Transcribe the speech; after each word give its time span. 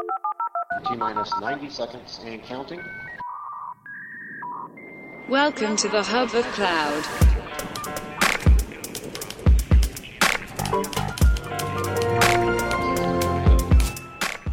T 0.00 0.96
minus 0.96 1.30
90 1.40 1.70
seconds 1.70 2.20
and 2.26 2.42
counting. 2.44 2.80
Welcome 5.28 5.76
to 5.76 5.88
the 5.88 6.02
hub 6.02 6.34
of 6.34 6.46
cloud. 6.54 7.04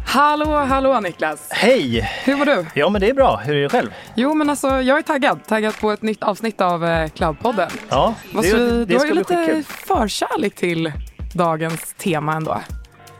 Hallå, 0.04 0.44
hallå 0.44 1.00
Niklas! 1.00 1.48
Hej! 1.52 2.10
Hur 2.24 2.36
var 2.36 2.46
du? 2.46 2.66
Ja 2.74 2.88
men 2.88 3.00
det 3.00 3.08
är 3.10 3.14
bra, 3.14 3.36
hur 3.36 3.56
är 3.56 3.62
det 3.62 3.68
själv? 3.68 3.90
Jo 4.14 4.34
men 4.34 4.50
alltså 4.50 4.68
jag 4.68 4.98
är 4.98 5.02
taggad. 5.02 5.44
Taggad 5.46 5.80
på 5.80 5.90
ett 5.92 6.02
nytt 6.02 6.22
avsnitt 6.22 6.60
av 6.60 6.84
eh, 6.84 7.08
Cloudpodden. 7.08 7.70
Ja, 7.88 8.14
Måste 8.32 8.56
vi, 8.56 8.70
det, 8.70 8.84
du 8.84 8.98
har 8.98 9.06
ju 9.06 9.14
lite 9.14 9.62
förkärlek 9.68 10.54
till 10.54 10.92
dagens 11.34 11.94
tema 11.94 12.32
ändå. 12.32 12.58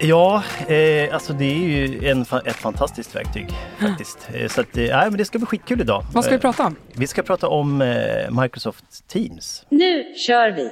Ja, 0.01 0.43
eh, 0.69 1.15
alltså 1.15 1.33
det 1.33 1.45
är 1.45 1.59
ju 1.69 2.09
en, 2.09 2.21
ett 2.21 2.57
fantastiskt 2.57 3.17
verktyg 3.17 3.49
faktiskt. 3.81 4.29
Eh, 4.35 4.49
så 4.49 4.61
att, 4.61 4.77
eh, 4.77 4.87
men 4.91 5.17
det 5.17 5.25
ska 5.25 5.39
bli 5.39 5.47
skitkul 5.47 5.81
idag. 5.81 6.05
Vad 6.13 6.25
ska 6.25 6.31
vi 6.31 6.37
Eh, 6.37 6.41
prata 6.41 6.67
om? 6.67 6.77
Vi 6.93 7.07
ska 7.07 7.23
prata 7.23 7.49
om 7.49 7.83
eh, 7.83 8.41
Microsoft 8.43 9.09
Teams. 9.09 9.67
Nu 9.69 10.15
kör 10.15 10.51
vi! 10.51 10.71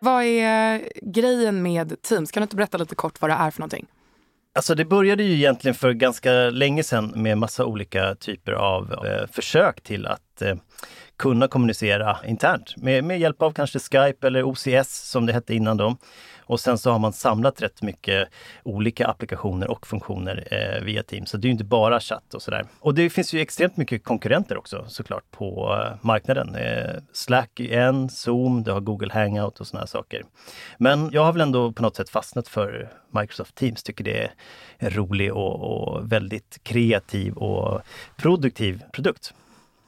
Vad 0.00 0.24
är 0.24 0.82
grejen 1.02 1.62
med 1.62 2.02
Teams? 2.02 2.30
Kan 2.30 2.40
du 2.40 2.42
inte 2.44 2.56
berätta 2.56 2.78
lite 2.78 2.94
kort 2.94 3.20
vad 3.20 3.30
det 3.30 3.34
är 3.34 3.50
för 3.50 3.60
någonting? 3.60 3.86
Alltså 4.54 4.74
det 4.74 4.84
började 4.84 5.22
ju 5.22 5.34
egentligen 5.34 5.74
för 5.74 5.92
ganska 5.92 6.30
länge 6.32 6.82
sedan 6.82 7.12
med 7.16 7.38
massa 7.38 7.64
olika 7.64 8.14
typer 8.14 8.52
av 8.52 8.92
eh, 9.06 9.26
försök 9.32 9.80
till 9.80 10.06
att 10.06 10.42
eh, 10.42 10.54
kunna 11.18 11.48
kommunicera 11.48 12.16
internt 12.26 12.76
med, 12.76 13.04
med 13.04 13.20
hjälp 13.20 13.42
av 13.42 13.52
kanske 13.52 13.78
Skype 13.78 14.26
eller 14.26 14.42
OCS 14.42 15.10
som 15.10 15.26
det 15.26 15.32
hette 15.32 15.54
innan 15.54 15.76
då. 15.76 15.96
Och 16.52 16.60
sen 16.60 16.78
så 16.78 16.90
har 16.90 16.98
man 16.98 17.12
samlat 17.12 17.62
rätt 17.62 17.82
mycket 17.82 18.28
olika 18.62 19.06
applikationer 19.06 19.70
och 19.70 19.86
funktioner 19.86 20.48
eh, 20.50 20.84
via 20.84 21.02
Teams. 21.02 21.30
Så 21.30 21.36
det 21.36 21.46
är 21.46 21.48
ju 21.48 21.52
inte 21.52 21.64
bara 21.64 22.00
chatt 22.00 22.34
och 22.34 22.42
sådär. 22.42 22.64
Och 22.80 22.94
det 22.94 23.10
finns 23.10 23.32
ju 23.32 23.40
extremt 23.40 23.76
mycket 23.76 24.04
konkurrenter 24.04 24.56
också 24.56 24.84
såklart 24.88 25.30
på 25.30 25.78
eh, 25.80 26.06
marknaden. 26.06 26.54
Eh, 26.54 26.90
Slack 27.12 27.60
är 27.60 27.80
en, 27.80 28.08
Zoom, 28.08 28.62
du 28.62 28.72
har 28.72 28.80
Google 28.80 29.12
Hangout 29.12 29.60
och 29.60 29.66
sådana 29.66 29.86
saker. 29.86 30.22
Men 30.78 31.10
jag 31.12 31.24
har 31.24 31.32
väl 31.32 31.42
ändå 31.42 31.72
på 31.72 31.82
något 31.82 31.96
sätt 31.96 32.10
fastnat 32.10 32.48
för 32.48 32.88
Microsoft 33.10 33.54
Teams. 33.54 33.82
Tycker 33.82 34.04
det 34.04 34.22
är 34.22 34.32
en 34.78 34.90
rolig 34.90 35.32
och, 35.32 35.60
och 35.60 36.12
väldigt 36.12 36.60
kreativ 36.62 37.34
och 37.34 37.80
produktiv 38.16 38.82
produkt. 38.92 39.34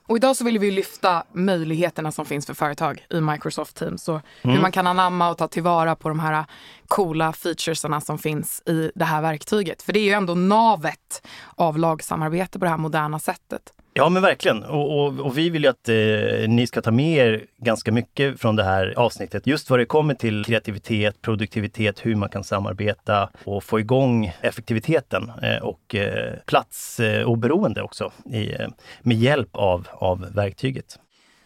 Och 0.07 0.17
idag 0.17 0.37
så 0.37 0.45
vill 0.45 0.59
vi 0.59 0.71
lyfta 0.71 1.25
möjligheterna 1.33 2.13
som 2.13 2.27
finns 2.27 2.47
för 2.47 2.55
företag 2.55 3.07
i 3.11 3.21
Microsoft 3.21 3.77
Teams 3.77 4.09
och 4.09 4.21
Mm. 4.43 4.55
hur 4.57 4.63
man 4.63 4.73
kan 4.73 4.87
anamma 4.87 5.31
och 5.31 5.39
ta 5.39 5.49
tillvara 5.49 5.97
på 5.97 6.09
de 6.09 6.21
här 6.21 6.45
coola 6.89 7.33
featuresarna 7.33 8.01
som 8.01 8.19
finns 8.19 8.63
i 8.67 8.91
det 8.95 9.05
här 9.05 9.23
verktyget. 9.23 9.83
För 9.83 9.93
det 9.93 9.99
är 9.99 10.05
ju 10.05 10.11
ändå 10.13 10.35
navet 10.35 11.27
av 11.55 11.79
lagsamarbete 11.79 12.59
på 12.59 12.65
det 12.65 12.71
här 12.71 12.79
moderna 12.79 13.19
sättet. 13.19 13.74
Ja 13.97 14.09
men 14.09 14.23
verkligen 14.23 14.63
och, 14.63 14.99
och, 14.99 15.21
och 15.21 15.39
vi 15.39 15.51
vill 15.51 15.63
ju 15.65 15.71
att 15.71 15.89
eh, 15.89 16.49
ni 16.49 16.67
ska 16.67 16.83
ta 16.83 16.91
med 16.91 17.17
er 17.27 17.45
ganska 17.57 17.93
mycket 17.93 18.41
från 18.41 18.57
det 18.57 18.65
här 18.65 18.95
avsnittet. 18.97 19.47
Just 19.47 19.71
vad 19.71 19.79
det 19.79 19.87
kommer 19.87 20.15
till 20.15 20.45
kreativitet, 20.45 21.23
produktivitet, 21.23 22.07
hur 22.07 22.15
man 22.15 22.29
kan 22.29 22.45
samarbeta 22.45 23.31
och 23.45 23.65
få 23.65 23.81
igång 23.81 24.33
effektiviteten 24.41 25.33
eh, 25.43 25.57
och 25.63 25.95
eh, 25.95 26.35
platsoberoende 26.47 27.83
också 27.83 28.13
i, 28.31 28.53
eh, 28.53 28.69
med 29.01 29.17
hjälp 29.17 29.57
av, 29.57 29.89
av 29.93 30.27
verktyget. 30.35 30.99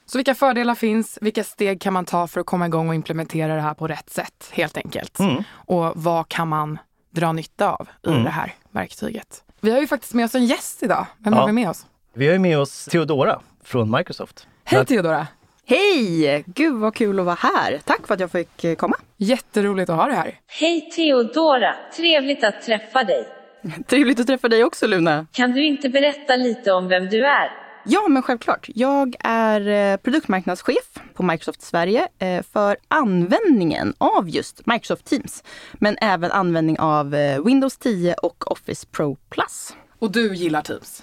Så 0.06 0.18
vilka 0.18 0.34
fördelar 0.34 0.74
finns? 0.74 1.18
Vilka 1.20 1.44
steg 1.44 1.80
kan 1.80 1.92
man 1.92 2.04
ta 2.04 2.26
för 2.26 2.40
att 2.40 2.46
komma 2.46 2.66
igång 2.66 2.88
och 2.88 2.94
implementera 2.94 3.54
det 3.54 3.60
här 3.60 3.74
på 3.74 3.88
rätt 3.88 4.10
sätt 4.10 4.50
helt 4.52 4.76
enkelt? 4.76 5.18
Mm. 5.18 5.42
Och 5.50 5.92
vad 5.94 6.28
kan 6.28 6.48
man 6.48 6.78
dra 7.10 7.32
nytta 7.32 7.72
av 7.72 7.88
i 8.06 8.10
det 8.10 8.30
här 8.30 8.52
verktyget? 8.70 9.44
Vi 9.60 9.70
har 9.70 9.80
ju 9.80 9.86
faktiskt 9.86 10.14
med 10.14 10.24
oss 10.24 10.34
en 10.34 10.46
gäst 10.46 10.82
idag. 10.82 11.06
Vem 11.18 11.32
Ja. 11.32 11.40
har 11.40 11.46
vi 11.46 11.52
med 11.52 11.70
oss? 11.70 11.86
Vi 12.18 12.26
har 12.26 12.32
ju 12.32 12.38
med 12.38 12.58
oss 12.58 12.84
Theodora 12.84 13.40
från 13.64 13.90
Microsoft. 13.90 14.46
Hej 14.64 14.86
Theodora! 14.86 15.26
Hej! 15.66 16.44
Gud 16.46 16.74
vad 16.74 16.94
kul 16.94 17.20
att 17.20 17.26
vara 17.26 17.38
här. 17.40 17.80
Tack 17.84 18.06
för 18.06 18.14
att 18.14 18.20
jag 18.20 18.30
fick 18.30 18.64
eh, 18.64 18.74
komma. 18.74 18.96
Jätteroligt 19.16 19.90
att 19.90 19.96
ha 19.96 20.06
dig 20.06 20.16
här. 20.16 20.34
Hej 20.46 20.80
Theodora! 20.80 21.74
Trevligt 21.96 22.44
att 22.44 22.62
träffa 22.62 23.04
dig. 23.04 23.28
Trevligt 23.86 24.20
att 24.20 24.26
träffa 24.26 24.48
dig 24.48 24.64
också 24.64 24.86
Luna. 24.86 25.26
Kan 25.32 25.52
du 25.52 25.64
inte 25.64 25.88
berätta 25.88 26.36
lite 26.36 26.72
om 26.72 26.88
vem 26.88 27.08
du 27.08 27.26
är? 27.26 27.50
Ja, 27.84 28.08
men 28.08 28.22
självklart. 28.22 28.66
Jag 28.74 29.16
är 29.20 29.92
eh, 29.92 29.96
produktmarknadschef 29.96 30.98
på 31.14 31.22
Microsoft 31.22 31.62
Sverige 31.62 32.08
eh, 32.18 32.42
för 32.42 32.76
användningen 32.88 33.94
av 33.98 34.28
just 34.28 34.66
Microsoft 34.66 35.04
Teams. 35.04 35.44
Men 35.72 35.96
även 36.00 36.30
användning 36.30 36.78
av 36.78 37.10
Windows 37.44 37.76
10 37.76 38.14
och 38.14 38.52
Office 38.52 38.86
Pro 38.90 39.16
Plus. 39.30 39.76
Och 39.98 40.12
du 40.12 40.34
gillar 40.34 40.62
Teams? 40.62 41.02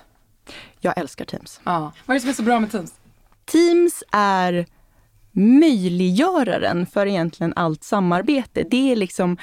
Jag 0.86 0.98
älskar 0.98 1.26
Teams. 1.26 1.62
Ja. 1.64 1.92
Vad 2.06 2.16
är 2.16 2.20
det 2.20 2.22
som 2.22 2.30
är 2.30 2.34
så 2.34 2.44
bra 2.44 2.60
med 2.60 2.72
Teams? 2.72 2.94
Teams 3.46 4.04
är 4.12 4.66
möjliggöraren 5.32 6.86
för 6.86 7.06
egentligen 7.06 7.54
allt 7.56 7.84
samarbete. 7.84 8.64
Det 8.72 8.92
är 8.92 8.96
liksom 8.96 9.38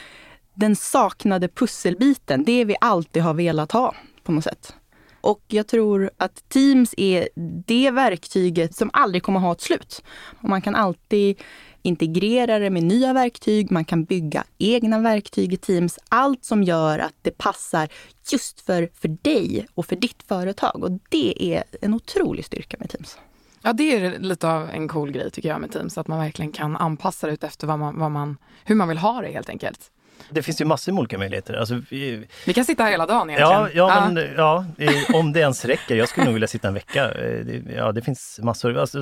den 0.55 0.77
saknade 0.77 1.49
pusselbiten, 1.49 2.45
det 2.45 2.65
vi 2.65 2.77
alltid 2.81 3.23
har 3.23 3.35
velat 3.35 3.73
ha 3.73 3.95
på 4.23 4.33
något 4.33 4.45
sätt. 4.45 4.75
Och 5.21 5.43
jag 5.49 5.67
tror 5.67 6.11
att 6.17 6.49
Teams 6.49 6.95
är 6.97 7.29
det 7.67 7.91
verktyget 7.91 8.75
som 8.77 8.91
aldrig 8.93 9.23
kommer 9.23 9.41
ha 9.41 9.53
ett 9.53 9.61
slut. 9.61 10.05
Och 10.41 10.49
man 10.49 10.63
kan 10.63 10.75
alltid 10.75 11.41
integrera 11.83 12.59
det 12.59 12.71
med 12.71 12.83
nya 12.83 13.13
verktyg, 13.13 13.71
man 13.71 13.85
kan 13.85 14.05
bygga 14.05 14.45
egna 14.59 14.99
verktyg 14.99 15.53
i 15.53 15.57
Teams. 15.57 15.99
Allt 16.09 16.45
som 16.45 16.63
gör 16.63 16.99
att 16.99 17.15
det 17.23 17.39
passar 17.39 17.89
just 18.33 18.61
för, 18.61 18.91
för 18.95 19.09
dig 19.09 19.67
och 19.75 19.87
för 19.87 19.97
ditt 19.97 20.23
företag. 20.23 20.85
Och 20.85 20.91
det 21.09 21.55
är 21.55 21.65
en 21.81 21.95
otrolig 21.95 22.45
styrka 22.45 22.77
med 22.81 22.91
Teams. 22.91 23.19
Ja, 23.63 23.73
det 23.73 23.97
är 23.97 24.19
lite 24.19 24.49
av 24.49 24.71
en 24.71 24.89
cool 24.89 25.11
grej 25.11 25.31
tycker 25.31 25.49
jag 25.49 25.61
med 25.61 25.73
Teams, 25.73 25.99
att 25.99 26.09
man 26.09 26.19
verkligen 26.19 26.53
kan 26.53 26.77
anpassa 26.77 27.27
det 27.27 27.33
ut 27.33 27.45
efter 27.45 27.67
vad 27.67 27.79
man, 27.79 27.99
vad 27.99 28.11
man, 28.11 28.37
hur 28.65 28.75
man 28.75 28.89
vill 28.89 28.99
ha 28.99 29.21
det 29.21 29.33
helt 29.33 29.49
enkelt. 29.49 29.91
Det 30.31 30.43
finns 30.43 30.61
ju 30.61 30.65
massor 30.65 30.93
med 30.93 31.01
olika 31.01 31.19
möjligheter. 31.19 31.55
Alltså, 31.55 31.81
vi, 31.91 32.27
Vi 32.47 32.53
kan 32.55 32.65
sitta 32.65 32.83
här 32.83 32.91
hela 32.91 33.07
dagen 33.07 33.31
egentligen. 33.31 33.53
Ja, 33.63 33.69
ja, 33.75 34.11
men, 34.11 34.29
ja, 34.37 34.67
om 35.15 35.33
det 35.33 35.41
ens 35.41 35.65
räcker. 35.65 35.95
Jag 35.97 36.09
skulle 36.09 36.25
nog 36.25 36.33
vilja 36.35 36.49
sitta 36.49 36.69
en 36.69 36.75
vecka. 36.75 37.11
Eh, 37.13 37.77
Ja, 37.77 37.93
det 37.93 38.03
finns 38.03 38.41
massor. 38.43 38.79
Alltså, 38.79 38.99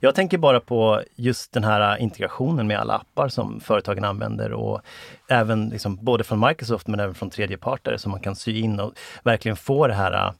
jag 0.00 0.14
tänker 0.14 0.38
bara 0.38 0.60
på 0.60 1.02
just 1.16 1.52
den 1.52 1.64
här 1.64 1.96
integrationen 1.96 2.66
med 2.66 2.78
alla 2.80 2.94
appar 2.94 3.28
som 3.28 3.60
företagen 3.60 4.04
använder 4.04 4.52
och 4.52 4.80
även 5.28 5.68
liksom, 5.68 6.04
både 6.04 6.24
från 6.24 6.40
Microsoft 6.40 6.86
men 6.86 7.00
även 7.00 7.14
från 7.14 7.30
tredjeparter 7.30 7.96
som 7.96 8.10
man 8.10 8.20
kan 8.20 8.36
sy 8.36 8.60
in 8.60 8.80
och 8.80 8.92
verkligen 9.22 9.56
få 9.56 9.86
det 9.86 9.94
här 9.94 10.32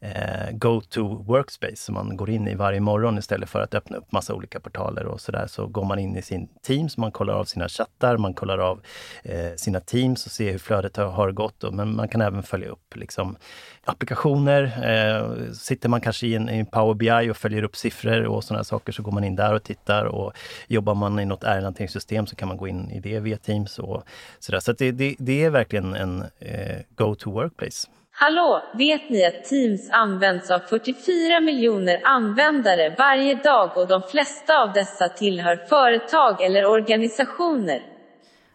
eh, 0.00 0.50
go-to 0.52 1.22
workspace 1.22 1.76
som 1.76 1.94
man 1.94 2.16
går 2.16 2.30
in 2.30 2.48
i 2.48 2.54
varje 2.54 2.80
morgon 2.80 3.18
istället 3.18 3.48
för 3.48 3.60
att 3.60 3.74
öppna 3.74 3.96
upp 3.96 4.12
massa 4.12 4.34
olika 4.34 4.60
portaler 4.60 5.06
och 5.06 5.20
sådär. 5.20 5.46
Så 5.46 5.66
går 5.66 5.84
man 5.84 5.98
in 5.98 6.16
i 6.16 6.22
sin 6.22 6.48
Teams, 6.62 6.96
man 6.96 7.12
kollar 7.12 7.34
av 7.34 7.44
sina 7.44 7.68
chattar, 7.68 8.16
man 8.16 8.34
kollar 8.34 8.58
av 8.58 8.80
eh, 9.22 9.54
sina 9.56 9.80
Teams 9.80 10.26
och 10.26 10.32
ser 10.32 10.52
hur 10.52 10.58
flödet 10.58 10.96
har, 10.96 11.06
har 11.06 11.32
gått. 11.32 11.64
Och, 11.64 11.74
men 11.74 11.96
man 11.96 12.08
kan 12.08 12.20
även 12.20 12.42
följa 12.42 12.68
upp 12.68 12.96
liksom, 12.96 13.36
applikationer. 13.84 14.62
Eh, 14.62 15.52
sitter 15.52 15.88
man 15.88 16.00
kanske 16.00 16.26
i 16.26 16.34
en, 16.34 16.48
i 16.48 16.64
Power 16.64 16.94
BI 16.94 17.30
och 17.30 17.36
följer 17.36 17.62
upp 17.62 17.76
siffror 17.76 18.24
och 18.24 18.44
sådana 18.44 18.64
saker 18.64 18.92
så 18.92 19.02
går 19.02 19.12
man 19.12 19.24
in 19.24 19.36
där 19.36 19.54
och 19.54 19.62
tittar. 19.62 20.04
Och 20.04 20.32
jobbar 20.68 20.94
man 20.94 21.20
i 21.20 21.24
något 21.24 21.44
ärendehanteringssystem 21.44 22.26
så 22.26 22.36
kan 22.36 22.48
man 22.48 22.56
gå 22.56 22.68
in 22.68 22.90
i 22.90 23.00
det 23.00 23.20
via 23.20 23.36
Teams. 23.36 23.78
Och 23.78 24.02
sådär. 24.38 24.60
Så 24.60 24.70
att 24.70 24.78
det, 24.78 24.92
det, 24.92 25.14
det 25.18 25.44
är 25.44 25.50
verkligen 25.50 25.94
en 25.94 26.24
eh, 26.38 26.78
go-to 26.96 27.30
workplace. 27.30 27.88
Hallå, 28.18 28.62
vet 28.74 29.10
ni 29.10 29.24
att 29.26 29.44
Teams 29.44 29.90
används 29.90 30.50
av 30.50 30.58
44 30.58 31.40
miljoner 31.40 32.00
användare 32.04 32.94
varje 32.98 33.34
dag 33.34 33.76
och 33.76 33.88
de 33.88 34.02
flesta 34.02 34.62
av 34.62 34.72
dessa 34.72 35.08
tillhör 35.08 35.56
företag 35.56 36.42
eller 36.42 36.66
organisationer? 36.66 37.82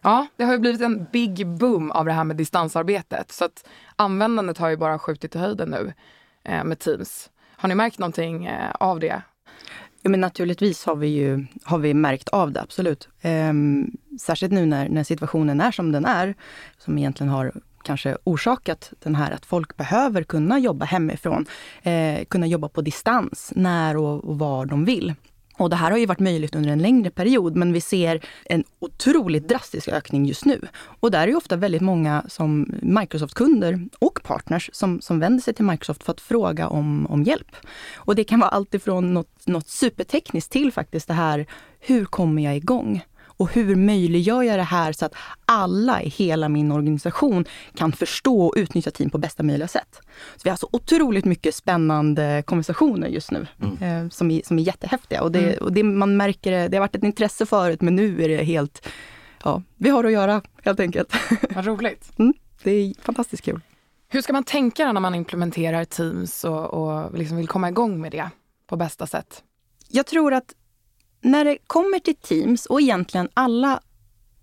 Ja, 0.02 0.26
det 0.36 0.44
har 0.44 0.52
ju 0.52 0.58
blivit 0.58 0.80
en 0.80 1.04
big 1.12 1.46
boom 1.46 1.90
av 1.90 2.04
det 2.04 2.12
här 2.12 2.24
med 2.24 2.36
distansarbetet. 2.36 3.32
Så 3.32 3.44
att 3.44 3.68
användandet 3.96 4.58
har 4.58 4.68
ju 4.68 4.76
bara 4.76 4.98
skjutit 4.98 5.34
i 5.34 5.38
höjden 5.38 5.70
nu 5.70 5.92
eh, 6.44 6.64
med 6.64 6.78
Teams. 6.78 7.30
Har 7.56 7.68
ni 7.68 7.74
märkt 7.74 7.98
någonting 7.98 8.46
eh, 8.46 8.70
av 8.80 9.00
det? 9.00 9.22
Ja, 10.02 10.10
men 10.10 10.20
naturligtvis 10.20 10.84
har 10.84 10.96
vi 10.96 11.06
ju 11.06 11.46
har 11.64 11.78
vi 11.78 11.94
märkt 11.94 12.28
av 12.28 12.52
det, 12.52 12.60
absolut. 12.60 13.08
Ehm, 13.20 13.90
särskilt 14.20 14.52
nu 14.52 14.66
när, 14.66 14.88
när 14.88 15.04
situationen 15.04 15.60
är 15.60 15.70
som 15.70 15.92
den 15.92 16.04
är, 16.04 16.34
som 16.78 16.98
egentligen 16.98 17.30
har 17.30 17.52
kanske 17.82 18.16
orsakat 18.24 18.92
den 19.02 19.14
här 19.14 19.30
att 19.30 19.46
folk 19.46 19.76
behöver 19.76 20.22
kunna 20.22 20.58
jobba 20.58 20.84
hemifrån, 20.84 21.46
eh, 21.82 22.24
kunna 22.24 22.46
jobba 22.46 22.68
på 22.68 22.80
distans 22.80 23.52
när 23.56 23.96
och, 23.96 24.24
och 24.24 24.38
var 24.38 24.66
de 24.66 24.84
vill. 24.84 25.14
Och 25.56 25.70
det 25.70 25.76
här 25.76 25.90
har 25.90 25.98
ju 25.98 26.06
varit 26.06 26.20
möjligt 26.20 26.54
under 26.54 26.70
en 26.70 26.82
längre 26.82 27.10
period, 27.10 27.56
men 27.56 27.72
vi 27.72 27.80
ser 27.80 28.24
en 28.44 28.64
otroligt 28.78 29.48
drastisk 29.48 29.88
ökning 29.88 30.26
just 30.26 30.44
nu. 30.44 30.60
Och 31.00 31.10
där 31.10 31.22
är 31.22 31.26
ju 31.26 31.34
ofta 31.34 31.56
väldigt 31.56 31.82
många 31.82 32.24
som 32.28 32.74
Microsoft-kunder 32.82 33.88
och 33.98 34.22
partners 34.22 34.70
som, 34.72 35.00
som 35.00 35.20
vänder 35.20 35.42
sig 35.42 35.54
till 35.54 35.64
Microsoft 35.64 36.02
för 36.02 36.12
att 36.12 36.20
fråga 36.20 36.68
om, 36.68 37.06
om 37.06 37.22
hjälp. 37.22 37.56
Och 37.94 38.14
det 38.14 38.24
kan 38.24 38.40
vara 38.40 38.50
allt 38.50 38.74
ifrån 38.74 39.14
något, 39.14 39.46
något 39.46 39.68
supertekniskt 39.68 40.52
till 40.52 40.72
faktiskt 40.72 41.08
det 41.08 41.14
här, 41.14 41.46
hur 41.80 42.04
kommer 42.04 42.42
jag 42.42 42.56
igång? 42.56 43.04
Och 43.42 43.52
hur 43.52 43.76
möjliggör 43.76 44.42
jag 44.42 44.58
det 44.58 44.62
här 44.62 44.92
så 44.92 45.04
att 45.04 45.14
alla 45.44 46.02
i 46.02 46.08
hela 46.08 46.48
min 46.48 46.72
organisation 46.72 47.44
kan 47.74 47.92
förstå 47.92 48.46
och 48.46 48.54
utnyttja 48.56 48.90
team 48.90 49.10
på 49.10 49.18
bästa 49.18 49.42
möjliga 49.42 49.68
sätt. 49.68 50.00
Så 50.36 50.40
vi 50.44 50.50
har 50.50 50.56
så 50.56 50.68
otroligt 50.72 51.24
mycket 51.24 51.54
spännande 51.54 52.42
konversationer 52.46 53.08
just 53.08 53.30
nu 53.30 53.46
eh, 53.80 54.08
som, 54.08 54.30
är, 54.30 54.42
som 54.44 54.58
är 54.58 54.62
jättehäftiga. 54.62 55.22
Och, 55.22 55.32
det, 55.32 55.56
och 55.56 55.72
det, 55.72 55.82
man 55.82 56.16
märker 56.16 56.50
det, 56.50 56.68
det 56.68 56.76
har 56.76 56.80
varit 56.80 56.94
ett 56.94 57.02
intresse 57.02 57.46
förut 57.46 57.80
men 57.80 57.96
nu 57.96 58.24
är 58.24 58.28
det 58.28 58.44
helt, 58.44 58.88
ja, 59.44 59.62
vi 59.76 59.90
har 59.90 60.04
att 60.04 60.12
göra 60.12 60.42
helt 60.62 60.80
enkelt. 60.80 61.12
Vad 61.54 61.66
roligt. 61.66 62.18
Mm, 62.18 62.34
det 62.62 62.70
är 62.70 62.94
fantastiskt 63.02 63.44
kul. 63.44 63.60
Hur 64.08 64.22
ska 64.22 64.32
man 64.32 64.44
tänka 64.44 64.92
när 64.92 65.00
man 65.00 65.14
implementerar 65.14 65.84
Teams 65.84 66.44
och, 66.44 66.64
och 66.64 67.18
liksom 67.18 67.36
vill 67.36 67.48
komma 67.48 67.68
igång 67.68 68.00
med 68.00 68.12
det 68.12 68.30
på 68.66 68.76
bästa 68.76 69.06
sätt? 69.06 69.42
Jag 69.88 70.06
tror 70.06 70.34
att 70.34 70.54
när 71.22 71.44
det 71.44 71.58
kommer 71.66 71.98
till 71.98 72.16
Teams 72.16 72.66
och 72.66 72.80
egentligen 72.80 73.28
alla, 73.34 73.80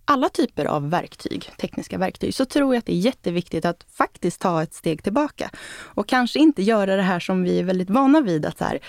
alla 0.05 0.29
typer 0.29 0.65
av 0.65 0.89
verktyg, 0.89 1.51
tekniska 1.57 1.97
verktyg, 1.97 2.35
så 2.35 2.45
tror 2.45 2.73
jag 2.73 2.79
att 2.79 2.85
det 2.85 2.93
är 2.93 2.99
jätteviktigt 2.99 3.65
att 3.65 3.85
faktiskt 3.93 4.41
ta 4.41 4.63
ett 4.63 4.73
steg 4.73 5.03
tillbaka. 5.03 5.49
Och 5.79 6.07
kanske 6.07 6.39
inte 6.39 6.63
göra 6.63 6.95
det 6.95 7.01
här 7.01 7.19
som 7.19 7.43
vi 7.43 7.59
är 7.59 7.63
väldigt 7.63 7.89
vana 7.89 8.21
vid, 8.21 8.45
att 8.45 8.57
så 8.57 8.63
här, 8.63 8.79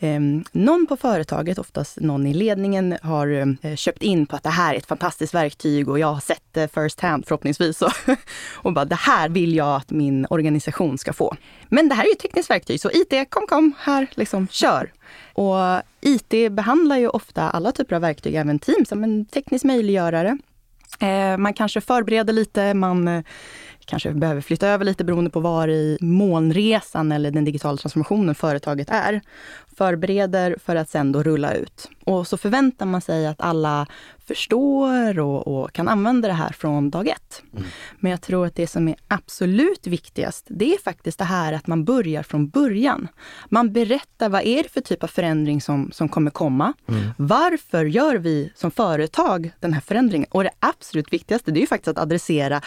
Ehm, 0.00 0.44
någon 0.52 0.86
på 0.86 0.96
företaget, 0.96 1.58
oftast 1.58 2.00
någon 2.00 2.26
i 2.26 2.34
ledningen, 2.34 2.98
har 3.02 3.56
eh, 3.62 3.76
köpt 3.76 4.02
in 4.02 4.26
på 4.26 4.36
att 4.36 4.42
det 4.42 4.50
här 4.50 4.74
är 4.74 4.78
ett 4.78 4.86
fantastiskt 4.86 5.34
verktyg 5.34 5.88
och 5.88 5.98
jag 5.98 6.12
har 6.12 6.20
sett 6.20 6.42
det 6.52 6.74
first 6.74 7.00
hand 7.00 7.26
förhoppningsvis. 7.26 7.82
Och, 7.82 7.92
och 8.52 8.72
bara, 8.72 8.84
det 8.84 8.94
här 8.94 9.28
vill 9.28 9.54
jag 9.54 9.76
att 9.76 9.90
min 9.90 10.26
organisation 10.30 10.98
ska 10.98 11.12
få. 11.12 11.36
Men 11.68 11.88
det 11.88 11.94
här 11.94 12.02
är 12.02 12.06
ju 12.06 12.12
ett 12.12 12.18
tekniskt 12.18 12.50
verktyg, 12.50 12.80
så 12.80 12.90
IT, 12.90 13.30
kom 13.30 13.46
kom, 13.46 13.72
här, 13.78 14.06
liksom, 14.14 14.48
kör. 14.50 14.92
Och 15.32 15.82
IT 16.00 16.52
behandlar 16.52 16.96
ju 16.96 17.08
ofta 17.08 17.50
alla 17.50 17.72
typer 17.72 17.96
av 17.96 18.02
verktyg, 18.02 18.34
även 18.34 18.58
Teams, 18.58 18.88
som 18.88 19.04
en 19.04 19.24
teknisk 19.24 19.64
möjliggörare. 19.64 20.38
Ehm, 21.00 21.42
man 21.42 21.54
kanske 21.54 21.80
förbereder 21.80 22.32
lite, 22.32 22.74
man 22.74 23.24
kanske 23.86 24.12
behöver 24.12 24.40
flytta 24.40 24.68
över 24.68 24.84
lite 24.84 25.04
beroende 25.04 25.30
på 25.30 25.40
var 25.40 25.68
i 25.68 25.98
molnresan 26.00 27.12
eller 27.12 27.30
den 27.30 27.44
digitala 27.44 27.76
transformationen 27.76 28.34
företaget 28.34 28.90
är. 28.90 29.20
Förbereder 29.76 30.56
för 30.64 30.76
att 30.76 30.90
sen 30.90 31.12
då 31.12 31.22
rulla 31.22 31.54
ut. 31.54 31.88
Och 32.04 32.26
så 32.26 32.36
förväntar 32.36 32.86
man 32.86 33.00
sig 33.00 33.26
att 33.26 33.40
alla 33.40 33.86
förstår 34.26 35.18
och, 35.18 35.48
och 35.48 35.72
kan 35.72 35.88
använda 35.88 36.28
det 36.28 36.34
här 36.34 36.52
från 36.52 36.90
dag 36.90 37.08
ett. 37.08 37.42
Men 37.98 38.10
jag 38.10 38.20
tror 38.20 38.46
att 38.46 38.54
det 38.54 38.66
som 38.66 38.88
är 38.88 38.96
absolut 39.08 39.86
viktigast, 39.86 40.46
det 40.48 40.74
är 40.74 40.78
faktiskt 40.78 41.18
det 41.18 41.24
här 41.24 41.52
att 41.52 41.66
man 41.66 41.84
börjar 41.84 42.22
från 42.22 42.48
början. 42.48 43.08
Man 43.48 43.72
berättar 43.72 44.28
vad 44.28 44.42
är 44.42 44.62
det 44.62 44.68
för 44.68 44.80
typ 44.80 45.02
av 45.02 45.08
förändring 45.08 45.60
som, 45.60 45.90
som 45.92 46.08
kommer 46.08 46.30
komma? 46.30 46.72
Varför 47.16 47.84
gör 47.84 48.14
vi 48.16 48.52
som 48.54 48.70
företag 48.70 49.50
den 49.60 49.72
här 49.72 49.80
förändringen? 49.80 50.28
Och 50.30 50.44
det 50.44 50.50
absolut 50.58 51.12
viktigaste, 51.12 51.50
det 51.50 51.58
är 51.58 51.60
ju 51.60 51.66
faktiskt 51.66 51.88
att 51.88 52.02
adressera 52.02 52.60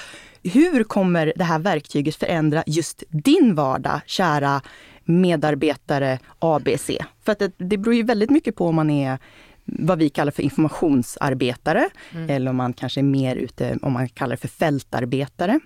hur 0.43 0.83
kommer 0.83 1.33
det 1.35 1.43
här 1.43 1.59
verktyget 1.59 2.15
förändra 2.15 2.63
just 2.67 3.03
din 3.09 3.55
vardag, 3.55 3.99
kära 4.05 4.61
medarbetare 5.03 6.19
ABC? 6.39 6.89
För 7.25 7.31
att 7.31 7.39
det, 7.39 7.51
det 7.57 7.77
beror 7.77 7.95
ju 7.95 8.03
väldigt 8.03 8.29
mycket 8.29 8.55
på 8.55 8.65
om 8.67 8.75
man 8.75 8.89
är 8.89 9.17
vad 9.65 9.99
vi 9.99 10.09
kallar 10.09 10.31
för 10.31 10.43
informationsarbetare 10.43 11.89
eller 12.29 12.49
om 12.51 12.57
man 12.57 12.73
kanske 12.73 12.99
är 13.01 13.03
mer 13.03 13.35
ute, 13.35 13.77
om 13.81 13.93
man 13.93 14.09
kallar 14.09 14.31
det 14.35 14.37
för 14.41 14.47
fältarbetare. 14.47 15.59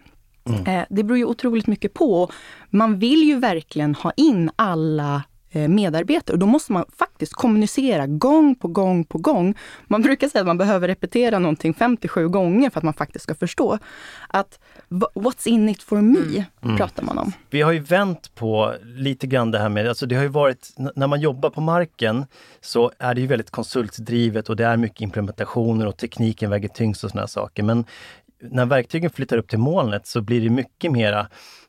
Eh, 0.68 0.84
Det 0.90 1.04
beror 1.04 1.18
ju 1.18 1.26
otroligt 1.26 1.68
mycket 1.68 1.94
på. 1.94 2.32
Man 2.70 3.00
vill 3.00 3.24
ju 3.24 3.40
verkligen 3.40 3.96
ha 3.96 4.12
in 4.18 4.50
alla 4.56 5.24
medarbetare 5.54 6.34
och 6.34 6.40
då 6.40 6.46
måste 6.46 6.72
man 6.72 6.86
faktiskt 6.98 7.34
kommunicera 7.34 8.08
gång 8.08 8.56
på 8.56 8.68
gång 8.68 9.04
på 9.04 9.18
gång. 9.18 9.56
Man 9.88 10.02
brukar 10.02 10.30
säga 10.30 10.42
att 10.42 10.48
man 10.48 10.58
behöver 10.58 10.88
repetera 10.88 11.40
någonting 11.40 11.74
57 11.74 12.28
gånger 12.28 12.70
för 12.70 12.80
att 12.80 12.84
man 12.84 12.94
faktiskt 12.94 13.24
ska 13.24 13.36
förstå. 13.36 13.78
Att 14.28 14.60
"Wha- 14.90 15.12
what's 15.16 15.48
in 15.48 15.70
it 15.70 15.84
for 15.84 16.02
me, 16.02 16.44
pratar 16.78 17.04
man 17.04 17.18
om. 17.18 17.32
Vi 17.50 17.62
har 17.62 17.72
ju 17.72 17.80
vänt 17.80 18.36
på 18.36 18.74
lite 18.84 19.28
grann 19.28 19.52
det 19.52 19.60
här 19.60 19.70
med, 19.70 19.88
alltså 19.88 20.06
det 20.06 20.16
har 20.16 20.24
ju 20.24 20.30
varit, 20.30 20.74
när 20.96 21.08
man 21.08 21.22
jobbar 21.22 21.50
på 21.50 21.62
marken 21.62 22.26
så 22.62 22.92
är 23.00 23.14
det 23.16 23.22
ju 23.22 23.28
väldigt 23.28 23.52
konsultdrivet 23.52 24.50
och 24.50 24.56
det 24.56 24.66
är 24.66 24.78
mycket 24.78 25.02
implementationer 25.02 25.88
och 25.88 25.98
tekniken 25.98 26.50
väger 26.50 26.68
tyngst 26.70 27.04
och 27.04 27.10
sådana 27.12 27.28
saker. 27.28 27.64
Men 27.64 27.86
när 28.42 28.66
verktygen 28.66 29.10
flyttar 29.10 29.38
upp 29.38 29.50
till 29.50 29.60
molnet 29.60 30.08
så 30.08 30.22
blir 30.22 30.42
det 30.42 30.50
mycket 30.50 30.92
mera 30.92 31.28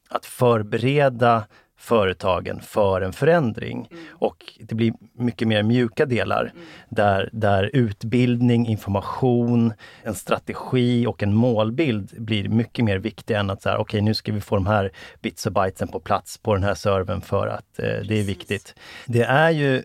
att 0.09 0.27
förbereda 0.27 1.45
företagen 1.85 2.61
för 2.61 3.01
en 3.01 3.13
förändring. 3.13 3.89
Och 4.11 4.37
det 4.61 4.75
blir 4.75 4.93
mycket 5.13 5.49
mer 5.49 5.63
mjuka 5.63 6.07
delar 6.07 6.53
där, 6.89 7.29
där 7.33 7.71
utbildning, 7.73 8.67
information, 8.67 9.73
en 10.03 10.15
strategi 10.15 11.07
och 11.07 11.23
en 11.23 11.35
målbild 11.35 12.11
blir 12.19 12.49
mycket 12.49 12.85
mer 12.85 12.99
viktiga 12.99 13.41
än 13.41 13.51
att 13.51 13.63
så 13.63 13.69
här, 13.69 13.77
okej 13.77 14.01
nu 14.01 14.15
ska 14.15 14.33
vi 14.33 14.41
få 14.41 14.55
de 14.55 14.67
här 14.67 14.91
bits 15.23 15.47
och 15.47 15.53
bytesen 15.53 15.89
på 15.89 16.01
plats 16.01 16.39
på 16.39 16.55
den 16.55 16.63
här 16.63 16.75
servern 16.75 17.21
för 17.21 17.47
att 17.47 17.79
eh, 17.79 18.07
det 18.09 18.21
är 18.21 18.25
viktigt. 18.25 18.75
Det 19.07 19.23
är 19.23 19.51
ju 19.51 19.83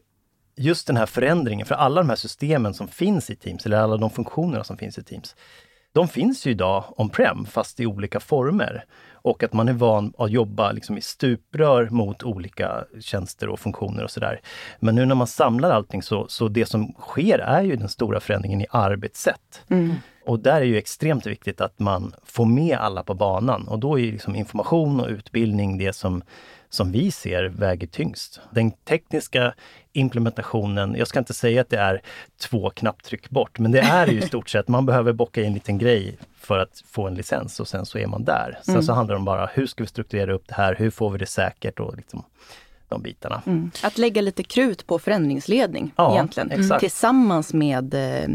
just 0.56 0.88
den 0.88 0.98
här 0.98 1.06
förändringen, 1.06 1.66
för 1.66 1.76
alla 1.76 2.02
de 2.02 2.10
här 2.10 2.16
systemen 2.16 2.74
som 2.74 2.88
finns 2.88 3.30
i 3.30 3.36
Teams, 3.36 3.66
eller 3.66 3.78
alla 3.78 3.98
de 3.98 4.10
funktionerna 4.10 4.64
som 4.64 4.78
finns 4.78 4.98
i 4.98 5.04
Teams, 5.04 5.36
de 5.94 6.08
finns 6.08 6.48
ju 6.48 6.52
idag 6.52 6.84
on-prem 6.98 7.46
fast 7.46 7.80
i 7.80 7.86
olika 7.86 8.20
former. 8.20 8.86
Och 9.22 9.44
att 9.44 9.54
man 9.54 9.68
är 9.68 9.74
van 9.74 10.14
att 10.18 10.32
jobba 10.32 10.72
liksom 10.72 10.98
i 10.98 11.02
stuprör 11.02 11.90
mot 11.90 12.24
olika 12.24 12.86
tjänster 13.02 13.50
och 13.50 13.60
funktioner 13.60 14.04
och 14.04 14.12
sådär. 14.12 14.42
Men 14.80 14.96
nu 14.96 15.06
när 15.06 15.16
man 15.16 15.28
samlar 15.28 15.72
allting 15.72 16.02
så, 16.02 16.28
så 16.28 16.48
det 16.48 16.66
som 16.66 16.94
sker 17.00 17.40
är 17.40 17.62
ju 17.62 17.76
den 17.76 17.90
stora 17.90 18.20
förändringen 18.20 18.62
i 18.62 18.66
arbetssätt. 18.70 19.64
Och 20.26 20.40
där 20.40 20.56
är 20.62 20.66
ju 20.66 20.78
extremt 20.78 21.28
viktigt 21.28 21.62
att 21.62 21.80
man 21.80 22.14
får 22.24 22.46
med 22.46 22.78
alla 22.78 23.04
på 23.04 23.14
banan 23.14 23.68
och 23.68 23.80
då 23.80 24.00
är 24.00 24.12
liksom 24.12 24.36
information 24.36 25.00
och 25.00 25.08
utbildning 25.08 25.78
det 25.78 25.94
som, 25.94 26.24
som 26.70 26.92
vi 26.92 27.12
ser 27.12 27.44
väger 27.44 27.88
tyngst. 27.88 28.40
Den 28.52 28.72
tekniska 28.72 29.54
implementationen, 29.94 30.96
jag 30.96 31.08
ska 31.08 31.20
inte 31.20 31.34
säga 31.34 31.62
att 31.62 31.70
det 31.70 31.78
är 31.78 32.02
två 32.38 32.70
knapptryck 32.70 33.30
bort, 33.30 33.60
men 33.60 33.72
det 33.72 33.80
är 33.80 34.08
ju 34.08 34.18
i 34.18 34.22
stort 34.22 34.50
sett, 34.50 34.68
man 34.68 34.86
behöver 34.86 35.14
bocka 35.14 35.42
in 35.42 35.48
en 35.48 35.54
liten 35.54 35.78
grej 35.78 36.18
för 36.40 36.60
att 36.60 36.84
få 36.88 37.08
en 37.08 37.16
licens 37.16 37.60
och 37.60 37.68
sen 37.68 37.86
så 37.86 37.98
är 37.98 38.08
man 38.08 38.24
där. 38.24 38.60
Sen 38.64 38.84
så 38.84 38.94
handlar 38.94 39.16
det 39.16 39.20
om 39.20 39.26
bara, 39.26 39.46
hur 39.54 39.68
ska 39.68 39.84
vi 39.84 39.88
strukturera 39.88 40.34
upp 40.34 40.48
det 40.48 40.54
här? 40.56 40.76
Hur 40.76 40.90
får 40.90 41.10
vi 41.10 41.18
det 41.18 41.26
säkert? 41.26 41.80
Och 41.80 41.98
liksom, 41.98 42.24
de 42.90 43.02
bitarna. 43.02 43.42
Att 43.84 43.98
lägga 43.98 44.22
lite 44.22 44.44
krut 44.44 44.88
på 44.88 45.00
förändringsledning 45.00 45.92
Ja, 45.96 46.14
egentligen. 46.14 46.52
exakt. 46.52 46.80
Tillsammans 46.80 47.54
med 47.54 47.94
eh, 47.94 48.28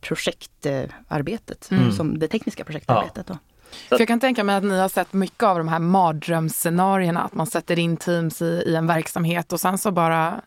projektarbetet, 0.00 1.70
som 1.96 2.18
det 2.18 2.28
tekniska 2.28 2.64
projektarbetet. 2.64 3.26
Då. 3.26 3.38
För 3.88 3.98
jag 3.98 4.08
kan 4.08 4.20
tänka 4.20 4.44
mig 4.44 4.56
att 4.56 4.64
ni 4.64 4.78
har 4.78 4.88
sett 4.88 5.12
mycket 5.12 5.42
av 5.42 5.58
de 5.58 5.68
här 5.68 5.78
mardrömsscenarierna, 5.78 7.22
att 7.22 7.34
man 7.34 7.46
sätter 7.46 7.78
in 7.78 7.96
teams 7.96 8.42
i, 8.42 8.62
i 8.66 8.74
en 8.74 8.86
verksamhet 8.86 9.52
och 9.52 9.60
sen 9.60 9.78
så 9.78 9.90
bara 9.90 10.40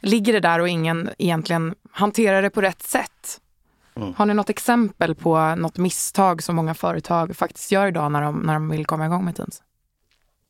ligger 0.00 0.32
det 0.32 0.40
där 0.40 0.58
och 0.60 0.68
ingen 0.68 1.10
egentligen 1.18 1.74
hanterar 1.92 2.42
det 2.42 2.50
på 2.50 2.60
rätt 2.60 2.82
sätt. 2.82 3.40
Har 4.16 4.26
ni 4.26 4.34
något 4.34 4.50
exempel 4.50 5.14
på 5.14 5.54
något 5.54 5.78
misstag 5.78 6.42
som 6.42 6.56
många 6.56 6.74
företag 6.74 7.36
faktiskt 7.36 7.72
gör 7.72 7.86
idag 7.86 8.12
när 8.12 8.22
de, 8.22 8.38
när 8.38 8.52
de 8.52 8.68
vill 8.68 8.86
komma 8.86 9.06
igång 9.06 9.24
med 9.24 9.36
Teams? 9.36 9.62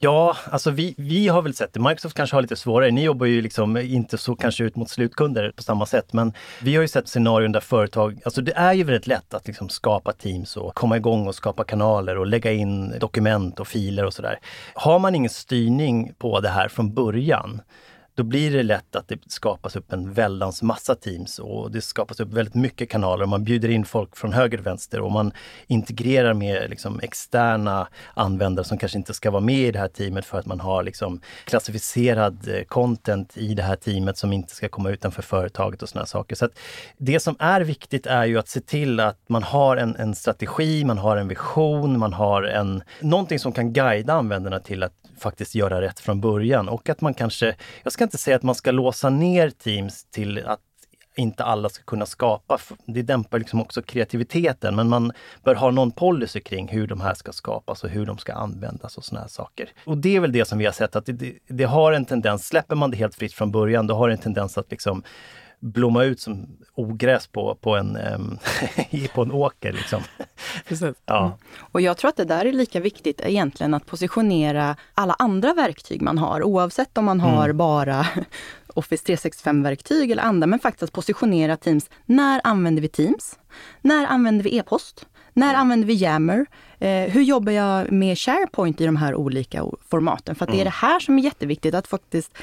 Ja, 0.03 0.37
alltså 0.51 0.71
vi, 0.71 0.95
vi 0.99 1.29
har 1.29 1.43
väl 1.43 1.55
sett 1.55 1.73
det. 1.73 1.81
Microsoft 1.81 2.17
kanske 2.17 2.37
har 2.37 2.43
lite 2.43 2.57
svårare. 2.57 2.91
Ni 2.91 3.05
jobbar 3.05 3.27
ju 3.27 3.43
liksom 3.43 3.77
inte 3.77 4.19
så 4.19 4.37
kanske 4.37 4.65
ut 4.65 4.77
mot 4.77 4.91
slutkunder 4.91 5.53
på 5.57 5.63
samma 5.63 5.87
sätt, 5.87 6.13
men 6.13 6.33
vi 6.63 6.75
har 6.75 6.83
ju 6.83 6.89
sett 6.89 7.09
scenarion 7.09 7.53
där 7.53 7.61
företag, 7.61 8.21
alltså 8.25 8.43
det 8.43 8.53
är 8.53 8.73
ju 8.73 8.85
väldigt 8.85 9.07
lätt 9.07 9.35
att 9.35 9.47
liksom 9.47 9.69
skapa 9.69 10.13
teams 10.13 10.57
och 10.57 10.75
komma 10.75 10.97
igång 10.97 11.27
och 11.27 11.35
skapa 11.35 11.65
kanaler 11.65 12.19
och 12.19 12.27
lägga 12.27 12.53
in 12.53 12.99
dokument 12.99 13.61
och 13.61 13.69
filer 13.69 14.05
och 14.05 14.15
sådär. 14.15 14.39
Har 14.75 14.99
man 14.99 15.15
ingen 15.15 15.31
styrning 15.31 16.13
på 16.19 16.41
det 16.41 16.49
här 16.49 16.69
från 16.69 16.95
början, 16.95 17.61
då 18.15 18.23
blir 18.23 18.51
det 18.51 18.63
lätt 18.63 18.97
att 18.97 19.09
det 19.09 19.19
skapas 19.27 19.77
upp 19.77 19.93
en 19.93 20.13
väldans 20.13 20.63
massa 20.63 20.95
teams 20.95 21.39
och 21.39 21.71
det 21.71 21.81
skapas 21.81 22.21
upp 22.21 22.33
väldigt 22.33 22.55
mycket 22.55 22.91
kanaler. 22.91 23.27
Man 23.27 23.45
bjuder 23.45 23.69
in 23.69 23.85
folk 23.85 24.17
från 24.17 24.33
höger 24.33 24.59
och 24.59 24.67
vänster 24.67 25.01
och 25.01 25.13
man 25.13 25.33
integrerar 25.67 26.35
med 26.35 26.71
liksom 26.71 27.01
externa 27.03 27.89
användare 28.15 28.65
som 28.65 28.79
kanske 28.79 28.99
inte 28.99 29.15
ska 29.15 29.31
vara 29.31 29.41
med 29.41 29.69
i 29.69 29.71
det 29.71 29.79
här 29.79 29.89
teamet 29.89 30.27
för 30.27 30.39
att 30.39 30.47
man 30.47 30.61
har 30.61 30.83
liksom 30.83 31.21
klassificerad 31.45 32.49
eh, 32.49 32.63
content 32.63 33.37
i 33.37 33.55
det 33.55 33.63
här 33.63 33.77
teamet 33.77 34.19
som 34.19 34.33
inte 34.33 34.55
ska 34.55 34.69
komma 34.69 34.91
utanför 34.91 35.23
företaget 35.23 35.83
och 35.83 35.89
sådana 35.89 36.07
saker. 36.07 36.37
Så 36.37 36.45
att 36.45 36.59
Det 36.97 37.21
som 37.21 37.37
är 37.39 37.61
viktigt 37.61 38.07
är 38.07 38.25
ju 38.25 38.39
att 38.39 38.49
se 38.49 38.61
till 38.61 39.01
att 39.01 39.29
man 39.29 39.43
har 39.43 39.77
en, 39.77 39.97
en 39.97 40.15
strategi, 40.15 40.85
man 40.85 40.99
har 40.99 41.17
en 41.17 41.29
vision, 41.29 41.99
man 41.99 42.13
har 42.13 42.43
en, 42.43 42.83
någonting 43.01 43.39
som 43.39 43.53
kan 43.53 43.73
guida 43.73 44.13
användarna 44.13 44.61
till 44.61 44.83
att 44.83 44.93
faktiskt 45.21 45.55
göra 45.55 45.81
rätt 45.81 46.01
från 46.01 46.21
början 46.21 46.69
och 46.69 46.89
att 46.89 47.01
man 47.01 47.15
kanske, 47.15 47.55
jag 47.83 47.93
ska 47.93 48.05
inte 48.11 48.19
säga 48.19 48.37
att 48.37 48.43
man 48.43 48.55
ska 48.55 48.71
låsa 48.71 49.11
ner 49.11 49.51
Teams 49.51 50.05
till 50.05 50.47
att 50.47 50.61
inte 51.17 51.45
alla 51.45 51.69
ska 51.69 51.85
kunna 51.85 52.07
skapa. 52.07 52.59
Det 52.87 53.03
dämpar 53.03 53.39
liksom 53.39 53.61
också 53.61 53.83
kreativiteten, 53.83 54.77
men 54.77 54.89
man 54.89 55.13
bör 55.45 55.55
ha 55.55 55.71
någon 55.71 55.91
policy 55.91 56.41
kring 56.41 56.69
hur 56.69 56.87
de 56.87 57.01
här 57.01 57.15
ska 57.15 57.33
skapas 57.33 57.85
och 57.85 57.91
hur 57.91 58.07
de 58.07 58.19
ska 58.19 58.33
användas 58.33 58.99
och 58.99 59.05
såna 59.05 59.21
här 59.21 59.29
saker. 59.29 59.71
Och 59.85 59.99
det 59.99 60.17
är 60.17 60.21
väl 60.21 60.33
det 60.33 60.45
som 60.45 60.59
vi 60.59 60.65
har 60.65 60.73
sett 60.73 60.97
att 60.97 61.07
det, 61.07 61.13
det, 61.13 61.39
det 61.49 61.65
har 61.65 61.93
en 61.93 62.05
tendens, 62.05 62.47
släpper 62.47 62.75
man 62.77 62.91
det 62.91 62.97
helt 62.97 63.15
fritt 63.15 63.33
från 63.33 63.51
början, 63.51 63.87
då 63.87 63.95
har 63.95 64.09
det 64.09 64.15
en 64.15 64.21
tendens 64.21 64.59
att 64.59 64.71
liksom 64.71 65.03
blomma 65.61 66.05
ut 66.05 66.21
som 66.21 66.47
ogräs 66.75 67.27
på, 67.27 67.55
på, 67.55 67.77
en, 67.77 67.99
på 69.15 69.23
en 69.23 69.33
åker. 69.33 69.73
Liksom. 69.73 70.03
Precis. 70.69 70.97
Ja. 71.07 71.27
Mm. 71.27 71.39
Och 71.59 71.81
jag 71.81 71.97
tror 71.97 72.09
att 72.09 72.17
det 72.17 72.25
där 72.25 72.47
är 72.47 72.53
lika 72.53 72.81
viktigt 72.81 73.21
egentligen 73.25 73.75
att 73.75 73.87
positionera 73.87 74.77
alla 74.95 75.17
andra 75.19 75.55
verktyg 75.55 76.03
man 76.03 76.19
har, 76.19 76.43
oavsett 76.43 76.99
om 76.99 77.05
man 77.05 77.21
har 77.21 77.53
bara 77.53 78.07
Office 78.75 79.13
365-verktyg 79.13 80.13
eller 80.13 80.23
andra, 80.23 80.47
men 80.47 80.59
faktiskt 80.59 80.83
att 80.83 80.93
positionera 80.93 81.57
Teams. 81.57 81.91
När 82.07 82.41
använder 82.45 82.83
vi 82.83 82.89
Teams? 82.89 83.39
När 83.81 84.07
använder 84.07 84.45
vi 84.45 84.59
e-post? 84.59 85.07
När 85.33 85.55
använder 85.55 85.87
vi 85.87 85.95
Yammer? 85.95 86.47
Eh, 86.79 87.11
hur 87.11 87.23
jobbar 87.23 87.53
jag 87.53 87.93
med 87.93 88.19
SharePoint 88.19 88.81
i 88.81 88.87
de 88.87 88.97
här 88.97 89.15
olika 89.15 89.65
formaten? 89.89 90.35
För 90.35 90.45
att 90.45 90.53
det 90.53 90.61
är 90.61 90.65
det 90.65 90.71
här 90.71 91.01
som 91.01 91.19
är 91.19 91.23
jätteviktigt, 91.23 91.75
att 91.75 91.89
faktiskt 91.89 92.39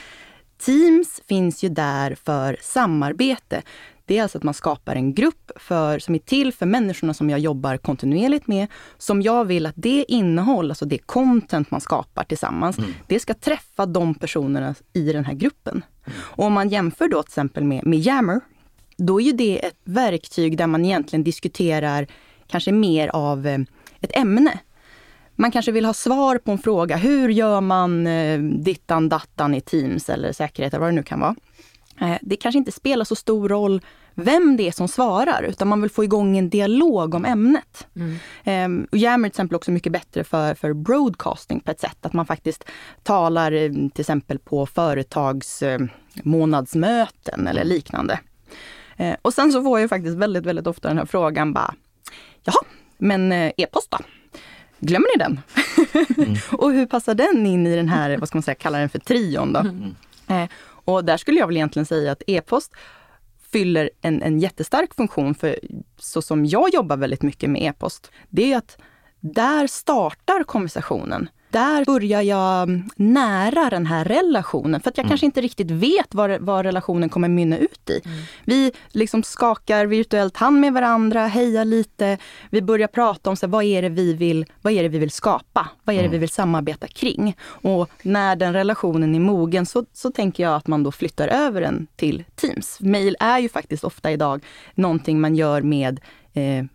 Teams 0.58 1.22
finns 1.28 1.64
ju 1.64 1.70
där 1.70 2.16
för 2.24 2.58
samarbete. 2.62 3.62
Det 4.06 4.18
är 4.18 4.24
alltså 4.24 4.38
att 4.38 4.44
man 4.44 4.54
skapar 4.54 4.96
en 4.96 5.14
grupp 5.14 5.52
för, 5.56 6.00
som 6.00 6.16
är 6.16 6.20
till 6.20 6.54
för 6.54 6.66
människorna 6.66 7.14
som 7.14 7.30
jag 7.30 7.40
jobbar 7.40 7.78
kontinuerligt 7.78 8.48
med. 8.48 8.68
Som 8.98 9.22
jag 9.22 9.46
vill 9.46 9.66
att 9.66 9.76
det 9.78 10.06
innehåll, 10.08 10.72
alltså 10.72 10.86
det 10.86 10.98
content 10.98 11.72
man 11.72 11.82
skapar 11.82 12.24
tillsammans, 12.24 12.78
det 13.08 13.20
ska 13.20 13.34
träffa 13.34 13.86
de 13.86 14.16
personerna 14.16 14.76
i 14.94 15.14
den 15.14 15.26
här 15.26 15.34
gruppen. 15.34 15.84
Och 16.16 16.46
om 16.46 16.54
man 16.54 16.70
jämför 16.70 17.08
då 17.08 17.24
till 17.24 17.30
exempel 17.30 17.64
med, 17.64 17.86
med 17.86 18.00
Yammer, 18.00 18.42
då 18.98 19.22
är 19.22 19.26
ju 19.26 19.32
det 19.32 19.66
ett 19.66 19.80
verktyg 19.84 20.58
där 20.58 20.68
man 20.68 20.86
egentligen 20.86 21.24
diskuterar 21.24 22.08
kanske 22.48 22.72
mer 22.72 23.08
av 23.08 23.48
eh, 23.48 23.60
ett 24.02 24.18
ämne. 24.18 24.60
Man 25.39 25.51
kanske 25.51 25.72
vill 25.72 25.86
ha 25.86 25.94
svar 25.94 26.38
på 26.38 26.51
en 26.51 26.58
fråga. 26.58 26.98
Hur 26.98 27.29
gör 27.29 27.62
man 27.62 28.08
eh, 28.08 28.39
dittan 28.39 29.10
dattan 29.10 29.53
i 29.53 29.62
Teams 29.62 30.10
eller 30.10 30.32
säkerhet 30.32 30.74
eller 30.74 30.79
vad 30.79 30.89
det 30.89 30.96
nu 30.96 31.03
kan 31.03 31.20
vara. 31.20 31.36
Eh, 32.01 32.17
det 32.22 32.36
kanske 32.36 32.58
inte 32.58 32.72
spelar 32.72 33.06
så 33.06 33.15
stor 33.15 33.50
roll 33.50 33.82
vem 34.15 34.58
det 34.58 34.67
är 34.67 34.72
som 34.72 34.88
svarar, 34.88 35.44
utan 35.44 35.67
man 35.67 35.82
vill 35.82 35.91
få 35.91 36.03
igång 36.03 36.38
en 36.38 36.50
dialog 36.50 37.15
om 37.15 37.25
ämnet. 37.25 37.88
Mm. 38.46 38.88
och 38.91 38.98
Yammer 38.98 39.27
är 39.27 39.29
till 39.29 39.34
exempel 39.34 39.56
också 39.56 39.72
mycket 39.72 39.91
bättre 39.91 40.24
för, 40.24 40.56
för 40.56 40.74
broadcasting 40.74 41.60
på 41.60 41.72
ett 41.72 41.79
sätt, 41.79 41.98
att 42.01 42.13
man 42.13 42.25
faktiskt 42.25 42.63
talar 43.03 43.51
eh, 43.51 43.72
till 43.72 44.01
exempel 44.01 44.39
på 44.39 44.65
företags 44.65 45.62
eh, 45.62 45.79
månadsmöten 46.24 47.48
eller 47.48 47.63
liknande. 47.63 48.20
Och 49.22 49.34
sen 49.34 49.51
så 49.51 49.63
får 49.63 49.79
jag 49.79 49.89
faktiskt 49.89 50.17
väldigt, 50.17 50.46
väldigt 50.46 50.67
ofta 50.67 50.88
den 50.88 50.98
här 50.98 51.06
frågan 51.06 51.53
bara, 51.53 51.74
jaha, 52.44 52.65
men 52.98 53.32
e-post 53.32 53.91
då? 53.91 53.98
Glömmer 54.80 55.18
ni 55.18 55.24
den? 55.24 55.40
Mm. 56.18 56.38
och 56.52 56.72
hur 56.72 56.86
passar 56.86 57.16
den 57.16 57.46
in 57.46 57.68
i 57.68 57.76
den 57.76 57.90
här, 57.90 58.18
vad 58.18 58.28
ska 58.28 58.38
man 58.38 58.44
säga, 58.44 58.56
kalla 58.56 58.78
den 58.78 58.90
för 58.90 59.00
trion 59.00 59.54
då? 59.54 59.60
Mm. 59.60 59.96
Eh, 60.28 60.50
och 60.86 61.06
där 61.06 61.18
skulle 61.18 61.40
jag 61.40 61.48
väl 61.48 61.58
egentligen 61.58 61.86
säga 61.86 62.12
att 62.12 62.24
e-post 62.28 62.72
fyller 63.52 63.90
en, 64.02 64.22
en 64.22 64.40
jättestark 64.40 64.96
funktion, 64.96 65.36
för 65.36 65.60
så 65.98 66.22
som 66.22 66.46
jag 66.46 66.74
jobbar 66.74 66.98
väldigt 66.98 67.22
mycket 67.22 67.50
med 67.50 67.62
e-post, 67.62 68.12
det 68.30 68.54
är 68.54 68.58
att 68.58 68.78
där 69.20 69.68
startar 69.68 70.44
konversationen 70.44 71.30
där 71.50 71.86
börjar 71.86 72.22
jag 72.22 72.82
nära 72.96 73.70
den 73.70 73.86
här 73.86 74.06
relationen. 74.06 74.82
För 74.82 74.89
att 74.89 74.98
jag 74.98 75.04
mm. 75.04 75.10
kanske 75.10 75.25
inte 75.25 75.42
riktigt 75.42 75.72
vet 75.72 76.16
vad, 76.16 76.42
vad 76.42 76.66
relationen 76.66 77.10
kommer 77.10 77.27
mynna 77.27 77.58
ut 77.58 77.89
i. 77.89 78.01
Mm. 78.06 78.18
Vi 78.46 78.72
liksom 78.88 79.24
skakar 79.24 79.86
virtuellt 79.86 80.38
hand 80.38 80.60
med 80.60 80.74
varandra, 80.74 81.27
hejar 81.27 81.66
lite. 81.66 82.18
Vi 82.50 82.62
börjar 82.62 82.88
prata 82.88 83.30
om 83.30 83.36
så, 83.36 83.48
vad, 83.48 83.63
är 83.63 83.82
det 83.82 83.89
vi 83.89 84.13
vill, 84.13 84.46
vad 84.62 84.74
är 84.74 84.84
det 84.84 84.89
vi 84.89 84.98
vill 84.98 85.12
skapa? 85.12 85.70
Vad 85.84 85.96
är 85.96 86.00
det 86.00 86.06
mm. 86.06 86.12
vi 86.12 86.18
vill 86.18 86.30
samarbeta 86.30 86.88
kring? 86.88 87.38
Och 87.44 87.89
när 88.01 88.36
den 88.36 88.54
relationen 88.54 89.16
är 89.16 89.20
mogen 89.20 89.66
så, 89.66 89.86
så 89.94 90.12
tänker 90.12 90.44
jag 90.44 90.56
att 90.56 90.68
man 90.68 90.84
då 90.84 90.92
flyttar 90.92 91.27
över 91.27 91.62
den 91.62 91.88
till 91.96 92.24
Teams. 92.36 92.77
Mail 92.80 93.16
är 93.20 93.39
ju 93.39 93.50
faktiskt 93.50 93.84
ofta 93.84 94.12
idag 94.12 94.44
någonting 94.75 95.22
man 95.22 95.36
gör 95.36 95.62
med 95.62 96.00
eh, 96.34 96.66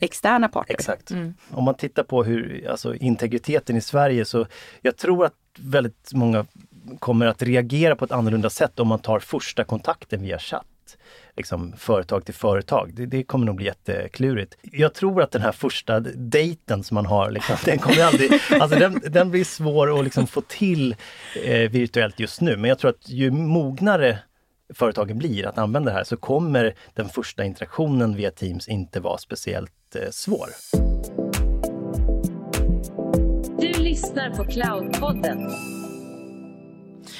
externa 0.00 0.48
parter. 0.48 0.74
Exakt. 0.74 1.10
Mm. 1.10 1.34
Om 1.50 1.64
man 1.64 1.74
tittar 1.74 2.02
på 2.02 2.24
hur, 2.24 2.68
alltså 2.70 2.94
integriteten 2.94 3.76
i 3.76 3.80
Sverige 3.80 4.24
så 4.24 4.46
jag 4.82 4.96
tror 4.96 5.24
att 5.24 5.34
väldigt 5.58 6.12
många 6.12 6.46
kommer 6.98 7.26
att 7.26 7.42
reagera 7.42 7.96
på 7.96 8.04
ett 8.04 8.12
annorlunda 8.12 8.50
sätt 8.50 8.80
om 8.80 8.88
man 8.88 8.98
tar 8.98 9.18
första 9.18 9.64
kontakten 9.64 10.22
via 10.22 10.38
chatt. 10.38 10.66
Liksom 11.36 11.72
företag 11.76 12.24
till 12.24 12.34
företag. 12.34 12.90
Det, 12.94 13.06
det, 13.06 13.22
kommer 13.22 13.46
nog 13.46 13.56
bli 13.56 13.66
jätteklurigt. 13.66 14.56
Jag 14.62 14.94
tror 14.94 15.22
att 15.22 15.30
den 15.30 15.42
här 15.42 15.52
första 15.52 16.00
dejten 16.00 16.84
som 16.84 16.94
man 16.94 17.06
har, 17.06 17.30
liksom, 17.30 17.56
den 17.64 17.78
kommer 17.78 18.04
aldrig... 18.04 18.32
alltså 18.50 18.78
den, 18.78 19.02
den 19.06 19.30
blir 19.30 19.44
svår 19.44 19.98
att 19.98 20.04
liksom 20.04 20.26
få 20.26 20.40
till 20.40 20.96
eh, 21.44 21.70
virtuellt 21.70 22.20
just 22.20 22.40
nu. 22.40 22.56
Men 22.56 22.68
jag 22.68 22.78
tror 22.78 22.90
att 22.90 23.08
ju 23.08 23.30
mognare 23.30 24.18
företagen 24.74 25.18
blir 25.18 25.46
att 25.46 25.58
använda 25.58 25.90
det 25.90 25.96
här 25.96 26.04
så 26.04 26.16
kommer 26.16 26.74
den 26.94 27.08
första 27.08 27.44
interaktionen 27.44 28.16
via 28.16 28.30
Teams 28.30 28.68
inte 28.68 29.00
vara 29.00 29.18
speciellt 29.18 29.96
eh, 29.96 30.10
svår. 30.10 30.48
Du 33.60 33.82
lyssnar 33.82 34.30
på 34.30 34.44
Cloudpodden. 34.44 35.50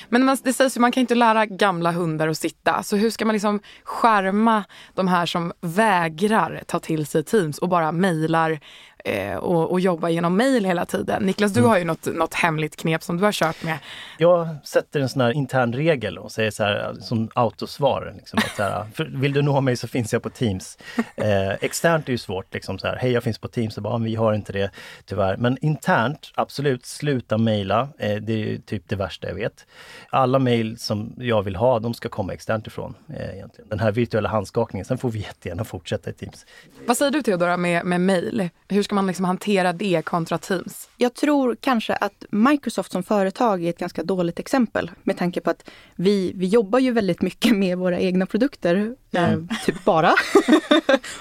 Men 0.08 0.36
det 0.42 0.52
sägs 0.52 0.76
ju 0.76 0.80
man 0.80 0.92
kan 0.92 1.00
inte 1.00 1.14
lära 1.14 1.46
gamla 1.46 1.92
hundar 1.92 2.28
att 2.28 2.38
sitta. 2.38 2.82
Så 2.82 2.96
hur 2.96 3.10
ska 3.10 3.24
man 3.24 3.32
liksom 3.32 3.60
skärma 3.84 4.64
de 4.94 5.08
här 5.08 5.26
som 5.26 5.52
vägrar 5.60 6.62
ta 6.66 6.78
till 6.78 7.06
sig 7.06 7.24
Teams 7.24 7.58
och 7.58 7.68
bara 7.68 7.92
mejlar 7.92 8.60
eh, 9.04 9.36
och, 9.36 9.70
och, 9.70 9.80
jobba 9.80 10.08
genom 10.08 10.36
mejl 10.36 10.64
hela 10.64 10.86
tiden? 10.86 11.22
Niklas, 11.22 11.52
du 11.52 11.60
mm. 11.60 11.70
har 11.70 11.78
ju 11.78 11.84
något, 11.84 12.06
något 12.06 12.34
hemligt 12.34 12.76
knep 12.76 13.02
som 13.02 13.16
du 13.16 13.24
har 13.24 13.32
kört 13.32 13.62
med. 13.62 13.78
Jag 14.18 14.48
sätter 14.64 15.00
en 15.00 15.08
sån 15.08 15.20
här 15.20 15.32
intern 15.32 15.72
regel 15.72 16.18
och 16.18 16.32
säger 16.32 16.50
så 16.50 16.64
här 16.64 16.94
som 17.00 17.30
autosvar. 17.34 18.12
Liksom, 18.16 18.38
att 18.38 18.56
så 18.56 18.62
här, 18.62 18.86
vill 19.20 19.32
du 19.32 19.42
nå 19.42 19.60
mig 19.60 19.76
så 19.76 19.88
finns 19.88 20.12
jag 20.12 20.22
på 20.22 20.30
Teams. 20.30 20.78
Eh, 21.16 21.50
externt 21.60 22.08
är 22.08 22.12
ju 22.12 22.18
svårt, 22.18 22.54
liksom 22.54 22.78
så 22.78 22.86
här, 22.86 22.96
hej 22.96 23.12
jag 23.12 23.22
finns 23.22 23.38
på 23.38 23.48
Teams, 23.48 23.76
och 23.76 23.82
bara, 23.82 23.98
vi 23.98 24.14
har 24.14 24.34
inte 24.34 24.52
det 24.52 24.70
tyvärr. 25.04 25.36
Men 25.36 25.58
internt, 25.60 26.32
absolut, 26.34 26.86
sluta 26.86 27.38
mejla. 27.38 27.88
Eh, 27.98 28.16
det 28.16 28.32
är 28.32 28.58
typ 28.58 28.88
det 28.88 28.96
värsta 28.96 29.28
jag 29.28 29.34
vet. 29.34 29.66
Alla 30.10 30.38
mejl 30.38 30.78
som 30.78 31.14
jag 31.18 31.42
vill 31.42 31.56
ha, 31.56 31.78
de 31.78 31.94
ska 31.94 32.08
komma 32.08 32.32
externt 32.32 32.66
ifrån. 32.66 32.94
Eh, 33.08 33.34
egentligen. 33.34 33.68
Den 33.68 33.78
här 33.80 33.92
virtuella 33.92 34.28
handskakningen, 34.28 34.84
sen 34.84 34.98
får 34.98 35.10
vi 35.10 35.18
jättegärna 35.18 35.64
fortsätta 35.64 36.10
i 36.10 36.12
Teams. 36.12 36.46
Vad 36.86 36.96
säger 36.96 37.10
du 37.10 37.22
Theodora 37.22 37.56
med, 37.56 37.84
med 37.84 38.00
mejl? 38.00 38.48
Hur 38.68 38.82
ska 38.90 38.94
man 38.94 39.06
liksom 39.06 39.24
hantera 39.24 39.72
det 39.72 40.02
kontra 40.04 40.38
Teams? 40.38 40.88
Jag 40.96 41.14
tror 41.14 41.56
kanske 41.60 41.94
att 41.94 42.24
Microsoft 42.30 42.92
som 42.92 43.02
företag 43.02 43.64
är 43.64 43.70
ett 43.70 43.78
ganska 43.78 44.02
dåligt 44.02 44.38
exempel 44.38 44.90
med 45.02 45.18
tanke 45.18 45.40
på 45.40 45.50
att 45.50 45.70
vi, 45.94 46.32
vi 46.34 46.46
jobbar 46.46 46.78
ju 46.78 46.92
väldigt 46.92 47.22
mycket 47.22 47.56
med 47.56 47.78
våra 47.78 48.00
egna 48.00 48.26
produkter. 48.26 48.74
Mm. 48.74 49.48
Eh, 49.50 49.56
typ 49.66 49.84
bara. 49.84 50.12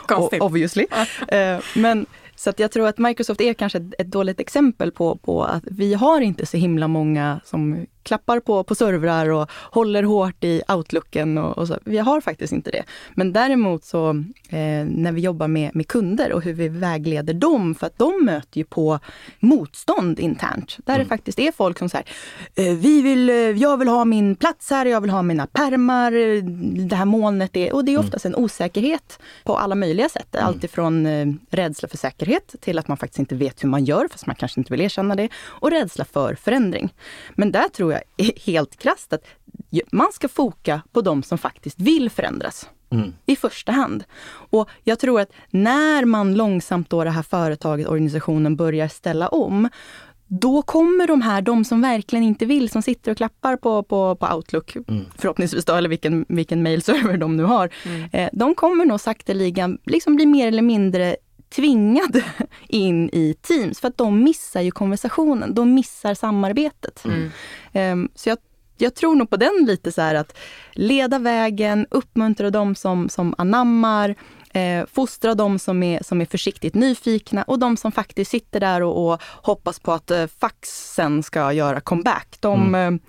Obviously. 0.40 0.88
Eh, 1.28 1.60
men 1.76 2.06
så 2.36 2.54
jag 2.58 2.72
tror 2.72 2.88
att 2.88 2.98
Microsoft 2.98 3.42
är 3.42 3.54
kanske 3.54 3.78
ett, 3.78 3.94
ett 4.00 4.12
dåligt 4.12 4.40
exempel 4.40 4.92
på, 4.92 5.16
på 5.16 5.44
att 5.44 5.64
vi 5.66 5.94
har 5.94 6.22
inte 6.22 6.46
så 6.46 6.58
himla 6.58 6.88
många 6.88 7.40
som 7.46 7.86
klappar 8.10 8.40
på, 8.40 8.64
på 8.64 8.76
servrar 8.76 9.30
och 9.30 9.50
håller 9.52 10.04
hårt 10.04 10.44
i 10.44 10.62
outlooken. 10.68 11.38
Och, 11.38 11.58
och, 11.58 11.68
så. 11.68 11.78
Vi 11.84 11.98
har 11.98 12.22
faktiskt 12.22 12.54
inte 12.54 12.72
det. 12.72 12.84
Men 13.14 13.34
däremot 13.34 13.84
så 13.84 14.10
eh, 14.50 14.86
när 14.86 15.12
vi 15.12 15.22
jobbar 15.22 15.48
med, 15.48 15.76
med 15.76 15.88
kunder 15.88 16.32
och 16.34 16.42
hur 16.42 16.54
vi 16.54 16.68
vägleder 16.68 17.34
dem, 17.34 17.76
för 17.76 17.88
att 17.88 17.98
de 17.98 18.26
möter 18.26 18.58
ju 18.58 18.64
på 18.64 19.00
motstånd 19.40 20.20
internt. 20.20 20.78
Där 20.86 20.94
mm. 20.94 21.06
det 21.06 21.10
faktiskt 21.10 21.40
är 21.40 21.52
folk 21.52 21.80
som 21.80 21.90
säger, 21.90 22.06
eh, 22.56 22.74
vi 22.74 23.02
vill, 23.02 23.30
eh, 23.30 23.36
jag 23.36 23.78
vill 23.78 23.88
ha 23.88 24.06
min 24.06 24.36
plats 24.36 24.70
här, 24.70 24.86
jag 24.86 25.02
vill 25.02 25.12
ha 25.12 25.22
mina 25.22 25.48
permar, 25.48 26.12
det 26.88 26.96
här 26.96 27.06
molnet 27.06 27.58
är, 27.58 27.74
och 27.74 27.86
det 27.86 27.92
är 27.92 27.94
mm. 27.94 28.06
oftast 28.06 28.26
en 28.26 28.36
osäkerhet 28.36 29.20
på 29.44 29.58
alla 29.58 29.76
möjliga 29.76 30.10
sätt. 30.10 30.36
Mm. 30.36 30.48
Alltifrån 30.48 31.06
eh, 31.06 31.28
rädsla 31.50 31.88
för 31.88 31.98
säkerhet 31.98 32.56
till 32.60 32.80
att 32.80 32.88
man 32.88 32.98
faktiskt 32.98 33.20
inte 33.20 33.36
vet 33.36 33.64
hur 33.64 33.70
man 33.70 33.86
gör, 33.86 34.08
fast 34.12 34.26
man 34.26 34.36
kanske 34.36 34.60
inte 34.60 34.74
vill 34.74 34.82
erkänna 34.82 35.16
det, 35.16 35.30
och 35.62 35.72
rädsla 35.72 36.06
för 36.06 36.36
förändring. 36.36 36.94
Men 37.36 37.52
där 37.52 37.70
tror 37.70 37.94
jag 37.94 37.99
helt 38.46 38.76
krasst 38.76 39.14
att 39.14 39.26
man 39.92 40.12
ska 40.12 40.28
foka 40.28 40.82
på 40.92 41.02
de 41.02 41.24
som 41.24 41.38
faktiskt 41.38 41.80
vill 41.80 42.10
förändras. 42.10 42.70
Mm. 42.92 43.14
i 43.26 43.36
första 43.36 43.72
hand. 43.72 44.04
Och 44.30 44.70
jag 44.84 45.00
tror 45.00 45.22
att 45.22 45.32
när 45.50 46.06
man 46.06 46.34
långsamt 46.34 46.90
då 46.90 47.04
det 47.04 47.10
här 47.10 47.24
företaget, 47.24 47.88
organisationen 47.88 48.56
börjar 48.56 48.88
ställa 48.88 49.28
om, 49.28 49.70
då 50.28 50.62
kommer 50.62 51.08
de 51.08 51.22
här, 51.22 51.42
de 51.42 51.66
som 51.66 51.82
verkligen 51.82 52.24
inte 52.24 52.46
vill, 52.46 52.70
som 52.70 52.82
sitter 52.82 53.12
och 53.12 53.18
klappar 53.18 53.56
på, 53.56 53.84
på, 53.84 54.16
på 54.16 54.36
Outlook, 54.36 54.76
mm. 54.76 55.06
förhoppningsvis 55.18 55.66
då, 55.66 55.74
eller 55.74 55.90
vilken, 55.90 56.26
vilken 56.30 56.64
mailserver 56.64 57.18
de 57.18 57.38
nu 57.38 57.44
har, 57.44 57.70
mm. 57.86 58.10
eh, 58.12 58.30
de 58.34 58.56
kommer 58.56 58.86
nog 58.86 59.02
sakteliga 59.02 59.78
liksom 59.86 60.16
bli 60.16 60.26
mer 60.26 60.48
eller 60.48 60.62
mindre 60.62 61.16
tvingade 61.50 62.24
in 62.68 63.10
i 63.14 63.36
Teams 63.42 63.80
för 63.80 63.88
att 63.88 63.98
de 63.98 64.24
missar 64.24 64.62
ju 64.62 64.72
konversationen. 64.72 65.54
De 65.54 65.74
missar 65.74 66.14
samarbetet. 66.14 67.06
Mm. 67.06 67.32
Um, 67.74 68.10
så 68.16 68.30
jag, 68.30 68.38
jag 68.78 68.96
tror 68.96 69.16
nog 69.16 69.30
på 69.30 69.38
den 69.38 69.66
lite 69.68 69.92
så 69.92 70.02
här 70.02 70.16
att 70.16 70.38
leda 70.72 71.20
vägen, 71.20 71.88
uppmuntra 71.92 72.50
dem 72.50 72.76
som, 72.76 73.10
som 73.10 73.36
anammar, 73.38 74.16
eh, 74.54 74.86
fostra 74.86 75.36
dem 75.36 75.60
som 75.60 75.84
är, 75.84 76.04
som 76.04 76.22
är 76.22 76.26
försiktigt 76.26 76.76
nyfikna 76.76 77.44
och 77.44 77.60
de 77.60 77.78
som 77.78 77.92
faktiskt 77.92 78.32
sitter 78.32 78.60
där 78.60 78.82
och, 78.84 79.08
och 79.08 79.22
hoppas 79.24 79.80
på 79.80 79.92
att 79.92 80.12
eh, 80.12 80.28
faxen 80.28 81.24
ska 81.24 81.54
göra 81.54 81.82
comeback. 81.82 82.38
De, 82.40 82.68
mm. 82.68 82.94
eh, 82.94 83.02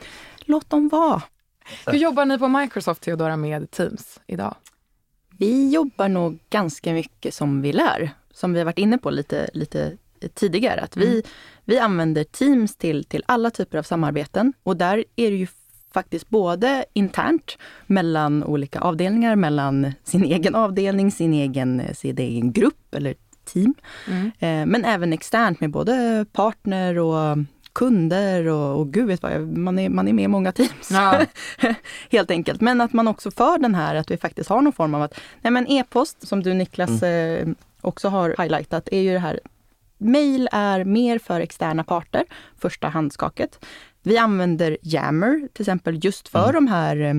låt 0.44 0.70
dem 0.70 0.88
vara. 0.88 1.22
Hur 1.86 1.98
jobbar 1.98 2.24
ni 2.24 2.38
på 2.38 2.48
Microsoft, 2.48 3.02
Theodora, 3.02 3.36
med 3.36 3.70
Teams 3.70 4.20
idag? 4.26 4.54
Vi 5.38 5.70
jobbar 5.70 6.08
nog 6.08 6.38
ganska 6.50 6.92
mycket 6.92 7.34
som 7.34 7.62
vi 7.62 7.72
lär, 7.72 8.10
som 8.40 8.52
vi 8.52 8.58
har 8.60 8.64
varit 8.64 8.78
inne 8.78 8.98
på 8.98 9.10
lite, 9.10 9.50
lite 9.52 9.96
tidigare. 10.34 10.80
Att 10.80 10.96
vi, 10.96 11.22
vi 11.64 11.78
använder 11.78 12.24
Teams 12.24 12.76
till, 12.76 13.04
till 13.04 13.22
alla 13.26 13.50
typer 13.50 13.78
av 13.78 13.82
samarbeten 13.82 14.52
och 14.62 14.76
där 14.76 15.04
är 15.16 15.30
det 15.30 15.36
ju 15.36 15.46
faktiskt 15.94 16.28
både 16.28 16.84
internt 16.92 17.58
mellan 17.86 18.44
olika 18.44 18.80
avdelningar, 18.80 19.36
mellan 19.36 19.92
sin 20.04 20.24
egen 20.24 20.54
avdelning, 20.54 21.10
sin 21.10 21.34
egen, 21.34 21.82
sin 21.94 22.18
egen 22.18 22.52
grupp 22.52 22.94
eller 22.94 23.14
team. 23.44 23.74
Eh, 24.38 24.66
men 24.66 24.84
även 24.84 25.12
externt 25.12 25.60
med 25.60 25.70
både 25.70 26.26
partner 26.32 26.98
och 26.98 27.38
kunder 27.72 28.46
och, 28.46 28.80
och 28.80 28.92
gud 28.92 29.06
vet 29.06 29.22
vad, 29.22 29.58
man 29.58 29.78
är, 29.78 29.88
man 29.88 30.08
är 30.08 30.12
med 30.12 30.24
i 30.24 30.28
många 30.28 30.52
teams. 30.52 30.90
Ja. 30.90 31.20
Helt 32.10 32.30
enkelt. 32.30 32.60
Men 32.60 32.80
att 32.80 32.92
man 32.92 33.08
också 33.08 33.30
för 33.30 33.58
den 33.58 33.74
här 33.74 33.94
att 33.94 34.10
vi 34.10 34.16
faktiskt 34.16 34.50
har 34.50 34.62
någon 34.62 34.72
form 34.72 34.94
av 34.94 35.02
att, 35.02 35.20
nej 35.42 35.50
men 35.50 35.66
e-post 35.66 36.28
som 36.28 36.42
du 36.42 36.54
Niklas 36.54 37.02
eh, 37.02 37.48
också 37.80 38.08
har 38.08 38.34
highlightat, 38.38 38.88
är 38.92 39.00
ju 39.00 39.12
det 39.12 39.18
här 39.18 39.40
Mail 39.98 40.48
är 40.52 40.84
mer 40.84 41.18
för 41.18 41.40
externa 41.40 41.84
parter, 41.84 42.24
första 42.58 42.88
handskaket. 42.88 43.64
Vi 44.02 44.18
använder 44.18 44.78
Yammer 44.82 45.48
till 45.52 45.62
exempel 45.62 46.04
just 46.04 46.28
för 46.28 46.52
de 46.52 46.66
här 46.66 46.96
eh, 46.96 47.14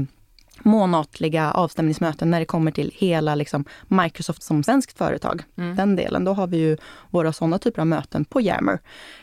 månatliga 0.64 1.52
avstämningsmöten 1.52 2.32
när 2.32 2.40
det 2.40 2.46
kommer 2.46 2.72
till 2.72 2.92
hela 2.96 3.36
liksom, 3.36 3.66
Microsoft 3.88 4.44
som 4.44 4.64
svenskt 4.64 4.98
företag. 4.98 5.44
Den 5.56 5.96
delen, 5.96 6.26
då 6.26 6.34
har 6.34 6.48
vi 6.48 6.58
ju 6.58 6.78
våra 7.10 7.34
sådana 7.34 7.60
typer 7.60 7.82
av 7.82 7.88
möten 7.88 8.26
på 8.26 8.42
Yammer. 8.42 8.80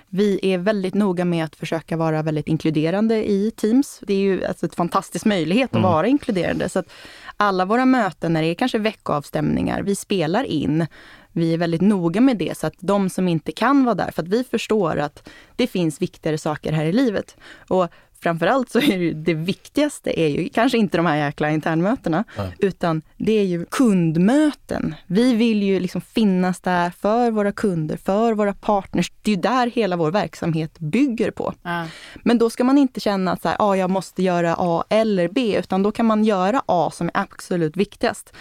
Vi 0.08 0.40
är 0.42 0.58
väldigt 0.58 0.94
noga 0.94 1.24
med 1.24 1.44
att 1.44 1.56
försöka 1.56 1.96
vara 1.96 2.22
väldigt 2.22 2.48
inkluderande 2.48 3.30
i 3.30 3.50
Teams. 3.56 4.00
Det 4.02 4.14
är 4.14 4.18
ju 4.18 4.44
alltså 4.44 4.66
ett 4.66 4.74
fantastisk 4.74 5.24
möjlighet 5.24 5.76
att 5.76 5.82
vara 5.82 6.06
inkluderande. 6.06 6.68
Så 6.68 6.78
att 6.78 6.90
alla 7.36 7.64
våra 7.64 7.84
möten, 7.84 8.32
när 8.32 8.42
det 8.42 8.48
är 8.48 8.54
kanske 8.54 8.78
veckoavstämningar, 8.78 9.82
vi 9.82 9.94
spelar 9.94 10.44
in. 10.44 10.86
Vi 11.32 11.54
är 11.54 11.58
väldigt 11.58 11.80
noga 11.80 12.20
med 12.20 12.36
det 12.36 12.58
så 12.58 12.66
att 12.66 12.74
de 12.78 13.10
som 13.10 13.28
inte 13.28 13.52
kan 13.52 13.84
vara 13.84 13.94
där, 13.94 14.10
för 14.10 14.22
att 14.22 14.28
vi 14.28 14.44
förstår 14.44 14.96
att 14.96 15.28
det 15.56 15.66
finns 15.66 16.02
viktigare 16.02 16.38
saker 16.38 16.72
här 16.72 16.84
i 16.84 16.92
livet. 16.92 17.36
Och 17.68 17.88
framförallt 18.22 18.70
så 18.70 18.78
är 18.78 18.98
det, 18.98 19.04
ju- 19.04 19.14
det 19.14 19.34
viktigaste 19.34 20.20
är 20.20 20.28
ju 20.28 20.48
kanske 20.48 20.78
inte 20.78 20.96
de 20.96 21.06
här 21.06 21.16
jäkla 21.16 21.50
internmötena, 21.50 22.24
utan 22.58 23.02
det 23.16 23.32
är 23.32 23.44
ju 23.44 23.64
kundmöten. 23.64 24.94
Vi 25.06 25.34
vill 25.34 25.62
ju 25.62 25.80
liksom 25.80 26.00
finnas 26.00 26.60
där 26.60 26.90
för 26.90 27.30
våra 27.30 27.52
kunder, 27.52 27.96
för 27.96 28.32
våra 28.34 28.52
partners. 28.54 29.12
Det 29.22 29.30
är 29.30 29.34
ju 29.36 29.40
där 29.42 29.66
hela 29.70 29.96
vår 29.96 30.10
verksamhet 30.10 30.78
bygger 30.78 31.30
på. 31.30 31.54
Ja. 31.62 31.86
Men 32.24 32.38
då 32.38 32.50
ska 32.50 32.64
man 32.64 32.78
inte 32.78 33.00
känna 33.00 33.32
att 33.32 33.42
så 33.42 33.48
här, 33.48 33.56
ah, 33.60 33.74
jag 33.76 33.90
måste 33.90 34.22
göra 34.22 34.54
A 34.58 34.84
eller 34.88 35.28
B, 35.28 35.56
utan 35.58 35.82
då 35.82 35.92
kan 35.92 36.06
man 36.06 36.24
göra 36.24 36.62
A 36.66 36.90
som 36.94 37.06
är 37.06 37.12
absolut 37.14 37.76
viktigast. 37.76 38.32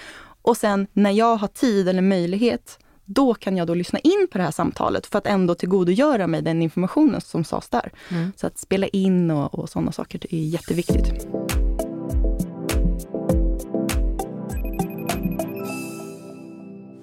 Och 0.41 0.57
sen 0.57 0.87
när 0.93 1.11
jag 1.11 1.35
har 1.35 1.47
tid 1.47 1.87
eller 1.89 2.01
möjlighet, 2.01 2.79
då 3.09 3.33
kan 3.33 3.57
jag 3.57 3.67
då 3.67 3.73
lyssna 3.73 3.99
in 3.99 4.27
på 4.31 4.37
det 4.37 4.43
här 4.43 4.51
samtalet 4.51 5.05
för 5.05 5.17
att 5.17 5.27
ändå 5.27 5.55
tillgodogöra 5.55 6.27
mig 6.27 6.41
den 6.41 6.61
informationen 6.61 7.21
som 7.21 7.43
sades 7.43 7.69
där. 7.69 7.91
Så 8.35 8.47
att 8.47 8.57
spela 8.57 8.87
in 8.87 9.31
och, 9.31 9.59
och 9.59 9.69
sådana 9.69 9.91
saker, 9.91 10.19
det 10.19 10.35
är 10.35 10.47
jätteviktigt. 10.47 11.27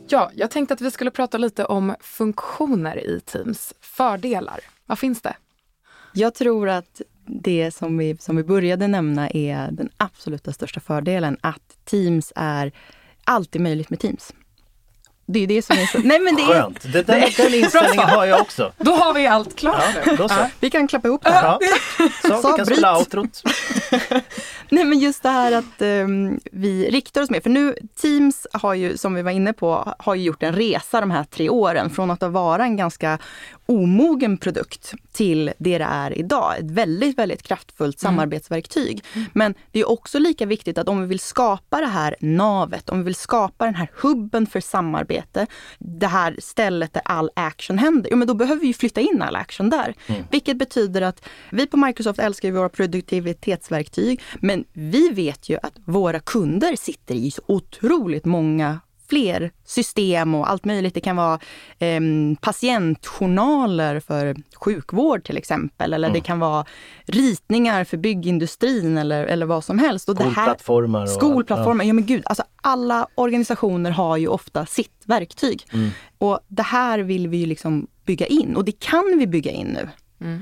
Ja, 0.08 0.30
jag 0.34 0.50
tänkte 0.50 0.75
att 0.75 0.80
vi 0.80 0.90
skulle 0.90 1.11
prata 1.11 1.38
lite 1.38 1.64
om 1.64 1.94
funktioner 2.00 2.99
i 2.99 3.20
Teams. 3.20 3.75
Fördelar. 3.80 4.61
Vad 4.87 4.99
finns 4.99 5.20
det? 5.20 5.37
Jag 6.12 6.34
tror 6.34 6.68
att 6.68 7.00
det 7.26 7.70
som 7.75 7.99
vi, 7.99 8.16
som 8.16 8.37
vi 8.37 8.44
började 8.44 8.88
nämna 8.88 9.30
är 9.30 9.70
den 9.70 9.90
absoluta 9.96 10.52
största 10.52 10.80
fördelen, 10.80 11.37
att 11.40 11.76
Teams 11.84 12.32
är 12.37 12.73
alltid 13.25 13.61
möjligt 13.61 13.90
med 13.90 14.00
Teams. 14.00 14.32
Det 15.26 15.38
är 15.38 15.47
det 15.47 15.62
som 15.62 15.78
är 15.78 15.87
så... 15.87 15.99
Nej, 15.99 16.21
men 16.21 16.37
det 16.37 16.43
är, 16.43 16.47
Skönt! 16.47 16.93
Det, 16.93 17.02
den, 17.02 17.23
den 17.37 17.54
inställningen 17.54 18.09
har 18.09 18.26
jag 18.26 18.40
också. 18.40 18.73
Då 18.78 18.93
har 18.93 19.14
vi 19.14 19.26
allt 19.26 19.57
klart. 19.57 19.83
Ja, 20.07 20.12
då 20.16 20.28
så. 20.28 20.35
vi 20.61 20.71
kan 20.71 20.88
klappa 20.88 21.09
ihop 21.09 21.25
det 21.25 21.31
här. 21.31 21.45
Ja. 21.45 21.59
Så, 22.23 22.43
Så, 22.43 22.52
vi 22.52 22.57
kan 22.57 22.66
spela 22.66 22.99
outrot. 22.99 23.43
Nej 24.69 24.85
men 24.85 24.99
just 24.99 25.23
det 25.23 25.28
här 25.28 25.52
att 25.52 25.82
ehm, 25.82 26.41
vi 26.52 26.91
riktar 26.91 27.23
oss 27.23 27.30
mer, 27.30 27.41
för 27.41 27.50
nu 27.50 27.76
Teams 28.02 28.47
har 28.52 28.75
ju, 28.75 28.97
som 28.97 29.15
vi 29.15 29.23
var 29.23 29.30
inne 29.30 29.52
på, 29.52 29.95
har 29.99 30.15
ju 30.15 30.23
gjort 30.23 30.43
en 30.43 30.52
resa 30.54 31.00
de 31.00 31.10
här 31.10 31.25
tre 31.25 31.49
åren 31.49 31.91
från 31.91 32.10
att 32.10 32.23
vara 32.23 32.63
en 32.63 32.76
ganska 32.76 33.19
omogen 33.66 34.36
produkt 34.36 34.94
till 35.12 35.52
det 35.58 35.74
det 35.78 35.84
är 35.84 36.18
idag. 36.18 36.58
Ett 36.58 36.70
väldigt, 36.70 37.18
väldigt 37.18 37.42
kraftfullt 37.42 38.00
samarbetsverktyg. 38.00 39.04
Men 39.32 39.54
det 39.72 39.80
är 39.80 39.88
också 39.88 40.18
lika 40.18 40.46
viktigt 40.46 40.78
att 40.78 40.88
om 40.88 41.00
vi 41.00 41.06
vill 41.06 41.20
skapa 41.20 41.80
det 41.80 41.86
här 41.86 42.16
navet, 42.20 42.90
om 42.90 42.98
vi 42.98 43.04
vill 43.04 43.14
skapa 43.14 43.64
den 43.64 43.74
här 43.74 43.90
hubben 44.02 44.46
för 44.46 44.60
samarbete, 44.60 45.46
det 45.78 46.06
här 46.06 46.36
stället 46.38 46.92
där 46.92 47.02
all 47.04 47.30
action 47.36 47.78
händer, 47.78 48.10
ja 48.10 48.16
men 48.16 48.28
då 48.28 48.34
behöver 48.34 48.62
vi 48.62 48.74
flytta 48.74 49.00
in 49.00 49.22
all 49.22 49.36
action 49.36 49.70
där. 49.70 49.94
Vilket 50.30 50.56
betyder 50.56 51.02
att 51.02 51.28
vi 51.50 51.66
på 51.66 51.76
Microsoft 51.76 52.18
älskar 52.18 52.50
våra 52.50 52.68
produktivitetsverktyg, 52.68 54.20
men 54.40 54.64
vi 54.72 55.08
vet 55.08 55.48
ju 55.48 55.58
att 55.62 55.74
våra 55.84 56.20
kunder 56.20 56.76
sitter 56.76 57.14
i 57.14 57.30
så 57.30 57.42
otroligt 57.46 58.24
många 58.24 58.80
fler 59.08 59.50
system 59.64 60.34
och 60.34 60.50
allt 60.50 60.64
möjligt. 60.64 60.95
Det 60.95 61.00
kan 61.00 61.17
vara 61.17 61.38
eh, 61.78 62.00
patientjournaler 62.40 64.00
för 64.00 64.36
sjukvård 64.56 65.25
till 65.25 65.36
exempel, 65.36 65.93
eller 65.93 66.10
det 66.10 66.21
kan 66.21 66.38
vara 66.38 66.64
ritningar 67.06 67.84
för 67.84 67.97
byggindustrin 67.97 68.99
eller, 68.99 69.25
eller 69.26 69.47
vad 69.47 69.64
som 69.64 69.78
helst. 69.78 70.08
Och 70.08 70.14
det 70.14 70.23
här- 70.25 70.30
Skolplattformar 70.32 71.02
och- 71.02 71.08
Skolplattformar, 71.08 71.84
ja. 71.84 71.93
men 71.93 72.06
gud, 72.06 72.23
alltså 72.26 72.43
alla 72.62 73.06
organisationer 73.14 73.90
har 73.90 74.17
ju 74.17 74.28
ofta 74.28 74.67
sitt 74.67 75.02
verktyg. 75.06 75.67
Och 76.19 76.40
det 76.49 76.62
här 76.62 76.99
vill 76.99 77.28
vi 77.28 77.36
ju 77.36 77.47
liksom 77.47 77.86
bygga 78.06 78.26
in 78.26 78.56
och 78.56 78.64
det 78.64 78.78
kan 78.80 79.14
vi 79.19 79.26
bygga 79.26 79.50
in 79.50 79.67
nu. 79.67 79.88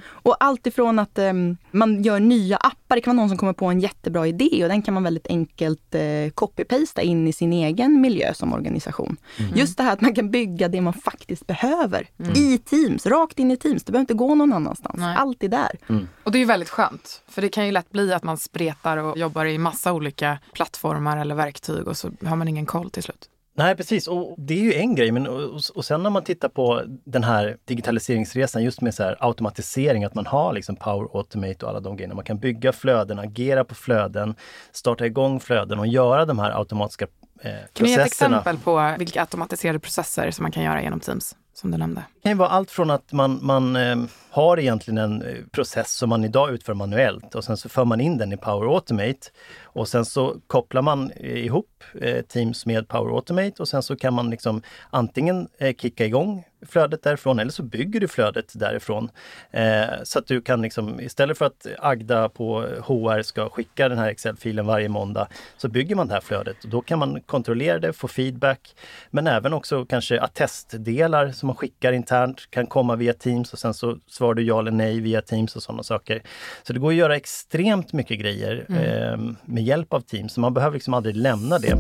Och 0.05 0.37
allt 0.41 0.67
ifrån 0.67 0.99
att 0.99 1.19
ehm, 1.19 1.57
man 1.71 2.03
gör 2.03 2.21
nya 2.21 2.57
appar, 2.57 2.97
det 2.97 3.03
kan 3.03 3.17
vara 3.17 3.23
någon 3.23 3.29
som 3.29 3.39
kommer 3.39 3.53
på 3.53 3.67
en 3.67 3.81
jättebra 3.81 4.27
idé 4.27 4.63
och 4.63 4.69
den 4.69 4.83
kan 4.83 4.95
man 4.95 5.03
väldigt 5.03 5.27
enkelt 5.27 5.95
eh, 5.95 6.01
copy-pasta 6.35 7.03
in 7.03 7.29
i 7.29 7.33
sin 7.33 7.53
egen 7.53 8.01
miljö 8.01 8.35
som 8.35 8.53
organisation. 8.53 9.17
Just 9.55 9.77
det 9.77 9.83
här 9.83 9.93
att 9.93 10.01
man 10.01 10.15
kan 10.15 10.31
bygga 10.31 10.69
det 10.69 10.81
man 10.81 10.93
faktiskt 10.93 11.47
behöver 11.47 12.09
i 12.35 12.59
Teams, 12.59 13.07
rakt 13.07 13.39
in 13.39 13.51
i 13.51 13.57
Teams. 13.57 13.85
Det 13.85 13.93
behöver 13.93 14.03
inte 14.03 14.15
gå 14.15 14.35
någon 14.35 14.53
annanstans. 14.53 14.99
Nej. 14.99 15.17
Allt 15.19 15.43
är 15.43 15.49
där. 15.49 15.79
Och 16.25 16.33
det 16.33 16.39
är 16.39 16.41
ju 16.41 16.47
väldigt 16.47 16.69
skönt. 16.69 17.23
För 17.29 17.43
det 17.43 17.49
kan 17.49 17.67
ju 17.67 17.73
lätt 17.73 17.91
bli 17.91 18.13
att 18.13 18.23
man 18.23 18.39
spretar 18.39 18.97
och 18.97 19.19
jobbar 19.19 19.45
i 19.45 19.59
massa 19.59 19.93
olika 19.93 20.39
plattformar 20.53 21.17
eller 21.17 21.35
verktyg 21.35 21.89
och 21.89 21.97
så 21.97 22.11
har 22.25 22.37
man 22.37 22.49
ingen 22.49 22.67
koll 22.67 22.91
till 22.91 23.03
slut. 23.03 23.29
Nej 23.55 23.77
precis, 23.77 24.09
och 24.09 24.35
det 24.39 24.55
är 24.55 24.63
ju 24.63 24.75
en 24.75 24.95
grej. 24.95 25.13
Men, 25.13 25.27
och, 25.27 25.61
och 25.75 25.85
sen 25.85 26.03
när 26.03 26.11
man 26.11 26.25
tittar 26.25 26.49
på 26.49 26.83
den 27.05 27.25
här 27.25 27.57
digitaliseringsresan 27.65 28.63
just 28.65 28.81
med 28.81 28.95
så 28.95 29.03
här 29.03 29.17
automatisering, 29.21 30.05
att 30.05 30.15
man 30.15 30.27
har 30.27 30.53
liksom 30.53 30.77
Power 30.77 31.09
Automate 31.17 31.65
och 31.65 31.71
alla 31.71 31.81
de 31.81 31.97
grejerna. 31.97 32.15
Man 32.15 32.25
kan 32.25 32.39
bygga 32.39 32.73
flöden, 32.73 33.19
agera 33.19 33.65
på 33.65 33.75
flöden, 33.75 34.35
starta 34.73 35.07
igång 35.07 35.41
flöden 35.41 35.79
och 35.79 35.87
göra 35.87 36.25
de 36.25 36.39
här 36.39 36.59
automatiska 36.59 37.07
eh, 37.43 37.51
Kan 37.51 37.53
du 37.73 37.87
ge 37.87 37.95
ett 37.95 38.01
processerna. 38.01 38.37
exempel 38.37 38.59
på 38.65 38.95
vilka 38.99 39.21
automatiserade 39.21 39.79
processer 39.79 40.31
som 40.31 40.43
man 40.43 40.53
kan 40.53 40.63
göra 40.63 40.83
genom 40.83 41.01
Teams, 41.01 41.37
som 41.55 41.71
du 41.71 41.79
nämnde? 41.79 42.05
Det 42.15 42.21
kan 42.23 42.33
ju 42.33 42.39
vara 42.39 42.49
allt 42.49 42.71
från 42.71 42.91
att 42.91 43.13
man, 43.13 43.39
man 43.43 43.77
eh, 43.77 43.97
har 44.31 44.59
egentligen 44.59 44.99
en 44.99 45.23
eh, 45.23 45.35
process 45.53 45.93
som 45.93 46.09
man 46.09 46.25
idag 46.25 46.51
utför 46.51 46.75
manuellt 46.75 47.35
och 47.35 47.45
sen 47.45 47.57
så 47.57 47.69
för 47.69 47.85
man 47.85 48.01
in 48.01 48.19
den 48.19 48.33
i 48.33 48.37
Power 48.37 48.75
Automate. 48.75 49.29
Och 49.73 49.89
sen 49.89 50.05
så 50.05 50.37
kopplar 50.47 50.83
man 50.83 51.11
eh, 51.11 51.45
ihop 51.45 51.85
eh, 52.01 52.23
Teams 52.23 52.67
med 52.67 52.89
Power 52.89 53.15
Automate 53.15 53.63
och 53.63 53.69
sen 53.69 53.83
så 53.83 53.97
kan 53.97 54.15
man 54.15 54.31
liksom 54.31 54.63
antingen 54.91 55.49
eh, 55.59 55.75
kicka 55.75 56.07
igång 56.07 56.45
flödet 56.67 57.03
därifrån 57.03 57.39
eller 57.39 57.51
så 57.51 57.63
bygger 57.63 58.01
du 58.01 58.09
flödet 58.09 58.53
därifrån. 58.55 59.11
Eh, 59.51 59.85
så 60.03 60.19
att 60.19 60.27
du 60.27 60.41
kan 60.41 60.63
liksom 60.63 61.01
istället 61.01 61.39
för 61.39 61.45
att 61.45 61.67
Agda 61.79 62.29
på 62.29 62.61
HR 62.61 63.23
ska 63.23 63.49
skicka 63.49 63.89
den 63.89 63.99
här 63.99 64.09
Excel-filen 64.09 64.67
varje 64.67 64.89
måndag 64.89 65.29
så 65.57 65.69
bygger 65.69 65.97
man 65.97 66.09
det 66.09 66.15
här 66.15 66.21
flödet 66.21 66.65
och 66.65 66.71
då 66.71 66.81
kan 66.81 66.99
man 66.99 67.21
kontrollera 67.21 67.79
det, 67.79 67.93
få 67.93 68.09
feedback 68.09 68.77
men 69.11 69.27
även 69.27 69.53
också 69.53 69.85
kanske 69.85 70.21
attestdelar 70.21 71.33
som 71.33 71.47
man 71.47 71.57
skickar 71.57 71.93
internt 71.93 72.51
kan 72.51 72.67
komma 72.67 72.97
via 72.97 73.13
Teams 73.13 73.53
och 73.53 73.59
sen 73.59 73.75
så 73.75 73.99
svarar 74.07 74.35
du 74.35 74.43
ja 74.43 74.59
eller 74.59 74.71
nej 74.71 75.01
via 75.01 75.23
Teams 75.23 75.57
och 75.57 75.63
sådana 75.63 75.83
saker. 75.83 76.23
Så 76.63 76.73
det 76.73 76.79
går 76.79 76.91
att 76.91 76.97
göra 76.97 77.17
extremt 77.17 77.93
mycket 77.93 78.19
grejer 78.19 78.67
eh, 78.69 79.19
med 79.45 79.62
hjälp 79.63 79.93
av 79.93 80.01
Teams 80.01 80.33
så 80.33 80.41
man 80.41 80.55
behöver 80.55 80.75
liksom 80.75 80.95
aldrig 80.95 81.17
lämna 81.17 81.59
det. 81.59 81.77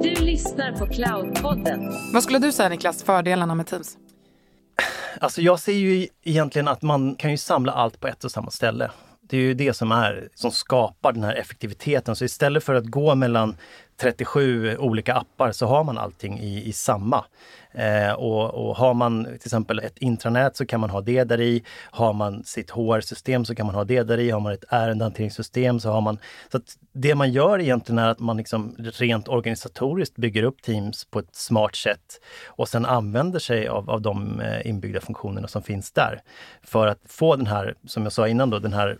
Du 0.00 0.14
lyssnar 0.14 0.72
på 0.72 0.86
Cloudpodden. 0.86 1.92
Vad 2.12 2.22
skulle 2.22 2.38
du 2.38 2.52
säga 2.52 2.68
Niklas, 2.68 3.02
fördelarna 3.02 3.54
med 3.54 3.66
Teams? 3.66 3.96
Alltså 5.20 5.42
jag 5.42 5.60
ser 5.60 5.72
ju 5.72 6.08
egentligen 6.22 6.68
att 6.68 6.82
man 6.82 7.14
kan 7.14 7.30
ju 7.30 7.36
samla 7.36 7.72
allt 7.72 8.00
på 8.00 8.06
ett 8.08 8.24
och 8.24 8.30
samma 8.30 8.50
ställe. 8.50 8.90
Det 9.22 9.36
är 9.36 9.40
ju 9.40 9.54
det 9.54 9.72
som 9.72 9.92
är 9.92 10.28
som 10.34 10.50
skapar 10.50 11.12
den 11.12 11.24
här 11.24 11.34
effektiviteten. 11.34 12.16
Så 12.16 12.24
istället 12.24 12.64
för 12.64 12.74
att 12.74 12.86
gå 12.86 13.14
mellan 13.14 13.56
37 14.00 14.76
olika 14.78 15.14
appar 15.14 15.52
så 15.52 15.66
har 15.66 15.84
man 15.84 15.98
allting 15.98 16.38
i, 16.40 16.68
i 16.68 16.72
samma. 16.72 17.24
Eh, 17.72 18.12
och, 18.12 18.54
och, 18.54 18.76
har 18.76 18.94
man 18.94 19.24
till 19.24 19.34
exempel 19.34 19.78
ett 19.78 19.98
intranät 19.98 20.56
så 20.56 20.66
kan 20.66 20.80
man 20.80 20.90
ha 20.90 21.00
det 21.00 21.24
där 21.24 21.40
i. 21.40 21.64
Har 21.90 22.12
man 22.12 22.44
sitt 22.44 22.70
HR-system 22.70 23.44
så 23.44 23.54
kan 23.54 23.66
man 23.66 23.74
ha 23.74 23.84
det 23.84 24.02
där 24.02 24.18
i. 24.18 24.30
Har 24.30 24.40
man 24.40 24.52
ett 24.52 24.64
ärendehanteringssystem 24.68 25.80
så 25.80 25.90
har 25.90 26.00
man... 26.00 26.18
Så 26.52 26.56
att 26.56 26.76
det 26.92 27.14
man 27.14 27.32
gör 27.32 27.60
egentligen 27.60 27.98
är 27.98 28.08
att 28.08 28.18
man 28.18 28.36
liksom 28.36 28.74
rent 28.78 29.28
organisatoriskt 29.28 30.16
bygger 30.16 30.42
upp 30.42 30.62
Teams 30.62 31.04
på 31.04 31.18
ett 31.18 31.36
smart 31.36 31.76
sätt 31.76 32.20
och 32.46 32.68
sen 32.68 32.86
använder 32.86 33.38
sig 33.38 33.68
av, 33.68 33.90
av 33.90 34.02
de 34.02 34.40
eh, 34.40 34.66
inbyggda 34.66 35.00
funktionerna 35.00 35.48
som 35.48 35.62
finns 35.62 35.92
där. 35.92 36.20
För 36.62 36.86
att 36.86 37.00
få 37.04 37.36
den 37.36 37.46
här, 37.46 37.74
som 37.86 38.02
jag 38.02 38.12
sa 38.12 38.28
innan 38.28 38.50
då, 38.50 38.58
den 38.58 38.72
här 38.72 38.98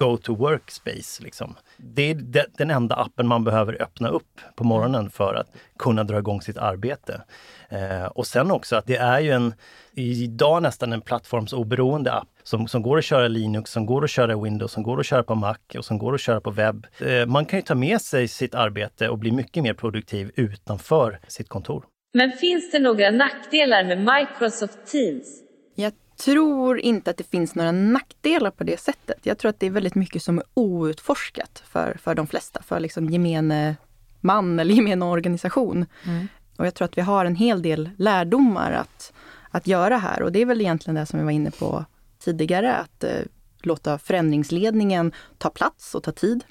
go 0.00 0.16
to 0.16 0.34
workspace. 0.34 1.22
Liksom. 1.22 1.54
Det 1.76 2.10
är 2.10 2.46
den 2.58 2.70
enda 2.70 2.94
appen 2.94 3.26
man 3.26 3.44
behöver 3.44 3.82
öppna 3.82 4.08
upp 4.08 4.40
på 4.56 4.64
morgonen 4.64 5.10
för 5.10 5.34
att 5.34 5.46
kunna 5.78 6.04
dra 6.04 6.18
igång 6.18 6.42
sitt 6.42 6.58
arbete. 6.58 7.22
Eh, 7.68 8.06
och 8.06 8.26
sen 8.26 8.50
också 8.50 8.76
att 8.76 8.86
det 8.86 8.96
är 8.96 9.20
ju 9.20 9.30
en, 9.30 9.54
idag 9.94 10.62
nästan 10.62 10.92
en 10.92 11.00
plattformsoberoende 11.00 12.12
app 12.12 12.28
som, 12.42 12.68
som 12.68 12.82
går 12.82 12.98
att 12.98 13.04
köra 13.04 13.28
Linux, 13.28 13.70
som 13.70 13.86
går 13.86 14.04
att 14.04 14.10
köra 14.10 14.42
Windows, 14.42 14.72
som 14.72 14.82
går 14.82 15.00
att 15.00 15.06
köra 15.06 15.22
på 15.22 15.34
Mac 15.34 15.56
och 15.78 15.84
som 15.84 15.98
går 15.98 16.14
att 16.14 16.20
köra 16.20 16.40
på 16.40 16.50
webb. 16.50 16.86
Eh, 17.00 17.26
man 17.26 17.44
kan 17.44 17.58
ju 17.58 17.62
ta 17.62 17.74
med 17.74 18.00
sig 18.00 18.28
sitt 18.28 18.54
arbete 18.54 19.08
och 19.08 19.18
bli 19.18 19.30
mycket 19.32 19.62
mer 19.62 19.74
produktiv 19.74 20.30
utanför 20.36 21.20
sitt 21.28 21.48
kontor. 21.48 21.84
Men 22.14 22.32
finns 22.32 22.70
det 22.70 22.78
några 22.78 23.10
nackdelar 23.10 23.84
med 23.84 23.98
Microsoft 23.98 24.86
Teams? 24.86 25.42
Jag 25.74 25.92
tror 26.24 26.80
inte 26.80 27.10
att 27.10 27.16
det 27.16 27.30
finns 27.30 27.54
några 27.54 27.72
nackdelar 27.72 28.50
på 28.50 28.64
det 28.64 28.80
sättet. 28.80 29.18
Jag 29.22 29.38
tror 29.38 29.48
att 29.48 29.60
det 29.60 29.66
är 29.66 29.70
väldigt 29.70 29.94
mycket 29.94 30.22
som 30.22 30.38
är 30.38 30.44
outforskat 30.54 31.62
för, 31.66 31.96
för 32.02 32.14
de 32.14 32.26
flesta, 32.26 32.62
för 32.62 32.80
liksom 32.80 33.10
gemene 33.10 33.76
man 34.20 34.60
eller 34.60 34.74
gemene 34.74 35.04
organisation. 35.04 35.86
Mm. 36.04 36.28
Och 36.56 36.66
jag 36.66 36.74
tror 36.74 36.84
att 36.84 36.98
vi 36.98 37.02
har 37.02 37.24
en 37.24 37.34
hel 37.34 37.62
del 37.62 37.90
lärdomar 37.96 38.72
att, 38.72 39.12
att 39.50 39.66
göra 39.66 39.96
här 39.96 40.22
och 40.22 40.32
det 40.32 40.38
är 40.38 40.46
väl 40.46 40.60
egentligen 40.60 40.94
det 40.94 41.06
som 41.06 41.18
vi 41.18 41.24
var 41.24 41.32
inne 41.32 41.50
på 41.50 41.84
tidigare, 42.18 42.76
att 42.76 43.04
eh, 43.04 43.20
låta 43.62 43.98
förändringsledningen 43.98 45.12
ta 45.38 45.50
plats 45.50 45.94
och 45.94 46.02
ta 46.02 46.12
tid. 46.12 46.44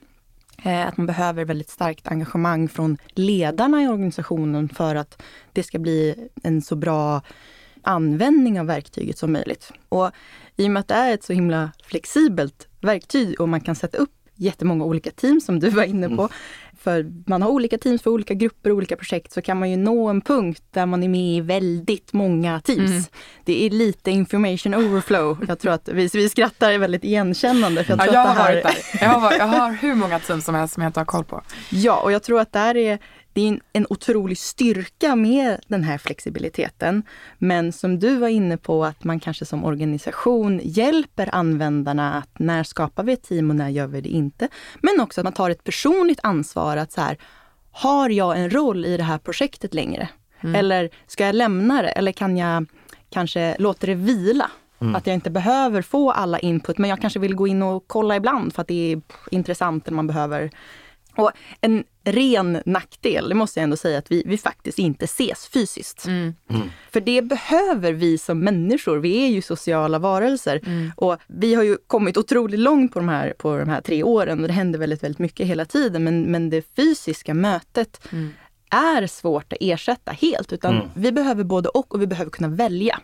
Eh, 0.64 0.88
att 0.88 0.98
man 0.98 1.06
behöver 1.06 1.46
väldigt 1.46 1.70
starkt 1.70 2.08
engagemang 2.08 2.70
från 2.70 2.98
ledarna 3.08 3.84
i 3.84 3.88
organisationen 3.88 4.70
för 4.70 4.96
att 4.96 5.22
det 5.54 5.64
ska 5.64 5.80
bli 5.80 6.30
en 6.44 6.62
så 6.62 6.76
bra 6.76 7.22
användning 7.84 8.60
av 8.60 8.65
verktyget 8.65 9.18
som 9.18 9.34
möjligt. 9.34 9.72
Och 9.89 10.12
i 10.56 10.68
och 10.68 10.72
med 10.72 10.80
att 10.80 10.88
det 10.88 10.94
är 10.94 11.13
ett 11.13 11.24
så 11.24 11.34
himla 11.34 11.72
flexibelt 11.84 12.68
verktyg 12.82 13.42
och 13.42 13.50
man 13.50 13.62
kan 13.62 13.76
sätta 13.76 13.98
upp 13.98 14.12
jättemånga 14.36 14.86
olika 14.86 15.12
team 15.12 15.42
som 15.42 15.60
du 15.60 15.70
var 15.70 15.84
inne 15.84 16.08
på. 16.08 16.22
Mm. 16.22 16.32
För 16.80 17.12
man 17.26 17.42
har 17.42 17.50
olika 17.50 17.78
teams 17.78 18.02
för 18.02 18.12
olika 18.12 18.34
grupper, 18.34 18.72
olika 18.72 18.96
projekt, 18.96 19.32
så 19.32 19.42
kan 19.42 19.60
man 19.60 19.70
ju 19.70 19.78
nå 19.78 20.08
en 20.08 20.22
punkt 20.22 20.63
där 20.72 20.86
man 20.86 21.04
är 21.04 21.08
med 21.08 21.22
i 21.22 21.42
väldigt 21.42 22.13
många 22.13 22.62
teams. 22.62 22.92
Mm. 22.92 23.04
Det 23.46 23.65
är 23.65 23.70
lite 23.70 24.12
information 24.12 24.76
overflow. 24.76 25.46
Jag 25.48 25.60
tror 25.60 25.72
att 25.72 25.89
vi, 25.89 26.10
vi 26.13 26.30
skrattar 26.30 26.78
väldigt 26.78 27.04
igenkännande. 27.04 27.84
För 27.84 27.98
jag, 27.98 28.08
ja, 28.08 28.13
jag 28.13 28.20
har 28.20 28.36
här... 28.36 28.54
varit 28.54 28.63
där. 28.63 28.76
Jag 29.02 29.10
har, 29.10 29.34
jag 29.34 29.48
har 29.48 29.72
hur 29.72 29.96
många 29.96 30.20
teams 30.20 30.46
som 30.46 30.56
helst 30.56 30.74
som 30.74 30.84
jag 30.84 30.89
inte 30.89 31.00
har 31.00 31.06
koll 31.06 31.24
på. 31.24 31.42
Ja, 31.70 32.02
och 32.02 32.12
jag 32.12 32.24
tror 32.24 32.39
att 32.39 32.52
där 32.52 32.78
är 32.78 33.00
det 33.34 33.48
är 33.48 33.60
en, 33.74 33.86
otrolig 33.89 34.38
styrka 34.38 35.15
med 35.15 35.60
den 35.68 35.84
här 35.84 35.98
flexibiliteten. 35.98 37.04
Men 37.38 37.72
som 37.72 38.00
du 38.00 38.15
var 38.15 38.28
inne 38.28 38.58
på, 38.58 38.86
att 38.86 39.04
man 39.04 39.20
kanske 39.20 39.46
som 39.46 39.63
organisation 39.63 40.62
hjälper 40.63 41.36
användarna 41.36 42.13
att 42.13 42.39
när 42.39 42.63
skapar 42.63 43.04
vi 43.04 43.13
ett 43.13 43.24
team 43.24 43.50
och 43.50 43.56
när 43.56 43.70
gör 43.70 43.88
vi 43.88 44.02
det 44.02 44.10
inte? 44.10 44.48
Men 44.82 45.00
också 45.00 45.22
att 45.22 45.24
man 45.24 45.34
tar 45.34 45.50
ett 45.50 45.63
personligt 45.63 46.20
ansvar 46.24 46.78
att 46.78 46.92
så 46.92 47.02
här, 47.02 47.18
har 47.72 48.10
jag 48.10 48.39
en 48.39 48.50
roll 48.50 48.86
i 48.86 48.98
det 48.98 49.04
här 49.04 49.18
projektet 49.18 49.74
längre? 49.74 50.10
Mm. 50.42 50.56
Eller 50.56 50.89
ska 51.08 51.26
jag 51.26 51.36
lämna 51.36 51.82
det? 51.82 51.89
Eller 51.89 52.12
kan 52.12 52.38
jag 52.38 52.65
kanske 53.10 53.56
låta 53.60 53.86
det 53.88 53.96
vila? 53.96 54.52
Mm. 54.82 54.96
Att 54.96 55.08
jag 55.08 55.13
inte 55.13 55.30
behöver 55.30 55.82
få 55.82 56.12
alla 56.12 56.39
input, 56.39 56.78
men 56.78 56.89
jag 56.89 57.02
kanske 57.02 57.20
vill 57.20 57.36
gå 57.36 57.48
in 57.48 57.63
och 57.63 57.84
kolla 57.88 58.15
ibland 58.15 58.54
för 58.54 58.62
att 58.62 58.68
det 58.68 58.94
är 58.94 59.02
intressant 59.32 59.88
eller 59.88 59.96
man 59.96 60.08
behöver 60.08 60.52
och 61.15 61.32
en 61.62 61.84
ren 62.04 62.62
nackdel, 62.65 63.30
det 63.30 63.36
måste 63.36 63.60
jag 63.60 63.63
ändå 63.63 63.78
säga, 63.78 63.98
att 63.98 64.12
vi, 64.12 64.24
vi 64.26 64.38
faktiskt 64.38 64.80
inte 64.80 65.06
ses 65.06 65.48
fysiskt. 65.48 66.06
Mm. 66.06 66.36
Mm. 66.50 66.69
För 66.91 67.02
det 67.02 67.22
behöver 67.22 67.93
vi 67.93 68.17
som 68.17 68.39
människor. 68.39 68.98
Vi 68.98 69.24
är 69.24 69.28
ju 69.28 69.41
sociala 69.41 70.00
varelser. 70.00 70.62
Mm. 70.65 70.91
Och 70.95 71.17
vi 71.28 71.56
har 71.56 71.63
ju 71.63 71.78
kommit 71.88 72.17
otroligt 72.17 72.60
långt 72.60 72.93
på 72.93 73.00
de 73.00 73.10
här, 73.10 73.34
på 73.38 73.58
de 73.58 73.69
här 73.69 73.82
tre 73.82 74.04
åren 74.04 74.41
och 74.41 74.48
det 74.48 74.54
händer 74.54 74.80
väldigt, 74.80 75.04
väldigt 75.04 75.19
mycket 75.19 75.48
hela 75.48 75.65
tiden. 75.65 76.04
Men, 76.04 76.22
men 76.22 76.50
det 76.50 76.76
fysiska 76.76 77.34
mötet 77.34 78.02
mm. 78.12 78.30
är 78.69 79.08
svårt 79.08 79.54
att 79.54 79.60
ersätta 79.62 80.12
helt. 80.12 80.54
Utan 80.54 80.76
mm. 80.76 80.88
vi 80.95 81.12
behöver 81.12 81.43
både 81.43 81.69
och 81.69 81.93
och 81.93 82.02
vi 82.02 82.08
behöver 82.08 82.32
kunna 82.32 82.48
välja. 82.48 83.00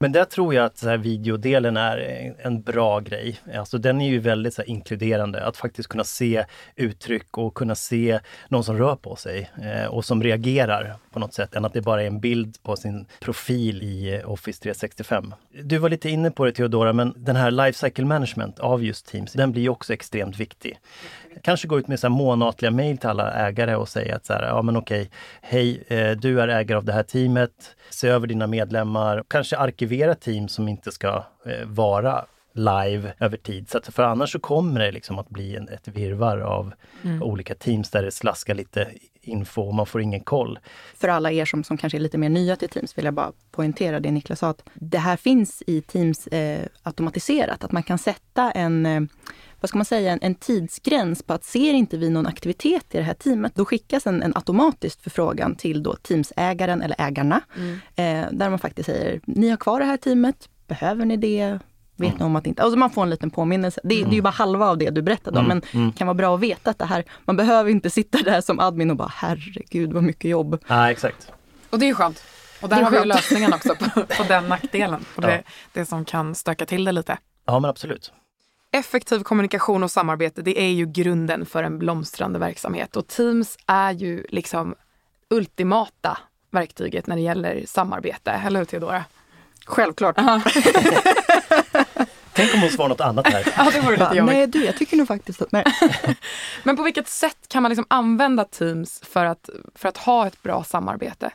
Men 0.00 0.12
där 0.12 0.24
tror 0.24 0.54
jag 0.54 0.64
att 0.64 0.78
så 0.78 0.88
här, 0.88 0.96
videodelen 0.96 1.76
är 1.76 2.34
en 2.38 2.62
bra 2.62 3.00
grej. 3.00 3.40
Alltså 3.54 3.78
den 3.78 4.00
är 4.00 4.08
ju 4.08 4.18
väldigt 4.18 4.54
så 4.54 4.62
här, 4.62 4.68
inkluderande, 4.68 5.44
att 5.44 5.56
faktiskt 5.56 5.88
kunna 5.88 6.04
se 6.04 6.44
uttryck 6.76 7.38
och 7.38 7.54
kunna 7.54 7.74
se 7.74 8.20
någon 8.48 8.64
som 8.64 8.78
rör 8.78 8.96
på 8.96 9.16
sig 9.16 9.50
eh, 9.62 9.86
och 9.86 10.04
som 10.04 10.22
reagerar 10.22 10.96
på 11.12 11.18
något 11.18 11.34
sätt, 11.34 11.54
än 11.54 11.64
att 11.64 11.72
det 11.72 11.80
bara 11.80 12.02
är 12.02 12.06
en 12.06 12.20
bild 12.20 12.62
på 12.62 12.76
sin 12.76 13.06
profil 13.20 13.82
i 13.82 14.14
eh, 14.14 14.30
Office 14.30 14.62
365. 14.62 15.34
Du 15.62 15.78
var 15.78 15.88
lite 15.88 16.10
inne 16.10 16.30
på 16.30 16.44
det 16.44 16.52
Theodora, 16.52 16.92
men 16.92 17.14
den 17.16 17.36
här 17.36 17.50
life 17.50 17.86
cycle 17.86 18.04
management 18.04 18.58
av 18.58 18.84
just 18.84 19.06
Teams, 19.06 19.32
den 19.32 19.52
blir 19.52 19.62
ju 19.62 19.68
också 19.68 19.92
extremt 19.92 20.36
viktig 20.36 20.78
kanske 21.42 21.68
gå 21.68 21.78
ut 21.78 21.88
med 21.88 22.00
så 22.00 22.08
månatliga 22.08 22.70
mejl 22.70 22.98
till 22.98 23.08
alla 23.08 23.32
ägare 23.32 23.76
och 23.76 23.88
säga 23.88 24.16
att 24.16 24.26
så 24.26 24.32
här, 24.32 24.42
ja 24.42 24.62
men 24.62 24.76
okej, 24.76 25.10
hej, 25.42 25.84
eh, 25.88 26.10
du 26.10 26.40
är 26.40 26.48
ägare 26.48 26.78
av 26.78 26.84
det 26.84 26.92
här 26.92 27.02
teamet, 27.02 27.76
se 27.90 28.08
över 28.08 28.26
dina 28.26 28.46
medlemmar, 28.46 29.24
kanske 29.28 29.56
arkivera 29.56 30.14
team 30.14 30.48
som 30.48 30.68
inte 30.68 30.92
ska 30.92 31.24
eh, 31.46 31.66
vara 31.66 32.24
live 32.52 33.12
över 33.18 33.36
tid. 33.36 33.70
Så 33.70 33.78
att, 33.78 33.94
för 33.94 34.02
annars 34.02 34.32
så 34.32 34.38
kommer 34.38 34.80
det 34.80 34.92
liksom 34.92 35.18
att 35.18 35.28
bli 35.28 35.56
en, 35.56 35.68
ett 35.68 35.88
virvar 35.88 36.38
av 36.38 36.72
mm. 37.04 37.22
olika 37.22 37.54
teams 37.54 37.90
där 37.90 38.02
det 38.02 38.10
slaskar 38.10 38.54
lite 38.54 38.88
info 39.28 39.62
och 39.62 39.74
man 39.74 39.86
får 39.86 40.00
ingen 40.00 40.20
koll. 40.20 40.58
För 40.94 41.08
alla 41.08 41.32
er 41.32 41.44
som, 41.44 41.64
som 41.64 41.76
kanske 41.76 41.98
är 41.98 42.00
lite 42.00 42.18
mer 42.18 42.28
nya 42.28 42.56
till 42.56 42.68
Teams 42.68 42.98
vill 42.98 43.04
jag 43.04 43.14
bara 43.14 43.32
poängtera 43.50 44.00
det 44.00 44.10
Niklas 44.10 44.38
sa, 44.38 44.48
att 44.48 44.62
det 44.74 44.98
här 44.98 45.16
finns 45.16 45.62
i 45.66 45.80
Teams 45.80 46.26
eh, 46.26 46.66
automatiserat, 46.82 47.64
att 47.64 47.72
man 47.72 47.82
kan 47.82 47.98
sätta 47.98 48.50
en 48.50 48.86
eh, 48.86 49.00
vad 49.60 49.68
ska 49.68 49.78
man 49.78 49.84
säga, 49.84 50.12
en, 50.12 50.18
en, 50.22 50.34
tidsgräns 50.34 51.22
på 51.22 51.32
att 51.32 51.44
ser 51.44 51.74
inte 51.74 51.96
vi 51.96 52.10
någon 52.10 52.26
aktivitet 52.26 52.94
i 52.94 52.98
det 52.98 53.04
här 53.04 53.14
teamet, 53.14 53.54
då 53.54 53.64
skickas 53.64 54.06
en, 54.06 54.22
en 54.22 54.32
automatisk 54.34 55.02
förfrågan 55.02 55.54
till 55.54 55.82
då 55.82 55.94
teamsägaren 55.94 56.82
eller 56.82 56.96
ägarna. 56.98 57.40
Mm. 57.56 57.72
Eh, 57.72 58.32
där 58.32 58.50
man 58.50 58.58
faktiskt 58.58 58.86
säger, 58.86 59.20
ni 59.24 59.48
har 59.48 59.56
kvar 59.56 59.80
det 59.80 59.86
här 59.86 59.96
teamet, 59.96 60.48
behöver 60.66 61.04
ni 61.04 61.16
det? 61.16 61.58
Vet 61.98 62.08
mm. 62.08 62.18
ni 62.18 62.24
om 62.24 62.36
att 62.36 62.46
inte... 62.46 62.62
Alltså 62.62 62.78
man 62.78 62.90
får 62.90 63.02
en 63.02 63.10
liten 63.10 63.30
påminnelse. 63.30 63.80
Det, 63.84 63.94
mm. 63.94 64.10
det 64.10 64.14
är 64.14 64.16
ju 64.16 64.22
bara 64.22 64.30
halva 64.30 64.66
av 64.66 64.78
det 64.78 64.90
du 64.90 65.02
berättade 65.02 65.38
om, 65.38 65.44
mm. 65.44 65.62
men 65.72 65.82
mm. 65.82 65.92
kan 65.92 66.06
vara 66.06 66.14
bra 66.14 66.34
att 66.34 66.40
veta 66.40 66.70
att 66.70 66.78
det 66.78 66.84
här, 66.84 67.04
man 67.24 67.36
behöver 67.36 67.70
inte 67.70 67.90
sitta 67.90 68.18
där 68.18 68.40
som 68.40 68.60
admin 68.60 68.90
och 68.90 68.96
bara 68.96 69.12
herregud 69.14 69.92
vad 69.92 70.02
mycket 70.02 70.30
jobb. 70.30 70.64
Ja, 70.66 70.90
exakt. 70.90 71.32
Och 71.70 71.78
det 71.78 71.88
är 71.88 71.94
skönt. 71.94 72.24
Och 72.60 72.68
där 72.68 72.82
har 72.82 72.90
vi 72.90 73.04
lösningen 73.04 73.52
också 73.52 73.74
på, 73.74 73.90
på 74.16 74.22
den 74.28 74.44
nackdelen, 74.44 75.04
på 75.14 75.22
ja. 75.22 75.26
det, 75.26 75.42
det 75.72 75.86
som 75.86 76.04
kan 76.04 76.34
stöka 76.34 76.66
till 76.66 76.84
det 76.84 76.92
lite. 76.92 77.18
Ja, 77.44 77.60
men 77.60 77.70
absolut. 77.70 78.12
Effektiv 78.72 79.22
kommunikation 79.22 79.82
och 79.82 79.90
samarbete, 79.90 80.42
det 80.42 80.60
är 80.60 80.70
ju 80.70 80.86
grunden 80.86 81.46
för 81.46 81.62
en 81.62 81.78
blomstrande 81.78 82.38
verksamhet 82.38 82.96
och 82.96 83.06
Teams 83.06 83.58
är 83.66 83.92
ju 83.92 84.26
liksom 84.28 84.74
ultimata 85.30 86.18
verktyget 86.50 87.06
när 87.06 87.16
det 87.16 87.22
gäller 87.22 87.64
samarbete, 87.66 88.30
eller 88.30 88.58
hur 88.60 88.64
Theodora? 88.64 89.04
Självklart. 89.66 90.16
Tänk 92.38 92.54
om 92.54 92.60
hon 92.60 92.70
svarar 92.70 92.88
något 92.88 93.00
annat 93.00 93.26
här. 93.28 93.52
ja, 93.56 93.70
det 93.72 93.80
vore 93.80 93.96
lite 93.96 94.16
jobbigt. 94.16 94.34
Nej 94.34 94.46
du, 94.46 94.64
jag 94.64 94.76
tycker 94.76 94.96
nog 94.96 95.08
faktiskt 95.08 95.42
att 95.42 95.52
nej. 95.52 95.64
Men 96.62 96.76
på 96.76 96.82
vilket 96.82 97.08
sätt 97.08 97.36
kan 97.48 97.62
man 97.62 97.70
liksom 97.70 97.86
använda 97.90 98.44
Teams 98.44 99.00
för 99.04 99.24
att, 99.24 99.50
för 99.74 99.88
att 99.88 99.96
ha 99.96 100.26
ett 100.26 100.42
bra 100.42 100.64
samarbete? 100.64 101.30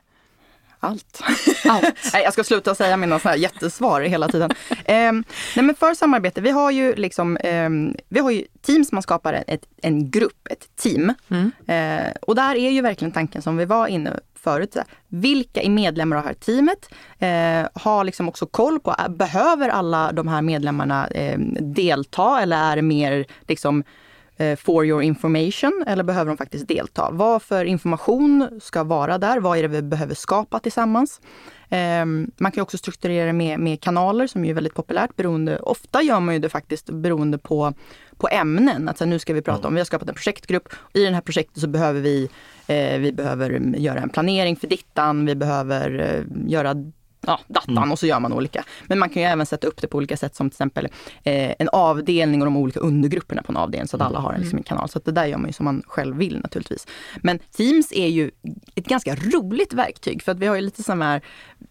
Allt. 0.83 1.21
Allt. 1.69 1.83
nej, 2.13 2.23
jag 2.23 2.33
ska 2.33 2.43
sluta 2.43 2.75
säga 2.75 2.97
mina 2.97 3.19
såna 3.19 3.31
här 3.31 3.37
jättesvar 3.37 4.01
hela 4.01 4.27
tiden. 4.27 4.51
Eh, 4.69 5.11
nej, 5.55 5.65
men 5.65 5.75
för 5.75 5.93
samarbete, 5.93 6.41
vi 6.41 6.49
har 6.49 6.71
ju 6.71 6.95
liksom, 6.95 7.37
eh, 7.37 7.69
vi 8.09 8.19
har 8.19 8.31
ju 8.31 8.45
Teams, 8.61 8.91
man 8.91 9.03
skapar 9.03 9.43
ett, 9.47 9.65
en 9.81 10.11
grupp, 10.11 10.47
ett 10.49 10.75
team. 10.75 11.13
Mm. 11.29 11.51
Eh, 11.67 12.13
och 12.21 12.35
där 12.35 12.55
är 12.55 12.69
ju 12.69 12.81
verkligen 12.81 13.11
tanken 13.11 13.41
som 13.41 13.57
vi 13.57 13.65
var 13.65 13.87
inne 13.87 14.19
förut. 14.35 14.77
Vilka 15.07 15.61
är 15.61 15.69
medlemmar 15.69 16.17
av 16.17 16.23
det 16.23 16.27
här 16.27 16.35
teamet? 16.35 16.89
Eh, 17.19 17.81
ha 17.83 18.03
liksom 18.03 18.29
också 18.29 18.45
koll 18.45 18.79
på, 18.79 18.95
behöver 19.09 19.69
alla 19.69 20.11
de 20.11 20.27
här 20.27 20.41
medlemmarna 20.41 21.07
eh, 21.07 21.39
delta 21.59 22.41
eller 22.41 22.71
är 22.71 22.75
det 22.75 22.81
mer 22.81 23.25
liksom 23.47 23.83
Eh, 23.83 23.83
for 24.55 24.85
your 24.85 25.03
information 25.03 25.83
eller 25.87 26.03
behöver 26.03 26.29
de 26.31 26.37
faktiskt 26.37 26.67
delta? 26.67 27.09
Vad 27.11 27.41
för 27.41 27.65
information 27.65 28.59
ska 28.61 28.83
vara 28.83 29.17
där? 29.17 29.39
Vad 29.39 29.57
är 29.57 29.61
det 29.61 29.67
vi 29.67 29.81
behöver 29.81 30.15
skapa 30.15 30.59
tillsammans? 30.59 31.21
Ehm, 31.69 32.31
man 32.37 32.51
kan 32.51 32.61
också 32.61 32.77
strukturera 32.77 33.33
med, 33.33 33.59
med 33.59 33.81
kanaler 33.81 34.27
som 34.27 34.45
är 34.45 34.53
väldigt 34.53 34.73
populärt. 34.73 35.15
Beroende, 35.15 35.59
ofta 35.59 36.01
gör 36.01 36.19
man 36.19 36.33
ju 36.33 36.39
det 36.39 36.49
faktiskt 36.49 36.89
beroende 36.89 37.37
på, 37.37 37.73
på 38.17 38.27
ämnen. 38.27 38.89
Att 38.89 38.97
så 38.97 39.03
här, 39.03 39.09
nu 39.09 39.19
ska 39.19 39.33
vi 39.33 39.41
prata 39.41 39.67
om, 39.67 39.73
vi 39.73 39.79
har 39.79 39.85
skapat 39.85 40.09
en 40.09 40.15
projektgrupp. 40.15 40.69
I 40.93 41.05
den 41.05 41.13
här 41.13 41.21
projektet 41.21 41.61
så 41.61 41.67
behöver 41.67 42.01
vi, 42.01 42.29
eh, 42.67 42.99
vi 42.99 43.11
behöver 43.11 43.75
göra 43.77 43.99
en 43.99 44.09
planering 44.09 44.55
för 44.55 44.67
dittan. 44.67 45.25
Vi 45.25 45.35
behöver 45.35 45.99
eh, 45.99 46.49
göra 46.51 46.75
ja, 47.27 47.39
datan 47.47 47.77
mm. 47.77 47.91
och 47.91 47.99
så 47.99 48.07
gör 48.07 48.19
man 48.19 48.33
olika. 48.33 48.63
Men 48.87 48.99
man 48.99 49.09
kan 49.09 49.21
ju 49.21 49.27
även 49.27 49.45
sätta 49.45 49.67
upp 49.67 49.81
det 49.81 49.87
på 49.87 49.97
olika 49.97 50.17
sätt 50.17 50.35
som 50.35 50.49
till 50.49 50.55
exempel 50.55 50.87
eh, 51.23 51.53
en 51.59 51.69
avdelning 51.69 52.41
och 52.41 52.45
de 52.45 52.57
olika 52.57 52.79
undergrupperna 52.79 53.41
på 53.43 53.51
en 53.51 53.57
avdelning 53.57 53.87
så 53.87 53.97
att 53.97 54.01
alla 54.01 54.19
har 54.19 54.33
en, 54.33 54.41
liksom, 54.41 54.57
en 54.57 54.63
kanal. 54.63 54.89
Så 54.89 54.99
det 54.99 55.11
där 55.11 55.25
gör 55.25 55.37
man 55.37 55.47
ju 55.47 55.53
som 55.53 55.63
man 55.63 55.83
själv 55.87 56.17
vill 56.17 56.39
naturligtvis. 56.39 56.87
Men 57.21 57.39
Teams 57.39 57.91
är 57.91 58.07
ju 58.07 58.31
ett 58.75 58.85
ganska 58.85 59.15
roligt 59.15 59.73
verktyg 59.73 60.23
för 60.23 60.31
att 60.31 60.39
vi 60.39 60.47
har 60.47 60.55
ju 60.55 60.61
lite 60.61 60.83
som 60.83 61.01
här, 61.01 61.21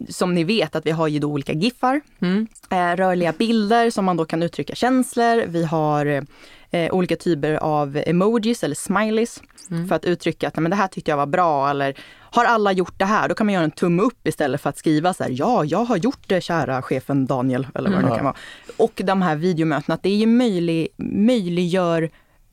som 0.09 0.35
ni 0.35 0.45
vet 0.45 0.77
att 0.77 0.87
vi 0.87 0.91
har 0.91 1.09
ju 1.09 1.19
då 1.19 1.29
olika 1.29 1.53
giffar, 1.53 2.01
mm. 2.21 2.47
eh, 2.71 2.97
rörliga 2.97 3.33
bilder 3.33 3.91
som 3.91 4.05
man 4.05 4.17
då 4.17 4.25
kan 4.25 4.43
uttrycka 4.43 4.75
känslor. 4.75 5.45
Vi 5.47 5.65
har 5.65 6.27
eh, 6.73 6.95
olika 6.95 7.17
typer 7.17 7.55
av 7.55 8.03
emojis 8.07 8.65
eller 8.65 8.75
smileys 8.75 9.43
mm. 9.71 9.89
för 9.89 9.97
att 9.97 10.05
uttrycka 10.05 10.49
att 10.49 10.57
men 10.57 10.71
det 10.71 10.77
här 10.77 10.89
tyckte 10.89 11.11
jag 11.11 11.17
var 11.17 11.27
bra 11.27 11.71
eller 11.71 11.99
har 12.21 12.45
alla 12.45 12.73
gjort 12.73 12.99
det 12.99 13.05
här? 13.05 13.29
Då 13.29 13.35
kan 13.35 13.47
man 13.47 13.55
göra 13.55 13.65
en 13.65 13.71
tumme 13.71 14.03
upp 14.03 14.27
istället 14.27 14.61
för 14.61 14.71
att 14.71 14.79
skriva 14.79 15.15
så 15.15 15.23
här, 15.23 15.31
ja, 15.35 15.65
jag 15.65 15.85
har 15.85 15.97
gjort 15.97 16.23
det 16.27 16.41
kära 16.41 16.83
chefen 16.83 17.27
Daniel 17.27 17.67
eller 17.75 17.91
vad 17.91 17.99
mm. 17.99 18.11
det 18.11 18.17
kan 18.17 18.25
vara. 18.25 18.37
Och 18.77 19.01
de 19.05 19.23
här 19.23 19.37
videomötena, 19.37 19.95
att 19.95 20.03
det 20.03 20.09
är 20.09 20.17
ju 20.17 20.27
möjlig, 20.27 20.89
möjliggör 20.97 22.11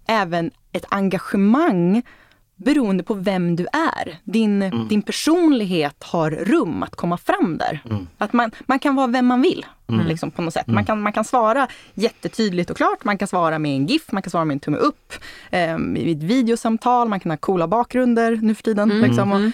även 0.08 0.52
ett 0.72 0.86
engagemang 0.90 2.04
beroende 2.60 3.04
på 3.04 3.14
vem 3.14 3.56
du 3.56 3.68
är. 3.74 4.20
Din, 4.24 4.62
mm. 4.62 4.88
din 4.88 5.02
personlighet 5.02 6.04
har 6.04 6.32
rum 6.32 6.84
att 6.84 6.96
komma 6.96 7.18
fram 7.18 7.58
där. 7.58 7.80
Mm. 7.90 8.08
Att 8.18 8.34
man, 8.34 8.52
man 8.66 8.80
kan 8.80 8.96
vara 8.96 9.08
vem 9.08 9.26
man 9.26 9.42
vill. 9.42 9.66
Mm. 9.88 10.08
Liksom, 10.08 10.32
på 10.32 10.42
något 10.42 10.54
sätt. 10.54 10.68
Man, 10.68 10.76
mm. 10.76 10.86
kan, 10.86 11.02
man 11.02 11.14
kan 11.14 11.26
svara 11.26 11.68
jättetydligt 11.94 12.70
och 12.70 12.78
klart. 12.78 13.04
Man 13.04 13.18
kan 13.18 13.28
svara 13.28 13.60
med 13.60 13.76
en 13.76 13.88
GIF, 13.88 14.12
man 14.12 14.22
kan 14.22 14.32
svara 14.32 14.46
med 14.46 14.56
en 14.56 14.60
tumme 14.60 14.78
upp. 14.78 15.14
Eh, 15.50 15.78
I 15.96 16.12
ett 16.12 16.24
videosamtal, 16.24 17.10
man 17.10 17.20
kan 17.20 17.32
ha 17.32 17.38
coola 17.38 17.68
bakgrunder 17.68 18.40
nu 18.42 18.56
för 18.56 18.64
tiden. 18.64 18.92
Mm. 18.92 19.10
Liksom. 19.10 19.32
Och 19.32 19.52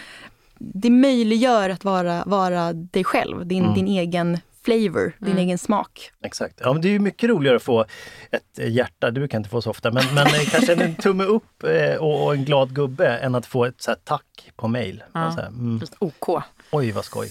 det 0.57 0.89
möjliggör 0.89 1.69
att 1.69 1.83
vara, 1.83 2.23
vara 2.25 2.73
dig 2.73 3.03
själv, 3.03 3.47
din, 3.47 3.63
mm. 3.63 3.75
din 3.75 3.87
egen 3.87 4.37
flavor, 4.65 5.13
din 5.19 5.31
mm. 5.31 5.43
egen 5.43 5.57
smak. 5.57 6.11
Exakt. 6.23 6.59
Ja, 6.63 6.73
men 6.73 6.81
det 6.81 6.95
är 6.95 6.99
mycket 6.99 7.29
roligare 7.29 7.55
att 7.55 7.63
få 7.63 7.85
ett 8.31 8.59
eh, 8.59 8.71
hjärta, 8.71 9.11
brukar 9.11 9.35
jag 9.35 9.39
inte 9.39 9.49
få 9.49 9.61
så 9.61 9.69
ofta, 9.69 9.91
men, 9.91 10.03
men 10.13 10.27
eh, 10.27 10.49
kanske 10.51 10.73
en 10.73 10.95
tumme 11.03 11.23
upp 11.23 11.63
eh, 11.63 11.95
och, 11.95 12.25
och, 12.25 12.33
en 12.33 12.45
glad 12.45 12.75
gubbe 12.75 13.17
än 13.17 13.35
att 13.35 13.45
få 13.45 13.65
ett 13.65 13.81
så 13.81 13.91
här, 13.91 13.97
tack 14.03 14.51
på 14.55 14.67
mail. 14.67 15.03
Ja. 15.13 15.31
Så 15.31 15.41
här, 15.41 15.47
mm. 15.47 15.81
OK. 15.99 16.43
Oj, 16.71 16.91
vad 16.91 17.05
skoj. 17.05 17.29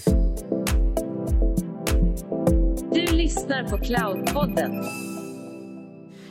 Du 2.93 3.15
lyssnar 3.15 3.63
på 3.63 3.77
Cloudpodden. 3.77 4.83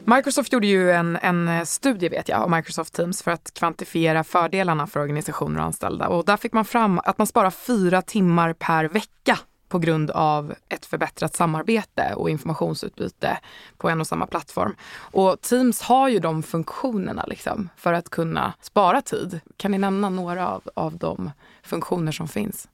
Microsoft 0.07 0.53
gjorde 0.53 0.67
ju 0.67 0.91
en, 0.91 1.17
en 1.17 1.67
studie 1.67 2.09
vet 2.09 2.29
jag, 2.29 2.43
av 2.43 2.51
Microsoft 2.51 2.95
Teams 2.95 3.23
för 3.23 3.31
att 3.31 3.55
kvantifiera 3.55 4.25
fördelarna 4.25 4.87
för 4.87 5.01
organisationer 5.01 5.61
och 5.61 5.67
anställda. 5.67 6.09
Och 6.09 6.25
där 6.25 6.37
fick 6.37 6.53
man 6.53 6.65
fram 6.65 6.99
att 6.99 7.19
man 7.19 7.27
sparar 7.27 7.51
fyra 7.51 8.03
timmar 8.03 8.53
per 8.53 8.85
vecka 8.85 9.39
på 9.75 9.79
grund 9.79 10.11
av 10.11 10.55
ett 10.69 10.87
förbättrat 10.87 11.37
samarbete 11.37 12.15
och 12.15 12.31
informationsutbyte 12.31 13.39
på 13.77 13.89
en 13.89 14.01
och 14.01 14.07
samma 14.07 14.27
plattform. 14.27 14.77
Och 14.97 15.41
Teams 15.41 15.83
har 15.83 16.09
ju 16.09 16.19
de 16.19 16.43
funktionerna 16.43 17.25
liksom 17.27 17.69
för 17.77 17.93
att 17.93 18.09
kunna 18.09 18.53
spara 18.61 19.03
tid. 19.03 19.41
Kan 19.57 19.71
ni 19.71 19.79
nämna 19.79 20.09
några 20.09 20.49
av, 20.49 20.63
av 20.75 20.97
de 20.97 21.31
funktioner 21.63 22.13
som 22.13 22.29
finns? 22.29 22.69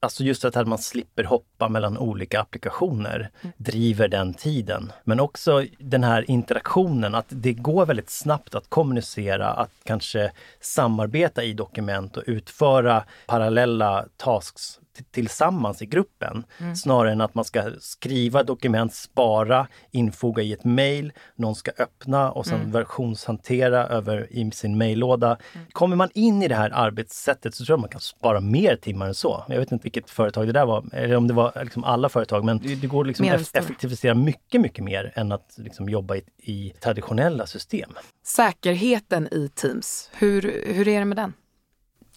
Alltså 0.00 0.24
just 0.24 0.44
att 0.44 0.68
man 0.68 0.78
slipper 0.78 1.24
hoppa 1.24 1.68
mellan 1.68 1.98
olika 1.98 2.40
applikationer 2.40 3.30
mm. 3.40 3.52
driver 3.56 4.08
den 4.08 4.34
tiden. 4.34 4.92
Men 5.04 5.20
också 5.20 5.64
den 5.78 6.04
här 6.04 6.30
interaktionen, 6.30 7.14
att 7.14 7.26
det 7.28 7.52
går 7.52 7.86
väldigt 7.86 8.10
snabbt 8.10 8.54
att 8.54 8.70
kommunicera, 8.70 9.48
att 9.48 9.70
kanske 9.84 10.32
samarbeta 10.60 11.42
i 11.42 11.52
dokument 11.52 12.16
och 12.16 12.24
utföra 12.26 13.04
parallella 13.26 14.06
tasks 14.16 14.78
tillsammans 15.10 15.82
i 15.82 15.86
gruppen. 15.86 16.44
Mm. 16.58 16.76
Snarare 16.76 17.12
än 17.12 17.20
att 17.20 17.34
man 17.34 17.44
ska 17.44 17.70
skriva 17.80 18.42
dokument, 18.42 18.94
spara, 18.94 19.66
infoga 19.90 20.42
i 20.42 20.52
ett 20.52 20.64
mail, 20.64 21.12
någon 21.36 21.54
ska 21.54 21.70
öppna 21.78 22.30
och 22.30 22.46
sen 22.46 22.60
mm. 22.60 22.72
versionshantera 22.72 23.86
över 23.86 24.26
i 24.30 24.50
sin 24.50 24.78
mejllåda. 24.78 25.38
Mm. 25.54 25.66
Kommer 25.72 25.96
man 25.96 26.08
in 26.14 26.42
i 26.42 26.48
det 26.48 26.54
här 26.54 26.70
arbetssättet 26.70 27.54
så 27.54 27.64
tror 27.64 27.74
jag 27.74 27.80
man 27.80 27.90
kan 27.90 28.00
spara 28.00 28.40
mer 28.40 28.76
timmar 28.76 29.06
än 29.06 29.14
så. 29.14 29.44
Jag 29.48 29.58
vet 29.58 29.72
inte 29.72 29.82
vilket 29.82 30.10
företag 30.10 30.46
det 30.46 30.52
där 30.52 30.66
var, 30.66 30.84
eller 30.92 31.16
om 31.16 31.28
det 31.28 31.34
var 31.34 31.64
liksom 31.64 31.84
alla 31.84 32.08
företag, 32.08 32.44
men 32.44 32.58
det, 32.58 32.74
det 32.74 32.86
går 32.86 33.04
liksom 33.04 33.28
att 33.28 33.56
effektivisera 33.56 34.14
mycket, 34.14 34.60
mycket 34.60 34.84
mer 34.84 35.12
än 35.14 35.32
att 35.32 35.54
liksom 35.56 35.88
jobba 35.88 36.16
i, 36.16 36.22
i 36.38 36.72
traditionella 36.80 37.46
system. 37.46 37.90
Säkerheten 38.24 39.28
i 39.32 39.48
Teams, 39.48 40.10
hur, 40.12 40.42
hur 40.66 40.88
är 40.88 40.98
det 40.98 41.04
med 41.04 41.16
den? 41.16 41.32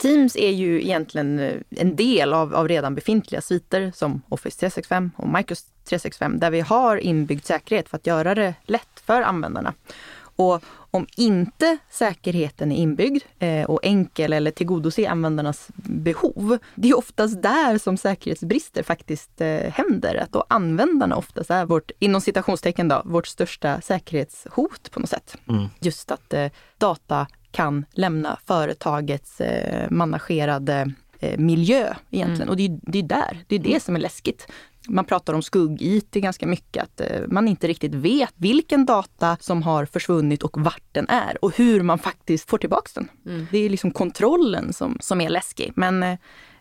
Teams 0.02 0.36
är 0.36 0.52
ju 0.52 0.82
egentligen 0.82 1.40
eh, 1.40 1.56
en 1.70 1.96
del 1.96 2.34
av, 2.34 2.56
av 2.56 2.68
redan 2.68 2.96
befintliga 2.96 3.42
sviter 3.42 3.92
som 3.96 4.22
Office 4.30 4.60
365 4.60 5.12
och 5.18 5.28
Microsoft 5.28 5.68
365 5.86 6.40
där 6.40 6.52
vi 6.52 6.62
har 6.62 6.98
inbyggd 6.98 7.46
säkerhet 7.46 7.90
för 7.90 7.98
att 7.98 8.08
göra 8.08 8.36
det 8.36 8.54
lätt 8.66 9.00
för 9.06 9.22
användarna. 9.22 9.74
Och 10.36 10.64
om 10.92 11.08
inte 11.18 11.78
säkerheten 11.90 12.72
är 12.72 12.76
inbyggd 12.76 13.24
eh, 13.40 13.66
och 13.70 13.80
enkel 13.84 14.34
eller 14.34 14.52
tillgodose 14.52 15.10
användarnas 15.10 15.68
behov, 15.76 16.58
det 16.76 16.90
är 16.90 16.98
oftast 16.98 17.42
där 17.42 17.78
som 17.78 17.98
säkerhetsbrister 17.98 18.84
faktiskt 18.84 19.42
eh, 19.42 19.72
händer. 19.74 20.16
Att 20.16 20.32
då 20.32 20.46
användarna 20.48 21.16
oftast 21.16 21.52
är 21.52 21.66
vårt, 21.66 21.92
inom 22.00 22.22
citationstecken 22.22 22.88
då, 22.88 23.02
vårt 23.06 23.28
största 23.28 23.82
säkerhetshot 23.82 24.92
på 24.92 25.00
något 25.00 25.10
sätt. 25.10 25.38
Mm. 25.48 25.68
Just 25.80 26.12
att 26.12 26.34
eh, 26.34 26.52
data 26.78 27.28
kan 27.52 27.86
lämna 27.92 28.40
företagets 28.46 29.42
eh, 29.42 29.92
managerade 29.92 30.92
eh, 31.20 31.40
miljö 31.40 31.94
egentligen. 32.12 32.42
Mm. 32.42 32.50
Och 32.50 32.58
det 32.58 32.66
är, 32.66 32.80
det 32.82 33.00
är 33.00 33.04
där, 33.04 33.44
det 33.48 33.56
är 33.56 33.60
det 33.60 33.70
mm. 33.70 33.80
som 33.80 33.96
är 33.96 34.00
läskigt. 34.00 34.48
Man 34.88 35.06
pratar 35.06 35.34
om 35.34 35.42
skugg-IT 35.42 36.12
ganska 36.12 36.48
mycket, 36.48 36.84
att 36.84 37.02
eh, 37.02 37.22
man 37.28 37.48
inte 37.48 37.68
riktigt 37.68 37.94
vet 37.94 38.34
vilken 38.36 38.86
data 38.86 39.38
som 39.40 39.64
har 39.64 39.86
försvunnit 39.86 40.44
och 40.44 40.62
vart 40.62 40.84
den 40.92 41.10
är 41.10 41.46
och 41.46 41.58
hur 41.58 41.82
man 41.82 42.00
faktiskt 42.00 42.50
får 42.50 42.58
tillbaks 42.58 42.94
den. 42.94 43.10
Mm. 43.26 43.48
Det 43.52 43.58
är 43.58 43.70
liksom 43.70 43.92
kontrollen 43.92 44.74
som, 44.74 44.98
som 45.00 45.22
är 45.22 45.30
läskig. 45.30 45.72
Men 45.76 46.04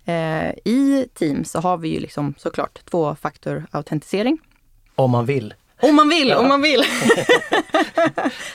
eh, 0.04 0.50
i 0.64 1.06
Teams 1.14 1.50
så 1.50 1.60
har 1.60 1.76
vi 1.76 1.88
ju 1.88 2.00
liksom 2.00 2.34
såklart 2.38 2.84
tvåfaktorautentisering. 2.84 4.38
Om 4.94 5.10
man 5.10 5.26
vill. 5.26 5.54
Om 5.82 5.96
man 5.96 6.08
vill, 6.08 6.28
ja. 6.28 6.38
om 6.38 6.48
man 6.48 6.62
vill. 6.62 6.80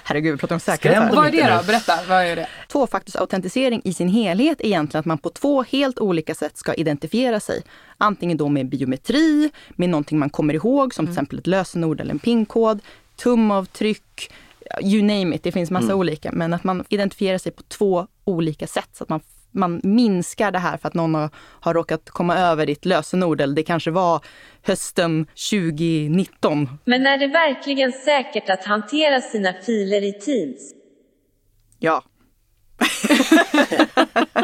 Herregud, 0.03 0.33
vi 0.33 0.37
pratar 0.37 0.55
om 0.55 0.59
säkerhet 0.59 0.99
här. 0.99 1.15
Vad 1.15 1.27
är 1.27 1.31
det 1.31 1.57
då? 1.57 1.63
Berätta, 1.67 1.93
vad 2.09 2.25
är 2.25 2.35
det? 2.35 2.47
Tvåfaktorsautentisering 2.67 3.81
i 3.83 3.93
sin 3.93 4.09
helhet 4.09 4.61
är 4.61 4.65
egentligen 4.65 4.99
att 4.99 5.05
man 5.05 5.17
på 5.17 5.29
två 5.29 5.63
helt 5.63 5.99
olika 5.99 6.35
sätt 6.35 6.57
ska 6.57 6.73
identifiera 6.73 7.39
sig. 7.39 7.63
Antingen 7.97 8.37
då 8.37 8.49
med 8.49 8.69
biometri, 8.69 9.51
med 9.69 9.89
någonting 9.89 10.19
man 10.19 10.29
kommer 10.29 10.53
ihåg 10.53 10.93
som 10.93 11.05
till 11.05 11.09
mm. 11.09 11.13
exempel 11.13 11.39
ett 11.39 11.47
lösenord 11.47 12.01
eller 12.01 12.11
en 12.11 12.19
pinkod, 12.19 12.79
tumavtryck, 13.15 14.31
you 14.81 15.01
name 15.01 15.35
it, 15.35 15.43
det 15.43 15.51
finns 15.51 15.71
massa 15.71 15.85
mm. 15.85 15.97
olika. 15.99 16.31
Men 16.31 16.53
att 16.53 16.63
man 16.63 16.83
identifierar 16.89 17.37
sig 17.37 17.51
på 17.51 17.63
två 17.63 18.07
olika 18.25 18.67
sätt 18.67 18.89
så 18.93 19.03
att 19.03 19.09
man 19.09 19.21
man 19.55 19.81
minskar 19.83 20.51
det 20.51 20.59
här 20.59 20.77
för 20.77 20.87
att 20.87 20.93
någon 20.93 21.15
har, 21.15 21.29
har 21.35 21.73
råkat 21.73 22.09
komma 22.09 22.37
över 22.37 22.65
ditt 22.65 22.85
lösenord 22.85 23.41
eller 23.41 23.55
det 23.55 23.63
kanske 23.63 23.91
var 23.91 24.21
hösten 24.61 25.25
2019. 25.51 26.69
Men 26.85 27.07
är 27.07 27.17
det 27.17 27.27
verkligen 27.27 27.91
säkert 27.91 28.49
att 28.49 28.65
hantera 28.65 29.21
sina 29.21 29.53
filer 29.53 30.01
i 30.01 30.13
Teams? 30.13 30.73
Ja. 31.79 32.03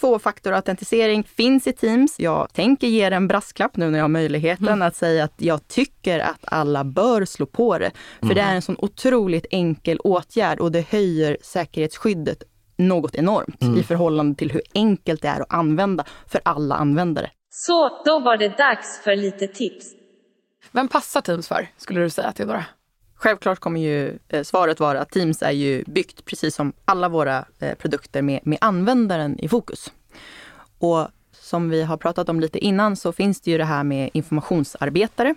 Tvåfaktorautentisering 0.00 1.24
finns 1.24 1.66
i 1.66 1.72
Teams. 1.72 2.20
Jag 2.20 2.52
tänker 2.52 2.86
ge 2.86 3.02
en 3.02 3.28
brasklapp 3.28 3.76
nu 3.76 3.90
när 3.90 3.98
jag 3.98 4.04
har 4.04 4.08
möjligheten 4.08 4.68
mm. 4.68 4.82
att 4.82 4.96
säga 4.96 5.24
att 5.24 5.34
jag 5.36 5.68
tycker 5.68 6.18
att 6.18 6.40
alla 6.42 6.84
bör 6.84 7.24
slå 7.24 7.46
på 7.46 7.78
det. 7.78 7.90
För 8.18 8.26
mm. 8.26 8.34
det 8.34 8.40
är 8.40 8.54
en 8.54 8.62
sån 8.62 8.76
otroligt 8.78 9.46
enkel 9.50 9.98
åtgärd 9.98 10.60
och 10.60 10.72
det 10.72 10.90
höjer 10.90 11.36
säkerhetsskyddet 11.42 12.42
något 12.82 13.14
enormt 13.14 13.62
mm. 13.62 13.78
i 13.78 13.82
förhållande 13.82 14.38
till 14.38 14.52
hur 14.52 14.62
enkelt 14.74 15.22
det 15.22 15.28
är 15.28 15.40
att 15.40 15.52
använda 15.52 16.04
för 16.26 16.40
alla 16.44 16.74
användare. 16.74 17.30
Så, 17.50 18.02
då 18.04 18.20
var 18.20 18.36
det 18.36 18.48
dags 18.48 19.00
för 19.04 19.16
lite 19.16 19.46
tips. 19.46 19.86
Vem 20.72 20.88
passar 20.88 21.20
Teams 21.20 21.48
för, 21.48 21.68
skulle 21.76 22.00
du 22.00 22.10
säga 22.10 22.32
Theodora? 22.32 22.64
Självklart 23.14 23.58
kommer 23.58 23.80
ju 23.80 24.18
eh, 24.28 24.42
svaret 24.42 24.80
vara 24.80 25.00
att 25.00 25.10
Teams 25.10 25.42
är 25.42 25.50
ju 25.50 25.84
byggt 25.86 26.24
precis 26.24 26.54
som 26.54 26.72
alla 26.84 27.08
våra 27.08 27.44
eh, 27.58 27.74
produkter 27.74 28.22
med, 28.22 28.40
med 28.42 28.58
användaren 28.60 29.38
i 29.38 29.48
fokus. 29.48 29.92
Och 30.78 31.08
som 31.32 31.70
vi 31.70 31.82
har 31.82 31.96
pratat 31.96 32.28
om 32.28 32.40
lite 32.40 32.58
innan 32.58 32.96
så 32.96 33.12
finns 33.12 33.40
det 33.40 33.50
ju 33.50 33.58
det 33.58 33.64
här 33.64 33.84
med 33.84 34.10
informationsarbetare 34.12 35.34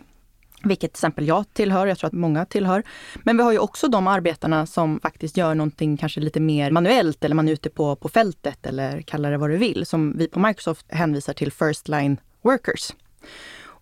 vilket 0.66 0.94
till 0.94 0.98
exempel 0.98 1.28
jag 1.28 1.54
tillhör, 1.54 1.88
jag 1.88 1.98
tror 1.98 2.08
att 2.08 2.14
många 2.14 2.46
tillhör. 2.46 2.84
Men 3.24 3.38
vi 3.38 3.44
har 3.44 3.52
ju 3.52 3.60
också 3.60 3.88
de 3.88 4.08
arbetarna 4.08 4.66
som 4.66 5.00
faktiskt 5.00 5.38
gör 5.38 5.56
någonting 5.56 5.98
kanske 5.98 6.20
lite 6.20 6.40
mer 6.40 6.72
manuellt 6.72 7.24
eller 7.24 7.36
man 7.36 7.48
är 7.48 7.54
ute 7.54 7.70
på, 7.70 7.96
på 7.96 8.10
fältet 8.10 8.66
eller 8.66 9.02
kalla 9.02 9.30
det 9.30 9.38
vad 9.38 9.50
du 9.50 9.58
vill. 9.58 9.86
Som 9.86 10.18
vi 10.18 10.28
på 10.28 10.40
Microsoft 10.40 10.86
hänvisar 10.90 11.34
till 11.34 11.52
First 11.52 11.88
Line 11.88 12.18
workers. 12.42 12.94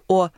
Och 0.07 0.29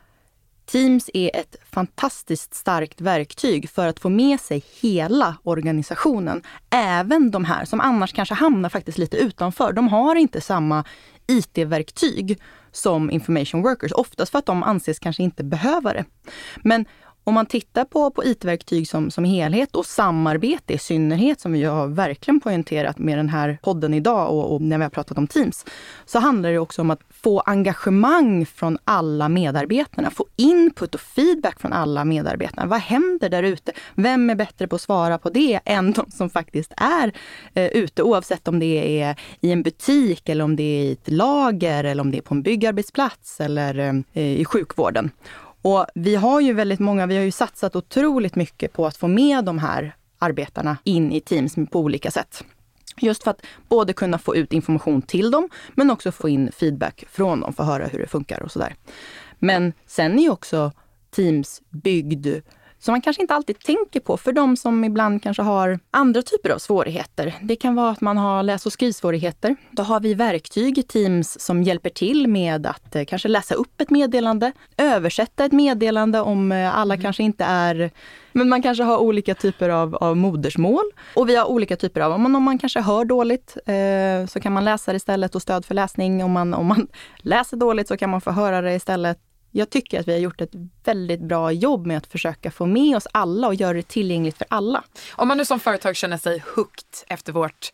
Teams 0.66 1.10
är 1.14 1.36
ett 1.36 1.56
fantastiskt 1.72 2.54
starkt 2.54 3.02
verktyg 3.02 3.70
för 3.70 3.88
att 3.88 4.00
få 4.00 4.10
med 4.10 4.40
sig 4.40 4.64
hela 4.82 5.38
organisationen. 5.44 6.44
Även 6.70 7.32
de 7.32 7.46
här 7.46 7.66
som 7.66 7.82
annars 7.82 8.14
kanske 8.14 8.36
hamnar 8.36 8.70
faktiskt 8.70 8.98
lite 8.98 9.18
utanför. 9.18 9.74
De 9.74 9.88
har 9.88 10.16
inte 10.16 10.42
samma 10.42 10.84
IT-verktyg 11.28 12.40
som 12.76 13.12
information 13.12 13.62
workers, 13.62 13.92
oftast 13.92 14.32
för 14.32 14.40
att 14.40 14.46
de 14.46 14.64
anses 14.64 15.00
kanske 15.00 15.24
inte 15.24 15.44
behöva 15.44 15.94
det. 15.94 16.06
Men 16.64 16.86
om 17.24 17.34
man 17.34 17.46
tittar 17.46 17.86
på, 17.86 18.12
på 18.12 18.26
IT-verktyg 18.26 18.88
som, 18.88 19.12
som 19.12 19.24
helhet 19.24 19.76
och 19.76 19.86
samarbete 19.86 20.74
i 20.74 20.78
synnerhet, 20.78 21.40
som 21.40 21.52
vi 21.52 21.64
har 21.64 21.88
verkligen 21.88 22.40
poängterat 22.40 22.98
med 22.98 23.18
den 23.18 23.30
här 23.30 23.58
podden 23.64 23.94
idag 23.94 24.30
och, 24.30 24.54
och, 24.54 24.62
när 24.62 24.78
vi 24.78 24.84
har 24.84 24.90
pratat 24.90 25.18
om 25.18 25.28
Teams, 25.28 25.66
så 26.06 26.20
handlar 26.20 26.52
det 26.52 26.60
också 26.60 26.82
om 26.82 26.92
att 26.92 27.00
få 27.26 27.40
engagemang 27.40 28.46
från 28.46 28.78
alla 28.84 29.30
medarbetarna, 29.30 30.10
få 30.10 30.26
input 30.36 30.96
och 30.96 31.02
feedback 31.02 31.60
från 31.60 31.74
alla 31.74 32.06
medarbetarna. 32.06 32.68
Vad 32.68 32.80
händer 32.80 33.30
där 33.30 33.44
ute? 33.44 33.72
Vem 33.96 34.30
är 34.30 34.36
bättre 34.36 34.68
på 34.68 34.76
att 34.76 34.82
svara 34.82 35.18
på 35.18 35.30
det 35.30 35.60
än 35.66 35.92
de 35.92 36.12
som 36.12 36.30
faktiskt 36.30 36.74
är 36.78 37.14
eh, 37.54 37.66
ute, 37.66 38.04
oavsett 38.04 38.48
om 38.48 38.60
det 38.60 39.02
är 39.02 39.16
i 39.42 39.52
en 39.52 39.64
butik 39.64 40.30
eller 40.30 40.44
om 40.44 40.56
det 40.56 40.64
är 40.64 40.84
i 40.84 40.92
ett 40.92 41.12
lager 41.12 41.84
eller 41.84 42.02
om 42.02 42.12
det 42.12 42.18
är 42.18 42.22
på 42.22 42.34
en 42.34 42.42
byggarbetsplats 42.42 43.42
eller 43.42 44.04
eh, 44.14 44.24
i 44.24 44.46
sjukvården. 44.46 45.12
Och 45.62 45.86
vi 45.96 46.16
har 46.16 46.42
ju 46.42 46.54
väldigt 46.54 46.80
många, 46.80 47.06
vi 47.06 47.18
har 47.18 47.24
ju 47.24 47.32
satsat 47.32 47.76
otroligt 47.76 48.36
mycket 48.36 48.74
på 48.74 48.86
att 48.86 48.98
få 48.98 49.08
med 49.08 49.46
de 49.46 49.60
här 49.60 49.96
arbetarna 50.20 50.78
in 50.84 51.12
i 51.12 51.22
Teams 51.22 51.56
på 51.72 51.80
olika 51.80 52.12
sätt. 52.12 52.44
Just 53.02 53.24
för 53.24 53.32
att 53.32 53.42
både 53.70 53.94
kunna 53.94 54.18
få 54.18 54.36
ut 54.36 54.54
information 54.54 55.02
till 55.02 55.32
dem, 55.32 55.50
men 55.74 55.92
också 55.92 56.12
få 56.12 56.30
in 56.30 56.52
feedback 56.52 57.06
från 57.10 57.40
dem 57.40 57.54
för 57.54 57.64
att 57.64 57.70
höra 57.70 57.88
hur 57.88 58.00
det 58.00 58.08
funkar 58.08 58.42
och 58.42 58.52
sådär. 58.52 58.76
Men 59.40 59.74
sen 59.86 60.20
är 60.20 60.24
ju 60.24 60.30
också 60.30 60.72
Teams 61.12 61.62
byggd 61.70 62.28
som 62.80 62.92
man 62.92 63.02
kanske 63.02 63.22
inte 63.22 63.36
alltid 63.36 63.60
tänker 63.60 64.00
på 64.00 64.18
för 64.18 64.32
de 64.32 64.58
som 64.58 64.84
ibland 64.84 65.24
kanske 65.24 65.44
har 65.44 65.80
andra 65.92 66.22
typer 66.22 66.50
av 66.50 66.58
svårigheter. 66.58 67.36
Det 67.42 67.56
kan 67.56 67.76
vara 67.76 67.90
att 67.90 68.02
man 68.02 68.18
har 68.18 68.44
läs 68.44 68.66
och 68.66 68.74
skrivsvårigheter. 68.74 69.56
Då 69.72 69.84
har 69.84 70.00
vi 70.00 70.14
verktyg 70.14 70.78
i 70.78 70.84
Teams 70.84 71.40
som 71.40 71.64
hjälper 71.64 71.90
till 71.90 72.28
med 72.28 72.66
att 72.68 72.96
eh, 72.96 73.06
kanske 73.06 73.28
läsa 73.28 73.56
upp 73.56 73.82
ett 73.82 73.90
meddelande, 73.90 74.52
översätta 74.78 75.46
ett 75.46 75.52
meddelande 75.52 76.22
om 76.22 76.52
eh, 76.52 76.78
alla 76.78 76.94
mm. 76.94 77.04
kanske 77.04 77.24
inte 77.24 77.44
är 77.44 77.92
men 78.38 78.50
man 78.50 78.62
kanske 78.62 78.84
har 78.84 78.98
olika 78.98 79.36
typer 79.36 79.70
av, 79.70 79.96
av 79.96 80.18
modersmål. 80.18 80.84
Och 81.14 81.30
vi 81.30 81.36
har 81.36 81.46
olika 81.46 81.76
typer 81.76 82.02
av, 82.02 82.12
om 82.12 82.22
man, 82.22 82.36
om 82.36 82.44
man 82.44 82.58
kanske 82.58 82.82
hör 82.82 83.06
dåligt 83.06 83.58
eh, 83.66 84.28
så 84.28 84.40
kan 84.40 84.54
man 84.54 84.66
läsa 84.66 84.92
det 84.92 84.96
istället 84.96 85.36
och 85.36 85.42
stöd 85.42 85.66
för 85.66 85.76
läsning. 85.76 86.24
Om 86.24 86.32
man, 86.32 86.54
om 86.54 86.66
man 86.66 86.88
läser 87.18 87.58
dåligt 87.58 87.88
så 87.88 87.98
kan 87.98 88.10
man 88.10 88.22
få 88.22 88.32
höra 88.32 88.62
det 88.62 88.74
istället 88.74 89.18
jag 89.58 89.70
tycker 89.70 90.00
att 90.00 90.08
vi 90.08 90.12
har 90.12 90.20
gjort 90.20 90.42
ett 90.42 90.52
väldigt 90.84 91.22
bra 91.22 91.52
jobb 91.52 91.86
med 91.86 91.98
att 91.98 92.08
försöka 92.08 92.52
få 92.52 92.66
med 92.66 92.98
oss 92.98 93.08
alla 93.12 93.48
och 93.48 93.56
göra 93.56 93.74
det 93.74 93.88
tillgängligt 93.88 94.38
för 94.38 94.48
alla. 94.50 94.84
Om 95.12 95.28
man 95.28 95.38
nu 95.38 95.46
som 95.46 95.60
företag 95.60 95.96
känner 95.96 96.18
sig 96.18 96.44
hooked 96.56 96.86
efter 97.08 97.34
vårt 97.34 97.72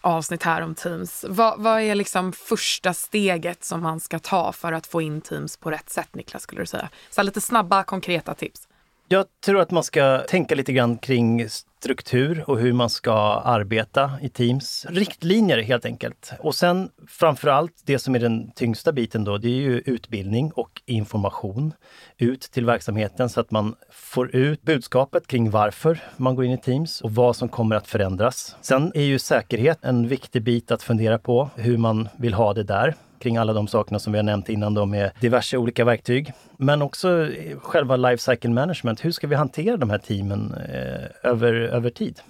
avsnitt 0.00 0.42
här 0.42 0.62
om 0.62 0.74
Teams. 0.74 1.24
Vad, 1.28 1.60
vad, 1.60 1.80
är 1.80 1.94
liksom 1.94 2.32
första 2.32 2.94
steget 2.94 3.64
som 3.64 3.82
man 3.82 4.00
ska 4.00 4.18
ta 4.18 4.52
för 4.52 4.72
att 4.72 4.86
få 4.86 5.02
in 5.02 5.20
Teams 5.20 5.56
på 5.56 5.70
rätt 5.70 5.90
sätt, 5.90 6.14
Niklas, 6.14 6.42
skulle 6.42 6.62
du 6.62 6.66
säga? 6.66 6.88
Så 7.10 7.22
lite 7.22 7.40
snabba, 7.40 7.84
konkreta 7.84 8.34
tips. 8.34 8.68
Jag 9.12 9.26
tror 9.44 9.60
att 9.60 9.70
man 9.70 9.84
ska 9.84 10.18
tänka 10.18 10.54
lite 10.54 10.72
grann 10.72 10.98
kring 10.98 11.48
struktur 11.48 12.44
och 12.46 12.58
hur 12.58 12.72
man 12.72 12.90
ska 12.90 13.12
arbeta 13.44 14.10
i 14.22 14.28
Teams. 14.28 14.86
Riktlinjer 14.88 15.62
helt 15.62 15.84
enkelt. 15.84 16.32
Och 16.40 16.54
sen 16.54 16.88
framför 17.08 17.48
allt, 17.48 17.72
det 17.84 17.98
som 17.98 18.14
är 18.14 18.18
den 18.18 18.52
tyngsta 18.52 18.92
biten 18.92 19.24
då, 19.24 19.38
det 19.38 19.48
är 19.48 19.60
ju 19.60 19.78
utbildning 19.86 20.52
och 20.52 20.82
information 20.86 21.74
ut 22.18 22.40
till 22.40 22.66
verksamheten 22.66 23.28
så 23.28 23.40
att 23.40 23.50
man 23.50 23.74
får 23.90 24.36
ut 24.36 24.62
budskapet 24.62 25.26
kring 25.26 25.50
varför 25.50 26.00
man 26.16 26.34
går 26.34 26.44
in 26.44 26.52
i 26.52 26.58
Teams 26.58 27.00
och 27.00 27.14
vad 27.14 27.36
som 27.36 27.48
kommer 27.48 27.76
att 27.76 27.86
förändras. 27.86 28.56
Sen 28.60 28.92
är 28.94 29.02
ju 29.02 29.18
säkerhet 29.18 29.78
en 29.82 30.08
viktig 30.08 30.42
bit 30.42 30.70
att 30.70 30.82
fundera 30.82 31.18
på, 31.18 31.50
hur 31.54 31.76
man 31.78 32.08
vill 32.18 32.34
ha 32.34 32.54
det 32.54 32.62
där 32.64 32.94
kring 33.22 33.36
alla 33.36 33.52
de 33.52 33.68
sakerna 33.68 33.98
som 33.98 34.12
vi 34.12 34.18
har 34.18 34.22
nämnt 34.22 34.48
innan 34.48 34.74
då 34.74 34.86
med 34.86 35.12
diverse 35.20 35.56
olika 35.56 35.84
verktyg. 35.84 36.32
Men 36.56 36.82
också 36.82 37.28
själva 37.62 37.96
life 37.96 38.32
cycle 38.32 38.50
management. 38.50 39.04
Hur 39.04 39.10
ska 39.10 39.26
vi 39.26 39.34
hantera 39.34 39.76
de 39.76 39.90
här 39.90 39.98
teamen 39.98 40.54
eh, 40.54 41.30
över, 41.30 41.54
över 41.54 41.90
tid? 41.90 42.20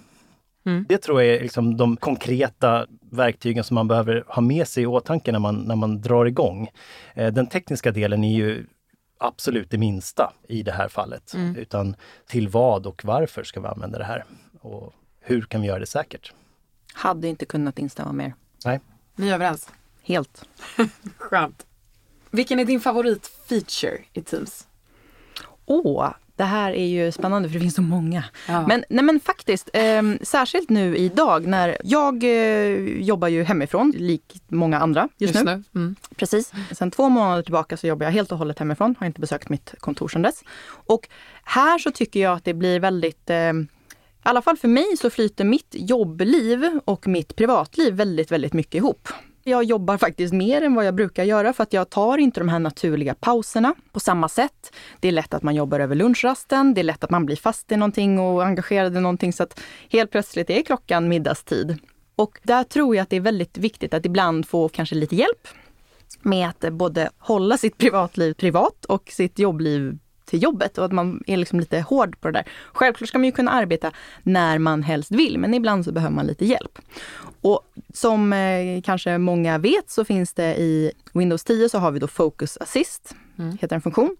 Mm. 0.65 0.85
Det 0.89 0.97
tror 0.97 1.21
jag 1.21 1.35
är 1.35 1.41
liksom 1.41 1.77
de 1.77 1.97
konkreta 1.97 2.87
verktygen 3.11 3.63
som 3.63 3.75
man 3.75 3.87
behöver 3.87 4.23
ha 4.27 4.41
med 4.41 4.67
sig 4.67 4.83
i 4.83 4.85
åtanke 4.85 5.31
när 5.31 5.39
man, 5.39 5.55
när 5.55 5.75
man 5.75 6.01
drar 6.01 6.25
igång. 6.25 6.69
Eh, 7.13 7.33
den 7.33 7.47
tekniska 7.47 7.91
delen 7.91 8.23
är 8.23 8.35
ju 8.35 8.65
absolut 9.17 9.69
det 9.69 9.77
minsta 9.77 10.33
i 10.47 10.63
det 10.63 10.71
här 10.71 10.87
fallet. 10.87 11.33
Mm. 11.33 11.55
Utan 11.55 11.95
till 12.27 12.49
vad 12.49 12.87
och 12.87 13.05
varför 13.05 13.43
ska 13.43 13.61
vi 13.61 13.67
använda 13.67 13.97
det 13.97 14.05
här? 14.05 14.25
Och 14.61 14.93
hur 15.21 15.41
kan 15.41 15.61
vi 15.61 15.67
göra 15.67 15.79
det 15.79 15.85
säkert? 15.85 16.33
Hade 16.93 17.27
inte 17.27 17.45
kunnat 17.45 17.79
instämma 17.79 18.11
mer. 18.11 18.33
Nej. 18.65 18.79
Ni 19.15 19.29
är 19.29 19.33
överens? 19.33 19.69
Helt. 20.03 20.45
Skönt. 21.17 21.65
Vilken 22.31 22.59
är 22.59 22.65
din 22.65 22.79
favoritfeature 22.79 23.97
i 24.13 24.21
Teams? 24.21 24.67
Åh, 25.65 26.13
det 26.35 26.43
här 26.43 26.71
är 26.71 26.85
ju 26.85 27.11
spännande 27.11 27.49
för 27.49 27.53
det 27.53 27.59
finns 27.59 27.75
så 27.75 27.81
många. 27.81 28.23
Ja. 28.47 28.67
Men, 28.67 28.83
nej 28.89 29.03
men 29.03 29.19
faktiskt, 29.19 29.69
eh, 29.73 30.01
särskilt 30.21 30.69
nu 30.69 30.97
idag 30.97 31.47
när 31.47 31.77
jag 31.83 32.23
eh, 32.23 33.01
jobbar 33.01 33.27
ju 33.27 33.43
hemifrån, 33.43 33.93
likt 33.97 34.43
många 34.47 34.79
andra 34.79 35.09
just, 35.17 35.33
just 35.33 35.45
nu. 35.45 35.63
nu. 35.71 35.79
Mm. 35.79 35.95
Precis. 36.15 36.51
Sen 36.71 36.91
två 36.91 37.09
månader 37.09 37.43
tillbaka 37.43 37.77
så 37.77 37.87
jobbar 37.87 38.05
jag 38.05 38.11
helt 38.11 38.31
och 38.31 38.37
hållet 38.37 38.59
hemifrån, 38.59 38.95
har 38.99 39.07
inte 39.07 39.21
besökt 39.21 39.49
mitt 39.49 39.73
kontor 39.79 40.07
sedan 40.07 40.21
dess. 40.21 40.43
Och 40.65 41.09
här 41.43 41.79
så 41.79 41.91
tycker 41.91 42.19
jag 42.19 42.33
att 42.33 42.45
det 42.45 42.53
blir 42.53 42.79
väldigt 42.79 43.29
eh, 43.29 43.53
i 44.25 44.29
alla 44.29 44.41
fall 44.41 44.57
för 44.57 44.67
mig 44.67 44.97
så 44.97 45.09
flyter 45.09 45.45
mitt 45.45 45.69
jobbliv 45.71 46.79
och 46.85 47.07
mitt 47.07 47.35
privatliv 47.35 47.93
väldigt, 47.93 48.31
väldigt 48.31 48.53
mycket 48.53 48.75
ihop. 48.75 49.09
Jag 49.45 49.63
jobbar 49.63 49.97
faktiskt 49.97 50.33
mer 50.33 50.61
än 50.61 50.75
vad 50.75 50.85
jag 50.85 50.95
brukar 50.95 51.23
göra 51.23 51.53
för 51.53 51.63
att 51.63 51.73
jag 51.73 51.89
tar 51.89 52.17
inte 52.17 52.39
de 52.39 52.49
här 52.49 52.59
naturliga 52.59 53.15
pauserna 53.15 53.75
på 53.91 53.99
samma 53.99 54.29
sätt. 54.29 54.75
Det 54.99 55.07
är 55.07 55.11
lätt 55.11 55.33
att 55.33 55.43
man 55.43 55.55
jobbar 55.55 55.79
över 55.79 55.95
lunchrasten. 55.95 56.73
Det 56.73 56.81
är 56.81 56.83
lätt 56.83 57.03
att 57.03 57.09
man 57.09 57.25
blir 57.25 57.35
fast 57.35 57.71
i 57.71 57.77
någonting 57.77 58.19
och 58.19 58.45
engagerad 58.45 58.97
i 58.97 58.99
någonting 58.99 59.33
så 59.33 59.43
att 59.43 59.59
helt 59.89 60.11
plötsligt 60.11 60.49
är 60.49 60.61
klockan 60.61 61.07
middagstid. 61.07 61.77
Och 62.15 62.39
där 62.43 62.63
tror 62.63 62.95
jag 62.95 63.03
att 63.03 63.09
det 63.09 63.15
är 63.15 63.21
väldigt 63.21 63.57
viktigt 63.57 63.93
att 63.93 64.05
ibland 64.05 64.47
få 64.47 64.69
kanske 64.69 64.95
lite 64.95 65.15
hjälp 65.15 65.47
med 66.21 66.49
att 66.49 66.73
både 66.73 67.09
hålla 67.17 67.57
sitt 67.57 67.77
privatliv 67.77 68.33
privat 68.33 68.85
och 68.85 69.09
sitt 69.11 69.39
jobbliv 69.39 69.97
till 70.25 70.43
jobbet 70.43 70.77
och 70.77 70.85
att 70.85 70.91
man 70.91 71.23
är 71.27 71.37
liksom 71.37 71.59
lite 71.59 71.79
hård 71.79 72.21
på 72.21 72.27
det 72.27 72.33
där. 72.33 72.51
Självklart 72.73 73.09
ska 73.09 73.17
man 73.17 73.25
ju 73.25 73.31
kunna 73.31 73.51
arbeta 73.51 73.91
när 74.23 74.59
man 74.59 74.83
helst 74.83 75.11
vill, 75.11 75.37
men 75.37 75.53
ibland 75.53 75.85
så 75.85 75.91
behöver 75.91 76.15
man 76.15 76.27
lite 76.27 76.45
hjälp. 76.45 76.79
Och 77.41 77.61
som 77.93 78.33
eh, 78.33 78.81
kanske 78.81 79.17
många 79.17 79.57
vet 79.57 79.89
så 79.89 80.05
finns 80.05 80.33
det 80.33 80.55
i 80.55 80.91
Windows 81.13 81.43
10 81.43 81.69
så 81.69 81.77
har 81.77 81.91
vi 81.91 81.99
då 81.99 82.07
Focus 82.07 82.57
Assist, 82.57 83.15
mm. 83.39 83.57
heter 83.61 83.75
en 83.75 83.81
funktion, 83.81 84.17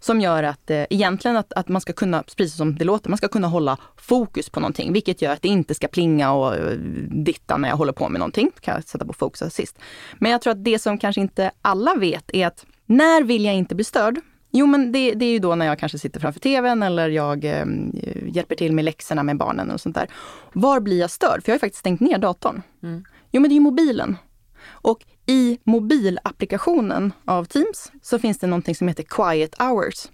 som 0.00 0.20
gör 0.20 0.42
att 0.42 0.70
eh, 0.70 0.84
egentligen 0.90 1.36
att, 1.36 1.52
att 1.52 1.68
man 1.68 1.80
ska 1.80 1.92
kunna, 1.92 2.22
precis 2.22 2.56
som 2.56 2.78
det 2.78 2.84
låter, 2.84 3.10
man 3.10 3.18
ska 3.18 3.28
kunna 3.28 3.48
hålla 3.48 3.78
fokus 3.96 4.50
på 4.50 4.60
någonting, 4.60 4.92
vilket 4.92 5.22
gör 5.22 5.32
att 5.32 5.42
det 5.42 5.48
inte 5.48 5.74
ska 5.74 5.88
plinga 5.88 6.32
och 6.32 6.54
eh, 6.54 6.76
ditta 7.10 7.56
när 7.56 7.68
jag 7.68 7.76
håller 7.76 7.92
på 7.92 8.08
med 8.08 8.18
någonting. 8.18 8.50
kan 8.60 8.74
jag 8.74 8.84
sätta 8.84 9.04
på 9.04 9.12
Focus 9.12 9.42
Assist. 9.42 9.78
Men 10.18 10.32
jag 10.32 10.42
tror 10.42 10.50
att 10.50 10.64
det 10.64 10.78
som 10.78 10.98
kanske 10.98 11.20
inte 11.20 11.50
alla 11.62 11.94
vet 11.94 12.30
är 12.32 12.46
att 12.46 12.66
när 12.86 13.22
vill 13.22 13.44
jag 13.44 13.54
inte 13.54 13.74
bli 13.74 13.84
störd? 13.84 14.20
Jo, 14.58 14.66
men 14.66 14.92
det, 14.92 15.14
det, 15.14 15.24
är 15.24 15.30
ju 15.30 15.38
då 15.38 15.54
när 15.54 15.66
jag 15.66 15.78
kanske 15.78 15.98
sitter 15.98 16.20
framför 16.20 16.40
tvn 16.40 16.82
eller 16.82 17.08
jag 17.08 17.44
eh, 17.44 17.66
hjälper 18.26 18.54
till 18.54 18.72
med 18.72 18.84
läxorna 18.84 19.22
med 19.22 19.36
barnen 19.36 19.70
och 19.70 19.80
sånt 19.80 19.94
där. 19.94 20.08
Var 20.52 20.80
blir 20.80 21.00
jag 21.00 21.10
störd? 21.10 21.42
För 21.44 21.50
jag 21.50 21.52
har 21.52 21.56
ju 21.56 21.60
faktiskt 21.60 21.80
stängt 21.80 22.00
ner 22.00 22.18
datorn. 22.18 22.62
Mm. 22.82 23.04
Jo, 23.30 23.40
men 23.40 23.50
det 23.50 23.52
är 23.52 23.56
ju 23.56 23.60
mobilen. 23.60 24.16
Och 24.68 25.04
i 25.26 25.58
mobilapplikationen 25.64 27.12
av 27.24 27.44
Teams 27.44 27.92
så 28.02 28.18
finns 28.18 28.38
det 28.38 28.46
någonting 28.46 28.74
som 28.74 28.88
heter 28.88 29.02
Quiet 29.02 29.58
Hours. 29.58 30.08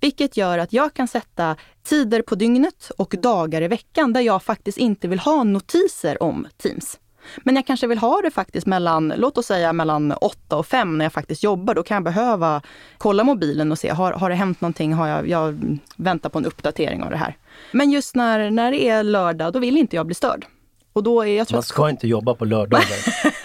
Vilket 0.00 0.36
gör 0.36 0.58
att 0.58 0.72
jag 0.72 0.94
kan 0.94 1.08
sätta 1.08 1.56
tider 1.82 2.22
på 2.22 2.34
dygnet 2.34 2.90
och 2.96 3.14
dagar 3.22 3.62
i 3.62 3.68
veckan 3.68 4.12
där 4.12 4.20
jag 4.20 4.42
faktiskt 4.42 4.78
inte 4.78 5.08
vill 5.08 5.18
ha 5.18 5.44
notiser 5.44 6.22
om 6.22 6.46
Teams. 6.56 6.98
Men 7.36 7.56
jag 7.56 7.66
kanske 7.66 7.86
vill 7.86 7.98
ha 7.98 8.20
det 8.22 8.30
faktiskt 8.30 8.66
mellan, 8.66 9.12
låt 9.16 9.38
oss 9.38 9.46
säga 9.46 9.72
mellan 9.72 10.12
8 10.12 10.56
och 10.56 10.66
5 10.66 10.98
när 10.98 11.04
jag 11.04 11.12
faktiskt 11.12 11.42
jobbar. 11.42 11.74
Då 11.74 11.82
kan 11.82 11.94
jag 11.94 12.04
behöva 12.04 12.62
kolla 12.98 13.24
mobilen 13.24 13.72
och 13.72 13.78
se, 13.78 13.88
har, 13.88 14.12
har 14.12 14.30
det 14.30 14.36
hänt 14.36 14.60
någonting? 14.60 14.92
Har 14.92 15.06
jag, 15.06 15.28
jag 15.28 15.78
väntar 15.96 16.30
på 16.30 16.38
en 16.38 16.46
uppdatering 16.46 17.02
av 17.02 17.10
det 17.10 17.16
här. 17.16 17.36
Men 17.72 17.90
just 17.90 18.14
när, 18.14 18.50
när 18.50 18.70
det 18.70 18.88
är 18.88 19.02
lördag, 19.02 19.52
då 19.52 19.58
vill 19.58 19.76
inte 19.76 19.96
jag 19.96 20.06
bli 20.06 20.14
störd. 20.14 20.46
Och 20.92 21.02
då 21.02 21.22
är, 21.22 21.36
jag 21.36 21.46
Man 21.52 21.62
ska 21.62 21.90
inte 21.90 22.08
jobba 22.08 22.34
på 22.34 22.44
lördagar. 22.44 22.98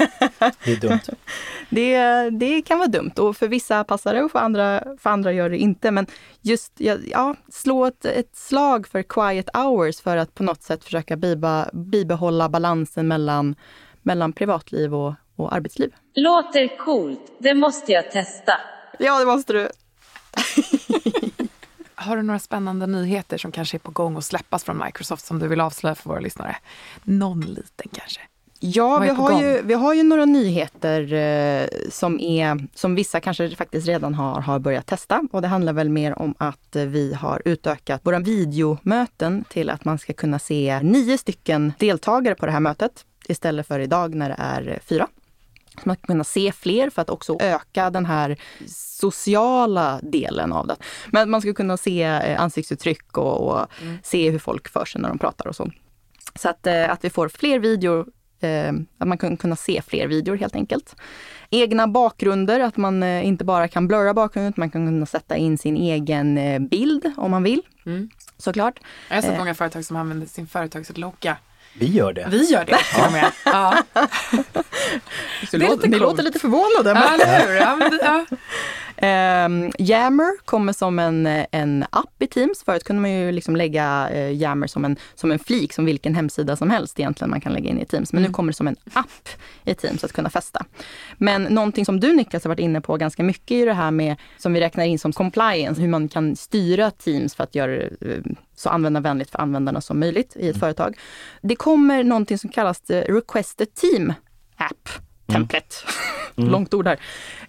det 0.65 0.71
är 0.71 0.77
dumt. 0.77 0.99
Det, 1.69 2.29
det 2.29 2.61
kan 2.61 2.77
vara 2.77 2.87
dumt 2.87 3.11
och 3.17 3.37
för 3.37 3.47
vissa 3.47 3.83
passar 3.83 4.13
det 4.13 4.23
och 4.23 4.31
för 4.31 4.39
andra, 4.39 4.83
för 4.99 5.09
andra 5.09 5.33
gör 5.33 5.49
det 5.49 5.57
inte. 5.57 5.91
Men 5.91 6.07
just 6.41 6.73
ja, 7.11 7.35
slå 7.49 7.85
ett, 7.85 8.05
ett 8.05 8.35
slag 8.35 8.87
för 8.87 9.03
quiet 9.03 9.49
hours 9.53 10.01
för 10.01 10.17
att 10.17 10.35
på 10.35 10.43
något 10.43 10.63
sätt 10.63 10.83
försöka 10.83 11.15
biba, 11.15 11.69
bibehålla 11.73 12.49
balansen 12.49 13.07
mellan, 13.07 13.55
mellan 14.01 14.33
privatliv 14.33 14.95
och, 14.95 15.13
och 15.35 15.53
arbetsliv. 15.53 15.93
Låter 16.15 16.77
coolt, 16.77 17.31
det 17.39 17.53
måste 17.53 17.91
jag 17.91 18.11
testa. 18.11 18.53
Ja, 18.99 19.19
det 19.19 19.25
måste 19.25 19.53
du. 19.53 19.69
Har 21.95 22.17
du 22.17 22.23
några 22.23 22.39
spännande 22.39 22.87
nyheter 22.87 23.37
som 23.37 23.51
kanske 23.51 23.77
är 23.77 23.79
på 23.79 23.91
gång 23.91 24.17
att 24.17 24.25
släppas 24.25 24.63
från 24.63 24.83
Microsoft 24.85 25.25
som 25.25 25.39
du 25.39 25.47
vill 25.47 25.61
avslöja 25.61 25.95
för 25.95 26.09
våra 26.09 26.19
lyssnare? 26.19 26.55
Någon 27.03 27.41
liten 27.41 27.91
kanske? 27.93 28.21
Ja, 28.65 28.99
vi 28.99 29.09
har, 29.09 29.29
gång? 29.29 29.41
ju, 29.41 29.61
vi 29.61 29.73
har 29.73 29.93
ju 29.93 30.03
några 30.03 30.25
nyheter 30.25 31.13
eh, 31.13 31.67
som, 31.89 32.19
är, 32.19 32.67
som 32.75 32.95
vissa 32.95 33.19
kanske 33.19 33.55
faktiskt 33.55 33.87
redan 33.87 34.13
har, 34.13 34.41
har 34.41 34.59
börjat 34.59 34.85
testa. 34.85 35.27
Och 35.31 35.41
det 35.41 35.47
handlar 35.47 35.73
väl 35.73 35.89
mer 35.89 36.19
om 36.19 36.35
att 36.37 36.75
vi 36.75 37.13
har 37.13 37.41
utökat 37.45 38.01
våra 38.03 38.19
videomöten 38.19 39.43
till 39.49 39.69
att 39.69 39.85
man 39.85 39.99
ska 39.99 40.13
kunna 40.13 40.39
se 40.39 40.79
nio 40.83 41.17
stycken 41.17 41.73
deltagare 41.79 42.35
på 42.35 42.45
det 42.45 42.51
här 42.51 42.59
mötet 42.59 43.05
istället 43.27 43.67
för 43.67 43.79
idag 43.79 44.15
när 44.15 44.29
det 44.29 44.35
är 44.37 44.79
fyra. 44.85 45.07
Så 45.73 45.81
man 45.83 45.95
ska 45.95 46.07
kunna 46.07 46.23
se 46.23 46.51
fler 46.51 46.89
för 46.89 47.01
att 47.01 47.09
också 47.09 47.37
öka 47.39 47.89
den 47.89 48.05
här 48.05 48.37
sociala 48.67 49.99
delen 50.03 50.53
av 50.53 50.67
det. 50.67 50.75
Men 51.11 51.29
man 51.29 51.41
ska 51.41 51.53
kunna 51.53 51.77
se 51.77 52.03
eh, 52.03 52.41
ansiktsuttryck 52.41 53.17
och, 53.17 53.47
och 53.47 53.67
se 54.03 54.29
hur 54.29 54.39
folk 54.39 54.69
för 54.69 54.85
sig 54.85 55.01
när 55.01 55.09
de 55.09 55.19
pratar 55.19 55.47
och 55.47 55.55
så. 55.55 55.71
Så 56.35 56.49
att, 56.49 56.67
eh, 56.67 56.91
att 56.91 57.05
vi 57.05 57.09
får 57.09 57.27
fler 57.27 57.59
videor, 57.59 58.05
eh, 58.43 58.71
att 58.97 59.07
man 59.07 59.17
kan 59.17 59.37
kunna 59.37 59.55
se 59.55 59.81
fler 59.87 60.07
videor 60.07 60.35
helt 60.37 60.55
enkelt. 60.55 60.95
Egna 61.49 61.87
bakgrunder, 61.87 62.59
att 62.59 62.77
man 62.77 63.03
eh, 63.03 63.27
inte 63.27 63.43
bara 63.45 63.67
kan 63.67 63.87
blurra 63.87 64.13
bakgrunden, 64.13 64.49
utan 64.53 64.61
man 64.61 64.69
kan 64.71 64.87
kunna 64.87 65.05
sätta 65.05 65.37
in 65.37 65.57
sin 65.57 65.77
egen 65.77 66.37
eh, 66.37 66.59
bild 66.59 67.11
om 67.17 67.31
man 67.31 67.43
vill. 67.43 67.61
Mm. 67.85 68.09
Såklart. 68.37 68.79
Jag 69.09 69.15
har 69.15 69.21
sett 69.21 69.31
Eh. 69.31 69.37
många 69.37 69.55
företag 69.55 69.85
som 69.85 69.95
använder 69.95 70.27
sin 70.27 70.47
företagslogga. 70.47 71.37
Vi 71.79 71.85
gör 71.85 72.13
det. 72.13 72.27
Vi 72.29 72.43
gör 72.51 72.65
det 72.65 72.77
till 72.77 73.03
och 73.05 73.11
med. 73.11 73.31
Ja, 73.45 73.75
låter, 75.51 75.87
ni 75.87 75.99
coolt. 75.99 76.01
låter 76.01 76.23
lite 76.23 76.39
förvånade. 76.39 76.89
Ja, 76.99 77.13
eller 77.13 77.47
hur? 77.47 77.55
Ja, 77.55 77.75
men 77.75 77.91
det, 77.91 77.99
ja. 78.03 78.25
Ehm, 78.97 79.71
Yammer 79.79 80.45
kommer 80.45 80.73
som 80.73 80.99
en, 80.99 81.27
en 81.51 81.85
app 81.89 82.21
i 82.21 82.27
Teams. 82.27 82.63
Förut 82.63 82.83
kunde 82.83 83.01
man 83.01 83.11
ju 83.11 83.31
liksom 83.31 83.55
lägga 83.55 84.09
eh, 84.09 84.31
Yammer 84.31 84.67
som 84.67 84.85
en, 84.85 84.97
som 85.15 85.31
en 85.31 85.39
flik, 85.39 85.73
som 85.73 85.85
vilken 85.85 86.15
hemsida 86.15 86.55
som 86.55 86.69
helst 86.69 86.99
egentligen 86.99 87.29
man 87.29 87.41
kan 87.41 87.53
lägga 87.53 87.69
in 87.69 87.79
i 87.79 87.85
Teams. 87.85 88.13
Men 88.13 88.23
nu 88.23 88.29
kommer 88.29 88.51
det 88.51 88.57
som 88.57 88.67
en 88.67 88.75
app 88.93 89.29
i 89.65 89.75
Teams 89.75 90.03
att 90.03 90.13
kunna 90.13 90.29
fästa. 90.29 90.65
Men 91.17 91.43
någonting 91.43 91.85
som 91.85 91.99
du 91.99 92.13
Niklas 92.13 92.43
har 92.43 92.49
varit 92.49 92.59
inne 92.59 92.81
på 92.81 92.97
ganska 92.97 93.23
mycket 93.23 93.51
är 93.51 93.55
ju 93.55 93.65
det 93.65 93.73
här 93.73 93.91
med, 93.91 94.15
som 94.37 94.53
vi 94.53 94.59
räknar 94.59 94.83
in 94.85 94.99
som 94.99 95.13
compliance, 95.13 95.81
hur 95.81 95.89
man 95.89 96.07
kan 96.07 96.35
styra 96.35 96.91
Teams 96.91 97.35
för 97.35 97.43
att 97.43 97.55
göra 97.55 97.71
det 97.71 97.83
eh, 98.01 98.21
så 98.55 98.69
användarvänligt 98.69 99.31
för 99.31 99.39
användarna 99.39 99.81
som 99.81 99.99
möjligt 99.99 100.35
i 100.39 100.49
ett 100.49 100.59
företag. 100.59 100.97
Det 101.41 101.55
kommer 101.55 102.03
någonting 102.03 102.37
som 102.37 102.49
kallas 102.49 102.89
eh, 102.89 103.13
Request 103.13 103.61
a 103.61 103.65
Team 103.75 104.13
App 104.57 104.89
Template. 105.27 105.75
Långt 106.35 106.73
ord 106.73 106.87
här. 106.87 106.99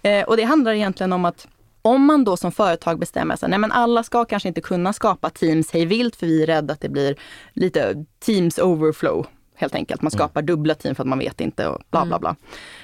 Eh, 0.01 0.23
och 0.23 0.37
det 0.37 0.43
handlar 0.43 0.73
egentligen 0.73 1.13
om 1.13 1.25
att 1.25 1.47
om 1.81 2.05
man 2.05 2.23
då 2.23 2.37
som 2.37 2.51
företag 2.51 2.99
bestämmer 2.99 3.35
sig, 3.35 3.49
nej 3.49 3.59
men 3.59 3.71
alla 3.71 4.03
ska 4.03 4.25
kanske 4.25 4.47
inte 4.47 4.61
kunna 4.61 4.93
skapa 4.93 5.29
Teams 5.29 5.71
hej 5.71 5.85
vilt 5.85 6.15
för 6.15 6.27
vi 6.27 6.43
är 6.43 6.47
rädda 6.47 6.73
att 6.73 6.81
det 6.81 6.89
blir 6.89 7.15
lite 7.53 8.05
Teams 8.19 8.57
overflow. 8.57 9.27
Helt 9.55 9.75
enkelt, 9.75 10.01
man 10.01 10.11
skapar 10.11 10.41
dubbla 10.41 10.75
team 10.75 10.95
för 10.95 11.03
att 11.03 11.07
man 11.07 11.19
vet 11.19 11.41
inte 11.41 11.67
och 11.67 11.81
bla 11.91 12.05
bla 12.05 12.19
bla. 12.19 12.35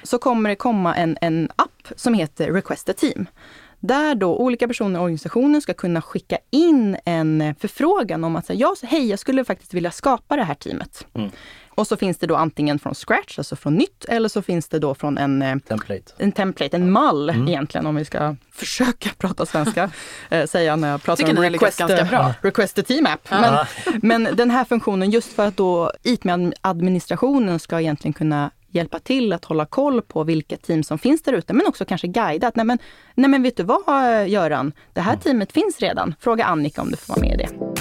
Så 0.02 0.18
kommer 0.18 0.50
det 0.50 0.56
komma 0.56 0.94
en, 0.94 1.18
en 1.20 1.48
app 1.56 1.88
som 1.96 2.14
heter 2.14 2.52
Request 2.52 2.88
a 2.88 2.92
Team. 2.96 3.26
Där 3.80 4.14
då 4.14 4.36
olika 4.36 4.68
personer 4.68 5.00
i 5.00 5.02
organisationen 5.02 5.62
ska 5.62 5.74
kunna 5.74 6.02
skicka 6.02 6.38
in 6.50 6.96
en 7.04 7.54
förfrågan 7.60 8.24
om 8.24 8.36
att 8.36 8.46
säga, 8.46 8.58
ja, 8.58 8.88
hej, 8.88 9.10
jag 9.10 9.18
skulle 9.18 9.44
faktiskt 9.44 9.74
vilja 9.74 9.90
skapa 9.90 10.36
det 10.36 10.44
här 10.44 10.54
teamet. 10.54 11.06
Och 11.82 11.88
så 11.88 11.96
finns 11.96 12.18
det 12.18 12.26
då 12.26 12.36
antingen 12.36 12.78
från 12.78 12.94
scratch, 12.94 13.38
alltså 13.38 13.56
från 13.56 13.74
nytt, 13.74 14.04
eller 14.04 14.28
så 14.28 14.42
finns 14.42 14.68
det 14.68 14.78
då 14.78 14.94
från 14.94 15.18
en 15.18 15.42
eh, 15.42 15.58
Template. 15.58 16.12
en 16.18 16.32
template, 16.32 16.76
en 16.76 16.90
mall 16.90 17.30
egentligen 17.30 17.86
om 17.86 17.94
vi 17.94 18.04
ska 18.04 18.36
försöka 18.52 19.10
prata 19.18 19.46
svenska, 19.46 19.90
eh, 20.30 20.46
säga 20.46 20.76
när 20.76 20.90
jag 20.90 21.02
pratar 21.02 21.24
Tycker 21.24 21.38
om 21.38 21.52
request, 21.52 21.78
ganska 21.78 22.04
bra. 22.04 22.34
request 22.42 22.78
a 22.78 22.82
team 22.82 23.06
app. 23.06 23.30
Men, 23.30 23.66
men 24.02 24.36
den 24.36 24.50
här 24.50 24.64
funktionen, 24.64 25.10
just 25.10 25.32
för 25.32 25.46
att 25.46 25.56
då 25.56 25.92
IT-administrationen 26.02 27.58
ska 27.58 27.80
egentligen 27.80 28.12
kunna 28.12 28.50
hjälpa 28.70 28.98
till 28.98 29.32
att 29.32 29.44
hålla 29.44 29.66
koll 29.66 30.02
på 30.02 30.24
vilka 30.24 30.56
team 30.56 30.82
som 30.82 30.98
finns 30.98 31.22
där 31.22 31.32
ute, 31.32 31.52
men 31.52 31.66
också 31.66 31.84
kanske 31.84 32.06
guida 32.06 32.48
att 32.48 32.56
nej 32.56 32.66
men, 32.66 32.78
nej 33.14 33.30
men 33.30 33.42
vet 33.42 33.56
du 33.56 33.62
vad 33.62 34.28
Göran, 34.28 34.72
det 34.92 35.00
här 35.00 35.16
teamet 35.16 35.52
finns 35.52 35.78
redan. 35.78 36.14
Fråga 36.20 36.44
Annika 36.44 36.82
om 36.82 36.90
du 36.90 36.96
får 36.96 37.14
vara 37.14 37.20
med 37.20 37.34
i 37.34 37.36
det. 37.36 37.71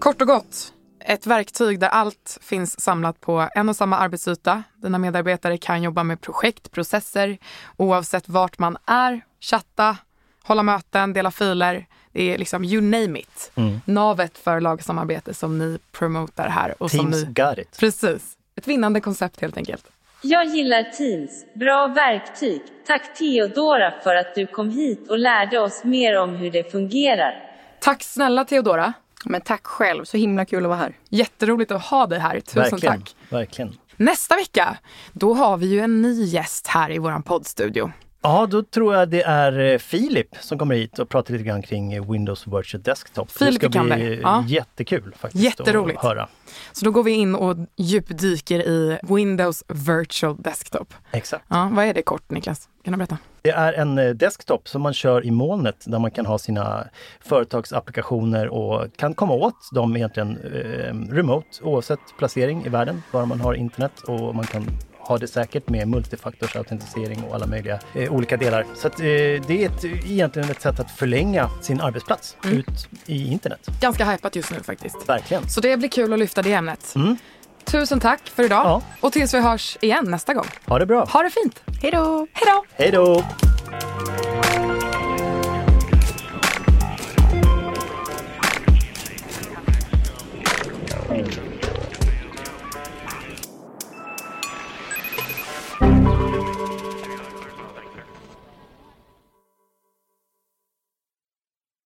Kort 0.00 0.20
och 0.20 0.26
gott, 0.26 0.72
ett 1.00 1.26
verktyg 1.26 1.80
där 1.80 1.88
allt 1.88 2.38
finns 2.40 2.80
samlat 2.80 3.20
på 3.20 3.48
en 3.54 3.68
och 3.68 3.76
samma 3.76 3.98
arbetsyta. 3.98 4.62
Dina 4.76 4.98
medarbetare 4.98 5.58
kan 5.58 5.82
jobba 5.82 6.04
med 6.04 6.20
projekt, 6.20 6.70
processer, 6.70 7.38
oavsett 7.76 8.28
vart 8.28 8.58
man 8.58 8.76
är, 8.86 9.20
chatta, 9.40 9.96
hålla 10.42 10.62
möten, 10.62 11.12
dela 11.12 11.30
filer. 11.30 11.86
Det 12.12 12.34
är 12.34 12.38
liksom 12.38 12.64
you 12.64 12.82
name 12.82 13.18
it. 13.18 13.52
Navet 13.84 14.38
för 14.38 14.60
lagsamarbete 14.60 15.34
som 15.34 15.58
ni 15.58 15.78
promotar 15.92 16.48
här. 16.48 16.82
Och 16.82 16.90
som 16.90 16.98
Teams 16.98 17.24
ni, 17.24 17.32
got 17.32 17.58
it. 17.58 17.76
precis. 17.80 18.36
Ett 18.56 18.68
vinnande 18.68 19.00
koncept 19.00 19.40
helt 19.40 19.56
enkelt. 19.56 19.86
Jag 20.22 20.44
gillar 20.46 20.82
Teams. 20.82 21.44
Bra 21.54 21.86
verktyg. 21.86 22.62
Tack 22.86 23.18
Theodora 23.18 23.92
för 24.02 24.14
att 24.14 24.34
du 24.34 24.46
kom 24.46 24.70
hit 24.70 25.10
och 25.10 25.18
lärde 25.18 25.58
oss 25.58 25.84
mer 25.84 26.18
om 26.18 26.30
hur 26.30 26.50
det 26.50 26.72
fungerar. 26.72 27.50
Tack 27.80 28.02
snälla 28.02 28.44
Theodora. 28.44 28.92
Men 29.24 29.40
tack 29.40 29.66
själv, 29.66 30.04
så 30.04 30.16
himla 30.16 30.44
kul 30.44 30.64
att 30.64 30.68
vara 30.68 30.78
här. 30.78 30.96
Jätteroligt 31.08 31.70
att 31.72 31.82
ha 31.82 32.06
dig 32.06 32.18
här. 32.18 32.40
Tusen 32.40 32.62
Verkligen. 32.62 33.00
tack. 33.00 33.16
Verkligen. 33.28 33.76
Nästa 33.96 34.36
vecka, 34.36 34.76
då 35.12 35.34
har 35.34 35.56
vi 35.56 35.66
ju 35.66 35.80
en 35.80 36.02
ny 36.02 36.24
gäst 36.24 36.66
här 36.66 36.90
i 36.92 36.98
vår 36.98 37.22
poddstudio. 37.22 37.92
Ja, 38.22 38.46
då 38.50 38.62
tror 38.62 38.94
jag 38.94 39.08
det 39.08 39.22
är 39.22 39.58
eh, 39.58 39.78
Filip 39.78 40.28
som 40.40 40.58
kommer 40.58 40.74
hit 40.74 40.98
och 40.98 41.08
pratar 41.08 41.32
lite 41.32 41.44
grann 41.44 41.62
kring 41.62 41.92
eh, 41.92 42.10
Windows 42.10 42.46
Virtual 42.46 42.82
Desktop. 42.82 43.30
Filip 43.30 43.60
det 43.60 43.70
ska 43.72 43.82
bli 43.82 44.08
det. 44.08 44.14
Ja. 44.14 44.44
jättekul 44.48 45.14
faktiskt 45.18 45.44
Jätteroligt. 45.44 45.98
att 45.98 46.04
höra. 46.04 46.28
Så 46.72 46.84
då 46.84 46.90
går 46.90 47.02
vi 47.02 47.10
in 47.10 47.34
och 47.34 47.56
djupdyker 47.76 48.60
i 48.60 48.98
Windows 49.02 49.64
Virtual 49.68 50.36
Desktop. 50.38 50.94
Exakt. 51.12 51.44
Ja, 51.48 51.70
vad 51.72 51.84
är 51.84 51.94
det 51.94 52.02
kort, 52.02 52.30
Niklas? 52.30 52.68
Kan 52.84 52.92
du 52.92 52.98
berätta? 52.98 53.18
Det 53.42 53.50
är 53.50 53.72
en 53.72 53.98
eh, 53.98 54.10
desktop 54.10 54.68
som 54.68 54.82
man 54.82 54.94
kör 54.94 55.24
i 55.26 55.30
molnet 55.30 55.84
där 55.86 55.98
man 55.98 56.10
kan 56.10 56.26
ha 56.26 56.38
sina 56.38 56.84
företagsapplikationer 57.20 58.48
och 58.48 58.96
kan 58.96 59.14
komma 59.14 59.34
åt 59.34 59.54
dem 59.72 59.96
egentligen 59.96 60.38
eh, 60.38 61.14
remote 61.14 61.46
oavsett 61.62 62.00
placering 62.18 62.64
i 62.66 62.68
världen, 62.68 63.02
bara 63.12 63.26
man 63.26 63.40
har 63.40 63.54
internet 63.54 63.92
och 64.06 64.34
man 64.34 64.44
kan 64.46 64.66
ha 65.00 65.18
det 65.18 65.28
säkert 65.28 65.68
med 65.68 65.88
multifaktorsautentisering 65.88 67.24
och 67.24 67.34
alla 67.34 67.46
möjliga 67.46 67.80
eh, 67.94 68.12
olika 68.12 68.36
delar. 68.36 68.66
Så 68.76 68.86
att, 68.86 69.00
eh, 69.00 69.04
det 69.04 69.50
är 69.50 69.66
ett, 69.66 69.84
egentligen 69.84 70.50
ett 70.50 70.62
sätt 70.62 70.80
att 70.80 70.90
förlänga 70.90 71.50
sin 71.62 71.80
arbetsplats 71.80 72.36
ut 72.44 72.88
i 73.06 73.32
internet. 73.32 73.60
Ganska 73.80 74.04
hypat 74.04 74.36
just 74.36 74.50
nu 74.50 74.60
faktiskt. 74.62 75.08
Verkligen. 75.08 75.48
Så 75.48 75.60
det 75.60 75.76
blir 75.76 75.88
kul 75.88 76.12
att 76.12 76.18
lyfta 76.18 76.42
det 76.42 76.52
ämnet. 76.52 76.92
Mm. 76.96 77.16
Tusen 77.64 78.00
tack 78.00 78.20
för 78.34 78.42
idag 78.42 78.64
Ja. 78.64 78.82
och 79.00 79.12
tills 79.12 79.34
vi 79.34 79.40
hörs 79.40 79.78
igen 79.80 80.04
nästa 80.10 80.34
gång. 80.34 80.46
Ha 80.66 80.78
det 80.78 80.86
bra. 80.86 81.04
Ha 81.04 81.22
det 81.22 81.30
fint! 81.30 81.62
Hej 81.82 81.90
då! 81.90 82.26
Hej 82.32 82.46
då! 82.46 82.64
Hej 82.76 82.90
då! 82.90 83.24